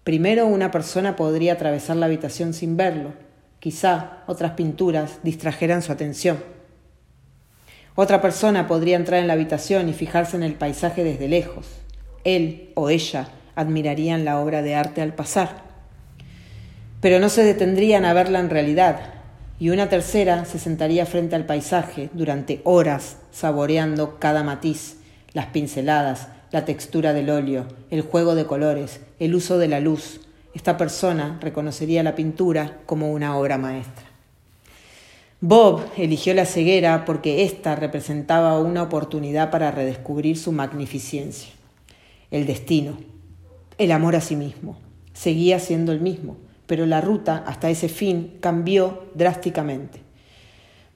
Primero 0.02 0.46
una 0.46 0.70
persona 0.70 1.14
podría 1.14 1.52
atravesar 1.52 1.96
la 1.96 2.06
habitación 2.06 2.54
sin 2.54 2.78
verlo. 2.78 3.12
Quizá 3.60 4.22
otras 4.26 4.52
pinturas 4.52 5.18
distrajeran 5.22 5.82
su 5.82 5.92
atención. 5.92 6.42
Otra 7.96 8.22
persona 8.22 8.66
podría 8.66 8.96
entrar 8.96 9.20
en 9.20 9.26
la 9.26 9.34
habitación 9.34 9.90
y 9.90 9.92
fijarse 9.92 10.38
en 10.38 10.42
el 10.42 10.54
paisaje 10.54 11.04
desde 11.04 11.28
lejos. 11.28 11.66
Él 12.24 12.70
o 12.76 12.88
ella 12.88 13.28
admirarían 13.56 14.24
la 14.24 14.40
obra 14.40 14.62
de 14.62 14.74
arte 14.74 15.02
al 15.02 15.14
pasar. 15.14 15.62
pero 17.00 17.18
no 17.18 17.28
se 17.28 17.44
detendrían 17.44 18.06
a 18.06 18.14
verla 18.14 18.40
en 18.40 18.48
realidad, 18.48 19.14
y 19.58 19.68
una 19.68 19.90
tercera 19.90 20.46
se 20.46 20.58
sentaría 20.58 21.04
frente 21.04 21.36
al 21.36 21.44
paisaje 21.44 22.08
durante 22.14 22.62
horas 22.64 23.18
saboreando 23.30 24.18
cada 24.18 24.42
matiz, 24.42 24.96
las 25.34 25.46
pinceladas, 25.46 26.28
la 26.50 26.64
textura 26.64 27.12
del 27.12 27.30
óleo, 27.30 27.66
el 27.90 28.02
juego 28.02 28.34
de 28.34 28.46
colores, 28.46 29.00
el 29.18 29.34
uso 29.34 29.58
de 29.58 29.68
la 29.68 29.80
luz. 29.80 30.20
Esta 30.54 30.76
persona 30.76 31.38
reconocería 31.42 32.02
la 32.02 32.14
pintura 32.14 32.78
como 32.86 33.12
una 33.12 33.36
obra 33.36 33.58
maestra. 33.58 34.04
Bob 35.40 35.82
eligió 35.96 36.32
la 36.32 36.46
ceguera 36.46 37.04
porque 37.04 37.44
ésta 37.44 37.76
representaba 37.76 38.58
una 38.60 38.82
oportunidad 38.82 39.50
para 39.50 39.70
redescubrir 39.70 40.38
su 40.38 40.52
magnificencia. 40.52 41.50
El 42.30 42.46
destino, 42.46 42.96
el 43.78 43.92
amor 43.92 44.16
a 44.16 44.20
sí 44.20 44.36
mismo, 44.36 44.78
seguía 45.12 45.58
siendo 45.58 45.92
el 45.92 46.00
mismo, 46.00 46.36
pero 46.66 46.86
la 46.86 47.00
ruta 47.00 47.44
hasta 47.46 47.70
ese 47.70 47.88
fin 47.88 48.38
cambió 48.40 49.04
drásticamente. 49.14 50.00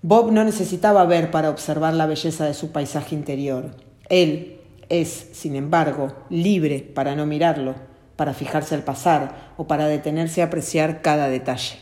Bob 0.02 0.30
no 0.30 0.44
necesitaba 0.44 1.04
ver 1.04 1.30
para 1.30 1.50
observar 1.50 1.94
la 1.94 2.06
belleza 2.06 2.44
de 2.44 2.54
su 2.54 2.70
paisaje 2.70 3.14
interior. 3.14 3.74
Él 4.08 4.60
es, 4.88 5.28
sin 5.32 5.56
embargo, 5.56 6.12
libre 6.30 6.80
para 6.80 7.16
no 7.16 7.26
mirarlo, 7.26 7.74
para 8.16 8.32
fijarse 8.32 8.74
al 8.74 8.84
pasar 8.84 9.52
o 9.56 9.66
para 9.66 9.86
detenerse 9.86 10.40
a 10.40 10.46
apreciar 10.46 11.02
cada 11.02 11.28
detalle. 11.28 11.78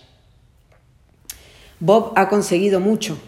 Bob 1.78 2.12
ha 2.16 2.28
conseguido 2.30 2.80
mucho, 2.80 3.18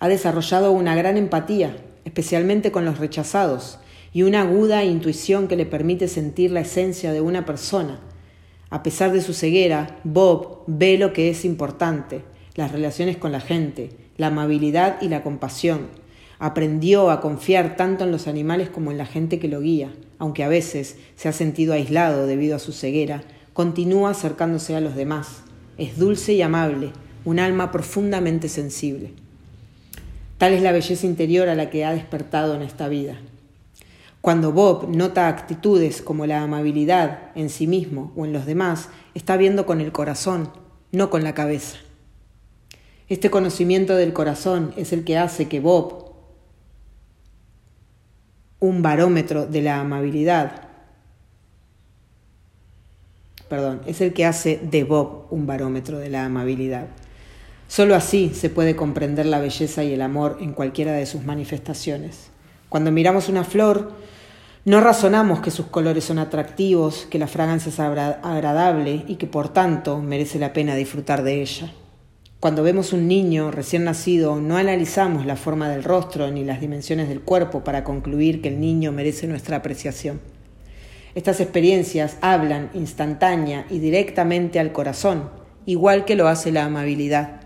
ha 0.00 0.08
desarrollado 0.08 0.72
una 0.72 0.94
gran 0.94 1.18
empatía, 1.18 1.76
especialmente 2.06 2.72
con 2.72 2.86
los 2.86 2.98
rechazados, 2.98 3.78
y 4.12 4.22
una 4.22 4.42
aguda 4.42 4.84
intuición 4.84 5.48
que 5.48 5.56
le 5.56 5.66
permite 5.66 6.08
sentir 6.08 6.50
la 6.50 6.60
esencia 6.60 7.12
de 7.12 7.20
una 7.20 7.44
persona, 7.44 8.00
a 8.70 8.82
pesar 8.82 9.12
de 9.12 9.22
su 9.22 9.32
ceguera, 9.32 9.98
Bob 10.04 10.64
ve 10.66 10.98
lo 10.98 11.14
que 11.14 11.30
es 11.30 11.46
importante, 11.46 12.22
las 12.54 12.70
relaciones 12.70 13.16
con 13.16 13.32
la 13.32 13.40
gente, 13.40 13.90
la 14.18 14.26
amabilidad 14.26 15.00
y 15.00 15.08
la 15.08 15.22
compasión. 15.22 15.86
Aprendió 16.38 17.10
a 17.10 17.22
confiar 17.22 17.76
tanto 17.76 18.04
en 18.04 18.12
los 18.12 18.28
animales 18.28 18.68
como 18.68 18.90
en 18.90 18.98
la 18.98 19.06
gente 19.06 19.38
que 19.38 19.48
lo 19.48 19.60
guía, 19.62 19.94
aunque 20.18 20.44
a 20.44 20.48
veces 20.48 20.96
se 21.16 21.28
ha 21.28 21.32
sentido 21.32 21.72
aislado 21.72 22.26
debido 22.26 22.56
a 22.56 22.58
su 22.58 22.72
ceguera, 22.72 23.22
continúa 23.54 24.10
acercándose 24.10 24.76
a 24.76 24.80
los 24.80 24.94
demás. 24.94 25.42
Es 25.78 25.96
dulce 25.96 26.34
y 26.34 26.42
amable, 26.42 26.90
un 27.24 27.38
alma 27.38 27.72
profundamente 27.72 28.50
sensible. 28.50 29.12
Tal 30.36 30.52
es 30.52 30.62
la 30.62 30.72
belleza 30.72 31.06
interior 31.06 31.48
a 31.48 31.54
la 31.54 31.70
que 31.70 31.86
ha 31.86 31.94
despertado 31.94 32.54
en 32.54 32.62
esta 32.62 32.88
vida. 32.88 33.18
Cuando 34.28 34.52
Bob 34.52 34.94
nota 34.94 35.26
actitudes 35.26 36.02
como 36.02 36.26
la 36.26 36.42
amabilidad 36.42 37.30
en 37.34 37.48
sí 37.48 37.66
mismo 37.66 38.12
o 38.14 38.26
en 38.26 38.34
los 38.34 38.44
demás, 38.44 38.90
está 39.14 39.38
viendo 39.38 39.64
con 39.64 39.80
el 39.80 39.90
corazón, 39.90 40.52
no 40.92 41.08
con 41.08 41.24
la 41.24 41.32
cabeza. 41.32 41.78
Este 43.08 43.30
conocimiento 43.30 43.96
del 43.96 44.12
corazón 44.12 44.74
es 44.76 44.92
el 44.92 45.04
que 45.04 45.16
hace 45.16 45.48
que 45.48 45.60
Bob, 45.60 46.12
un 48.60 48.82
barómetro 48.82 49.46
de 49.46 49.62
la 49.62 49.80
amabilidad, 49.80 50.68
perdón, 53.48 53.80
es 53.86 54.02
el 54.02 54.12
que 54.12 54.26
hace 54.26 54.60
de 54.62 54.84
Bob 54.84 55.28
un 55.30 55.46
barómetro 55.46 55.98
de 55.98 56.10
la 56.10 56.26
amabilidad. 56.26 56.88
Solo 57.66 57.94
así 57.94 58.32
se 58.34 58.50
puede 58.50 58.76
comprender 58.76 59.24
la 59.24 59.40
belleza 59.40 59.84
y 59.84 59.94
el 59.94 60.02
amor 60.02 60.36
en 60.42 60.52
cualquiera 60.52 60.92
de 60.92 61.06
sus 61.06 61.24
manifestaciones. 61.24 62.28
Cuando 62.68 62.92
miramos 62.92 63.30
una 63.30 63.44
flor, 63.44 64.06
no 64.68 64.80
razonamos 64.80 65.40
que 65.40 65.50
sus 65.50 65.66
colores 65.66 66.04
son 66.04 66.18
atractivos, 66.18 67.06
que 67.10 67.18
la 67.18 67.26
fragancia 67.26 67.70
es 67.70 67.80
agradable 67.80 69.04
y 69.06 69.16
que 69.16 69.26
por 69.26 69.48
tanto 69.48 69.98
merece 70.00 70.38
la 70.38 70.52
pena 70.52 70.74
disfrutar 70.74 71.22
de 71.22 71.40
ella. 71.40 71.72
Cuando 72.40 72.62
vemos 72.62 72.92
un 72.92 73.08
niño 73.08 73.50
recién 73.50 73.84
nacido, 73.84 74.36
no 74.36 74.56
analizamos 74.56 75.26
la 75.26 75.36
forma 75.36 75.68
del 75.68 75.84
rostro 75.84 76.30
ni 76.30 76.44
las 76.44 76.60
dimensiones 76.60 77.08
del 77.08 77.20
cuerpo 77.20 77.64
para 77.64 77.82
concluir 77.82 78.40
que 78.42 78.48
el 78.48 78.60
niño 78.60 78.92
merece 78.92 79.26
nuestra 79.26 79.56
apreciación. 79.56 80.20
Estas 81.14 81.40
experiencias 81.40 82.16
hablan 82.20 82.70
instantánea 82.74 83.66
y 83.70 83.80
directamente 83.80 84.60
al 84.60 84.72
corazón, 84.72 85.30
igual 85.66 86.04
que 86.04 86.14
lo 86.14 86.28
hace 86.28 86.52
la 86.52 86.64
amabilidad. 86.64 87.40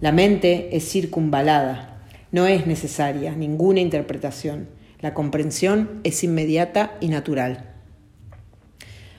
La 0.00 0.10
mente 0.10 0.76
es 0.76 0.88
circunvalada, 0.88 2.02
no 2.32 2.46
es 2.46 2.66
necesaria 2.66 3.36
ninguna 3.36 3.80
interpretación. 3.80 4.66
La 5.02 5.14
comprensión 5.14 6.00
es 6.04 6.22
inmediata 6.22 6.96
y 7.00 7.08
natural. 7.08 7.74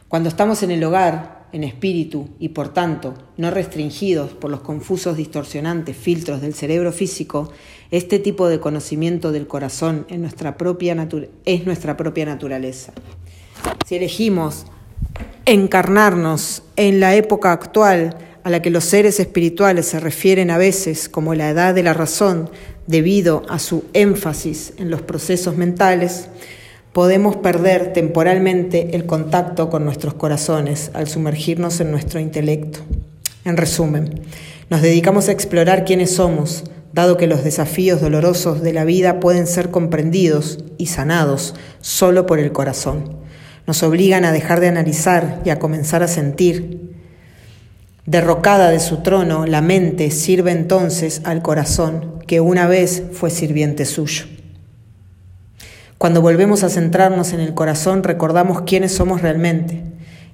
Cuando 0.08 0.30
estamos 0.30 0.64
en 0.64 0.72
el 0.72 0.84
hogar, 0.84 1.44
en 1.52 1.64
espíritu 1.66 2.30
y 2.40 2.50
por 2.50 2.74
tanto 2.74 3.14
no 3.38 3.52
restringidos 3.52 4.32
por 4.32 4.50
los 4.50 4.62
confusos 4.62 5.18
distorsionantes 5.18 5.96
filtros 5.96 6.42
del 6.42 6.54
cerebro 6.54 6.92
físico, 6.94 7.52
este 7.92 8.18
tipo 8.18 8.48
de 8.48 8.62
conocimiento 8.62 9.32
del 9.34 9.46
corazón 9.46 10.08
es 10.10 10.20
nuestra 10.20 10.58
propia, 10.58 10.96
naturaleza. 10.96 12.94
Si 13.86 13.96
elegimos 13.96 14.66
encarnarnos 15.46 16.64
en 16.78 17.02
la 17.02 17.14
época 17.16 17.52
actual 17.52 18.18
a 18.44 18.50
la 18.50 18.62
que 18.62 18.70
los 18.70 18.86
seres 18.86 19.20
espirituales 19.20 19.86
se 19.88 20.00
refieren 20.00 20.50
a 20.50 20.58
veces 20.58 21.08
como 21.08 21.36
la 21.36 21.50
edad 21.50 21.76
de 21.76 21.84
la 21.84 21.94
razón, 21.94 22.50
debido 22.88 23.44
a 23.50 23.60
su 23.60 23.86
énfasis 23.94 24.74
en 24.78 24.90
los 24.90 25.02
procesos 25.02 25.58
mentales, 25.58 26.28
podemos 26.94 27.36
perder 27.38 27.92
temporalmente 27.94 28.96
el 28.96 29.06
contacto 29.06 29.70
con 29.70 29.84
nuestros 29.84 30.14
corazones 30.14 30.92
al 30.94 31.08
sumergirnos 31.08 31.80
en 31.80 31.92
nuestro 31.92 32.20
intelecto. 32.20 32.80
En 33.46 33.58
resumen, 33.58 34.22
nos 34.70 34.82
dedicamos 34.82 35.28
a 35.28 35.32
explorar 35.32 35.86
quiénes 35.86 36.16
somos, 36.16 36.64
dado 36.94 37.18
que 37.18 37.28
los 37.28 37.44
desafíos 37.44 38.00
dolorosos 38.00 38.62
de 38.62 38.74
la 38.74 38.86
vida 38.86 39.20
pueden 39.20 39.48
ser 39.48 39.72
comprendidos 39.72 40.60
y 40.78 40.86
sanados 40.86 41.56
solo 41.82 42.26
por 42.26 42.40
el 42.40 42.52
corazón. 42.52 43.18
Nos 43.66 43.82
obligan 43.82 44.26
a 44.26 44.32
dejar 44.32 44.60
de 44.60 44.68
analizar 44.68 45.42
y 45.46 45.50
a 45.50 45.58
comenzar 45.58 46.04
a 46.04 46.08
sentir, 46.08 46.93
Derrocada 48.06 48.70
de 48.70 48.82
su 48.82 48.98
trono, 48.98 49.46
la 49.46 49.62
mente 49.62 50.12
sirve 50.12 50.52
entonces 50.52 51.22
al 51.24 51.42
corazón, 51.42 52.20
que 52.28 52.42
una 52.42 52.68
vez 52.68 53.02
fue 53.14 53.30
sirviente 53.30 53.86
suyo. 53.86 54.26
Cuando 55.98 56.22
volvemos 56.22 56.64
a 56.64 56.70
centrarnos 56.70 57.32
en 57.32 57.40
el 57.40 57.54
corazón, 57.54 58.04
recordamos 58.04 58.64
quiénes 58.64 58.92
somos 58.92 59.22
realmente. 59.22 59.84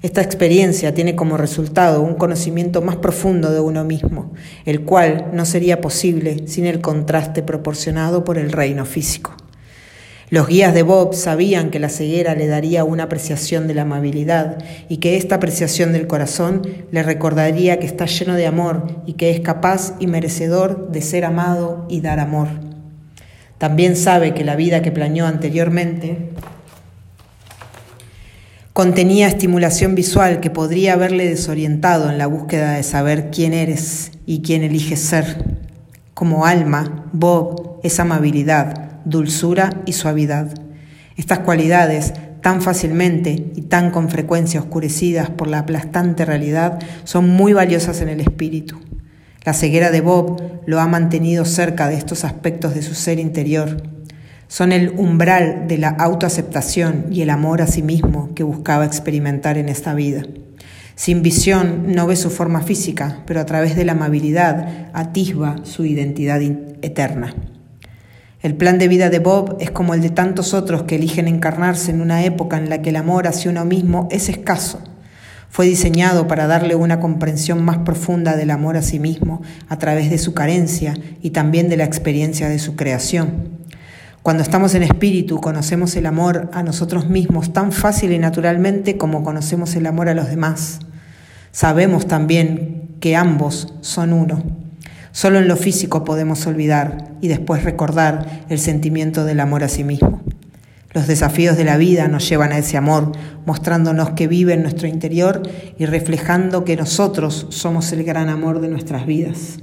Esta 0.02 0.22
experiencia 0.22 0.96
tiene 0.96 1.16
como 1.16 1.38
resultado 1.38 2.02
un 2.02 2.16
conocimiento 2.16 2.82
más 2.82 2.96
profundo 2.96 3.52
de 3.52 3.60
uno 3.60 3.84
mismo, 3.84 4.34
el 4.66 4.82
cual 4.82 5.28
no 5.32 5.46
sería 5.46 5.80
posible 5.80 6.48
sin 6.48 6.66
el 6.66 6.82
contraste 6.82 7.44
proporcionado 7.44 8.24
por 8.24 8.40
el 8.40 8.52
reino 8.52 8.84
físico. 8.84 9.36
Los 10.32 10.48
guías 10.48 10.76
de 10.76 10.84
Bob 10.84 11.16
sabían 11.16 11.72
que 11.72 11.80
la 11.80 11.90
ceguera 11.90 12.36
le 12.36 12.46
daría 12.46 12.84
una 12.84 13.04
apreciación 13.04 13.68
de 13.68 13.74
la 13.74 13.82
amabilidad 13.82 14.60
y 14.88 14.98
que 14.98 15.18
esta 15.18 15.36
apreciación 15.36 15.92
del 15.92 16.06
corazón 16.06 16.62
le 16.92 17.02
recordaría 17.02 17.80
que 17.80 17.88
está 17.88 18.06
lleno 18.06 18.36
de 18.36 18.46
amor 18.46 19.02
y 19.08 19.14
que 19.14 19.32
es 19.32 19.40
capaz 19.40 19.96
y 20.00 20.06
merecedor 20.06 20.92
de 20.92 21.02
ser 21.02 21.26
amado 21.26 21.88
y 21.90 22.02
dar 22.02 22.20
amor. 22.20 22.48
También 23.58 23.96
sabe 23.96 24.36
que 24.36 24.44
la 24.44 24.56
vida 24.56 24.84
que 24.84 24.92
planeó 24.92 25.26
anteriormente 25.26 26.30
contenía 28.72 29.28
estimulación 29.28 29.96
visual 29.96 30.42
que 30.42 30.52
podría 30.52 30.94
haberle 30.94 31.28
desorientado 31.28 32.08
en 32.08 32.20
la 32.20 32.28
búsqueda 32.28 32.74
de 32.74 32.84
saber 32.84 33.32
quién 33.32 33.54
eres 33.54 34.12
y 34.28 34.44
quién 34.44 34.62
eliges 34.62 35.00
ser. 35.00 35.58
Como 36.14 36.46
alma, 36.46 37.10
Bob 37.14 37.80
es 37.82 38.00
amabilidad 38.00 38.89
dulzura 39.06 39.82
y 39.86 39.94
suavidad. 39.94 40.50
Estas 41.18 41.40
cualidades, 41.40 42.14
tan 42.42 42.62
fácilmente 42.62 43.52
y 43.56 43.62
tan 43.64 43.92
con 43.92 44.10
frecuencia 44.10 44.60
oscurecidas 44.60 45.30
por 45.30 45.48
la 45.48 45.60
aplastante 45.60 46.26
realidad, 46.26 46.80
son 47.04 47.30
muy 47.30 47.54
valiosas 47.54 48.02
en 48.02 48.10
el 48.10 48.22
espíritu. 48.22 48.80
La 49.44 49.54
ceguera 49.54 49.92
de 49.92 50.02
Bob 50.02 50.42
lo 50.66 50.80
ha 50.80 50.88
mantenido 50.88 51.46
cerca 51.46 51.88
de 51.88 51.96
estos 51.96 52.24
aspectos 52.26 52.76
de 52.76 52.82
su 52.82 52.94
ser 52.94 53.20
interior. 53.20 53.84
Son 54.48 54.72
el 54.72 54.90
umbral 54.98 55.68
de 55.68 55.78
la 55.78 55.90
autoaceptación 55.90 57.06
y 57.12 57.22
el 57.22 57.30
amor 57.30 57.62
a 57.62 57.68
sí 57.68 57.82
mismo 57.82 58.34
que 58.36 58.44
buscaba 58.44 58.86
experimentar 58.86 59.58
en 59.58 59.70
esta 59.70 59.94
vida. 59.94 60.24
Sin 60.96 61.22
visión 61.22 61.94
no 61.94 62.08
ve 62.08 62.16
su 62.18 62.30
forma 62.30 62.62
física, 62.62 63.24
pero 63.26 63.40
a 63.40 63.46
través 63.46 63.76
de 63.76 63.86
la 63.86 63.94
amabilidad 63.94 64.90
atisba 64.94 65.56
su 65.64 65.86
identidad 65.86 66.42
eterna. 66.42 67.34
El 68.42 68.56
plan 68.56 68.80
de 68.80 68.88
vida 68.88 69.10
de 69.10 69.20
Bob 69.20 69.58
es 69.60 69.70
como 69.70 69.94
el 69.94 70.02
de 70.02 70.12
tantos 70.12 70.54
otros 70.54 70.84
que 70.84 70.96
eligen 70.96 71.28
encarnarse 71.28 71.92
en 71.92 72.00
una 72.00 72.24
época 72.24 72.58
en 72.58 72.70
la 72.70 72.82
que 72.82 72.92
el 72.92 72.96
amor 72.96 73.28
hacia 73.28 73.52
uno 73.52 73.66
mismo 73.66 74.08
es 74.12 74.30
escaso. 74.30 74.80
Fue 75.50 75.66
diseñado 75.66 76.26
para 76.26 76.48
darle 76.48 76.76
una 76.76 77.02
comprensión 77.02 77.66
más 77.66 77.80
profunda 77.80 78.38
del 78.38 78.52
amor 78.52 78.78
a 78.78 78.82
sí 78.82 78.98
mismo 78.98 79.42
a 79.68 79.78
través 79.78 80.10
de 80.10 80.18
su 80.18 80.34
carencia 80.34 80.94
y 81.22 81.32
también 81.32 81.68
de 81.68 81.76
la 81.76 81.84
experiencia 81.84 82.48
de 82.48 82.60
su 82.60 82.78
creación. 82.78 83.60
Cuando 84.24 84.42
estamos 84.42 84.74
en 84.74 84.84
espíritu 84.84 85.42
conocemos 85.42 85.98
el 85.98 86.06
amor 86.06 86.50
a 86.54 86.64
nosotros 86.64 87.10
mismos 87.10 87.52
tan 87.52 87.74
fácil 87.74 88.14
y 88.14 88.20
naturalmente 88.20 88.98
como 88.98 89.22
conocemos 89.22 89.76
el 89.76 89.86
amor 89.86 90.08
a 90.08 90.14
los 90.14 90.30
demás. 90.30 90.80
Sabemos 91.52 92.08
también 92.08 92.96
que 93.02 93.18
ambos 93.18 93.74
son 93.82 94.14
uno. 94.14 94.69
Solo 95.12 95.40
en 95.40 95.48
lo 95.48 95.56
físico 95.56 96.04
podemos 96.04 96.46
olvidar 96.46 97.10
y 97.22 97.28
después 97.28 97.64
recordar 97.64 98.46
el 98.50 98.60
sentimiento 98.60 99.26
del 99.26 99.40
amor 99.40 99.64
a 99.64 99.70
sí 99.70 99.84
mismo. 99.84 100.22
Los 100.92 101.08
desafíos 101.08 101.56
de 101.56 101.66
la 101.66 101.78
vida 101.78 102.08
nos 102.08 102.28
llevan 102.28 102.52
a 102.52 102.58
ese 102.58 102.76
amor, 102.76 103.12
mostrándonos 103.46 104.12
que 104.12 104.28
vive 104.28 104.54
en 104.54 104.64
nuestro 104.64 104.88
interior 104.88 105.44
y 105.78 105.86
reflejando 105.86 106.64
que 106.64 106.76
nosotros 106.76 107.48
somos 107.50 107.92
el 107.92 108.04
gran 108.04 108.30
amor 108.30 108.60
de 108.60 108.70
nuestras 108.70 109.06
vidas. 109.06 109.60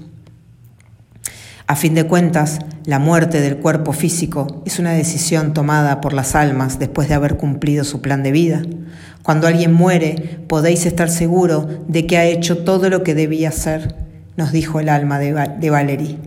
A 1.69 1.75
fin 1.75 1.95
de 1.95 2.05
cuentas, 2.05 2.61
la 2.85 3.01
muerte 3.01 3.41
del 3.41 3.57
cuerpo 3.57 3.93
físico 3.93 4.63
es 4.65 4.79
una 4.79 4.93
decisión 4.93 5.53
tomada 5.53 6.01
por 6.01 6.13
las 6.13 6.37
almas 6.37 6.79
después 6.79 7.09
de 7.09 7.15
haber 7.15 7.37
cumplido 7.37 7.83
su 7.83 8.01
plan 8.01 8.23
de 8.23 8.31
vida. 8.31 8.63
Cuando 9.25 9.49
alguien 9.49 9.73
muere, 9.73 10.39
podéis 10.47 10.87
estar 10.87 11.11
seguro 11.11 11.69
de 11.89 12.07
que 12.07 12.19
ha 12.19 12.25
hecho 12.25 12.59
todo 12.59 12.89
lo 12.89 13.03
que 13.03 13.17
debía 13.17 13.49
hacer, 13.49 13.97
nos 14.37 14.53
dijo 14.53 14.81
el 14.81 14.89
alma 14.89 15.19
de, 15.19 15.71
Valerie. 15.71 16.19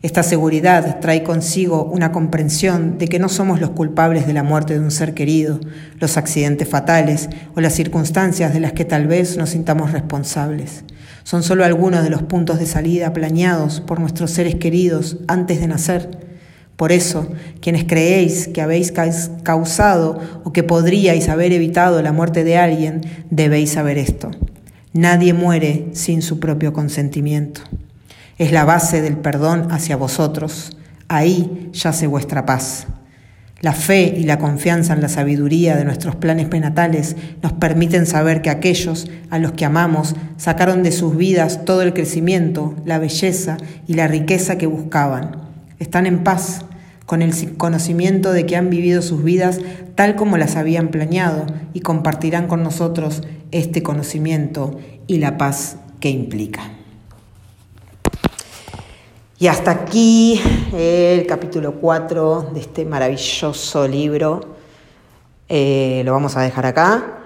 Esta 0.00 0.22
seguridad 0.22 1.00
trae 1.00 1.24
consigo 1.24 1.84
una 1.84 2.12
comprensión 2.12 2.98
de 2.98 3.08
que 3.08 3.18
no 3.18 3.28
somos 3.28 3.60
los 3.60 3.70
culpables 3.70 4.28
de 4.28 4.32
la 4.32 4.44
muerte 4.44 4.74
de 4.74 4.80
un 4.80 4.92
ser 4.92 5.12
querido, 5.12 5.58
los 5.98 6.16
accidentes 6.16 6.68
fatales 6.68 7.28
o 7.56 7.60
las 7.60 7.74
circunstancias 7.74 8.54
de 8.54 8.60
las 8.60 8.72
que 8.72 8.84
tal 8.84 9.08
vez 9.08 9.36
nos 9.36 9.50
sintamos 9.50 9.90
responsables. 9.90 10.84
Son 11.24 11.42
solo 11.42 11.64
algunos 11.64 12.04
de 12.04 12.10
los 12.10 12.22
puntos 12.22 12.60
de 12.60 12.66
salida 12.66 13.12
planeados 13.12 13.80
por 13.80 13.98
nuestros 13.98 14.30
seres 14.30 14.54
queridos 14.54 15.18
antes 15.26 15.60
de 15.60 15.66
nacer. 15.66 16.08
Por 16.76 16.92
eso, 16.92 17.26
quienes 17.60 17.82
creéis 17.82 18.46
que 18.46 18.62
habéis 18.62 18.92
causado 19.42 20.20
o 20.44 20.52
que 20.52 20.62
podríais 20.62 21.28
haber 21.28 21.52
evitado 21.52 22.00
la 22.02 22.12
muerte 22.12 22.44
de 22.44 22.56
alguien, 22.56 23.00
debéis 23.30 23.72
saber 23.72 23.98
esto. 23.98 24.30
Nadie 24.98 25.32
muere 25.32 25.90
sin 25.92 26.22
su 26.22 26.40
propio 26.40 26.72
consentimiento. 26.72 27.60
Es 28.36 28.50
la 28.50 28.64
base 28.64 29.00
del 29.00 29.16
perdón 29.16 29.68
hacia 29.70 29.94
vosotros. 29.94 30.76
Ahí 31.06 31.70
yace 31.72 32.08
vuestra 32.08 32.44
paz. 32.44 32.88
La 33.60 33.74
fe 33.74 34.12
y 34.18 34.24
la 34.24 34.40
confianza 34.40 34.94
en 34.94 35.00
la 35.00 35.08
sabiduría 35.08 35.76
de 35.76 35.84
nuestros 35.84 36.16
planes 36.16 36.48
penatales 36.48 37.14
nos 37.44 37.52
permiten 37.52 38.06
saber 38.06 38.42
que 38.42 38.50
aquellos 38.50 39.08
a 39.30 39.38
los 39.38 39.52
que 39.52 39.64
amamos 39.64 40.16
sacaron 40.36 40.82
de 40.82 40.90
sus 40.90 41.16
vidas 41.16 41.64
todo 41.64 41.82
el 41.82 41.94
crecimiento, 41.94 42.74
la 42.84 42.98
belleza 42.98 43.56
y 43.86 43.94
la 43.94 44.08
riqueza 44.08 44.58
que 44.58 44.66
buscaban. 44.66 45.42
Están 45.78 46.06
en 46.06 46.24
paz 46.24 46.64
con 47.08 47.22
el 47.22 47.56
conocimiento 47.56 48.32
de 48.32 48.44
que 48.44 48.54
han 48.54 48.68
vivido 48.68 49.00
sus 49.00 49.24
vidas 49.24 49.60
tal 49.94 50.14
como 50.14 50.36
las 50.36 50.56
habían 50.56 50.88
planeado 50.88 51.46
y 51.72 51.80
compartirán 51.80 52.48
con 52.48 52.62
nosotros 52.62 53.22
este 53.50 53.82
conocimiento 53.82 54.78
y 55.06 55.16
la 55.16 55.38
paz 55.38 55.78
que 56.00 56.10
implica. 56.10 56.70
Y 59.38 59.46
hasta 59.46 59.70
aquí 59.70 60.38
el 60.74 61.26
capítulo 61.26 61.76
4 61.76 62.50
de 62.52 62.60
este 62.60 62.84
maravilloso 62.84 63.88
libro. 63.88 64.56
Eh, 65.48 66.02
lo 66.04 66.12
vamos 66.12 66.36
a 66.36 66.42
dejar 66.42 66.66
acá 66.66 67.20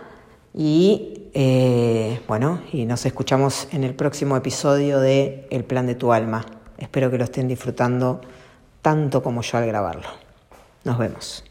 y 0.54 1.24
eh, 1.34 2.20
bueno, 2.28 2.60
y 2.72 2.84
nos 2.84 3.04
escuchamos 3.04 3.66
en 3.72 3.82
el 3.82 3.96
próximo 3.96 4.36
episodio 4.36 5.00
de 5.00 5.48
El 5.50 5.64
plan 5.64 5.88
de 5.88 5.96
tu 5.96 6.12
alma. 6.12 6.46
Espero 6.78 7.10
que 7.10 7.18
lo 7.18 7.24
estén 7.24 7.48
disfrutando 7.48 8.20
tanto 8.82 9.22
como 9.22 9.42
yo 9.42 9.58
al 9.58 9.66
grabarlo. 9.66 10.08
Nos 10.84 10.98
vemos. 10.98 11.44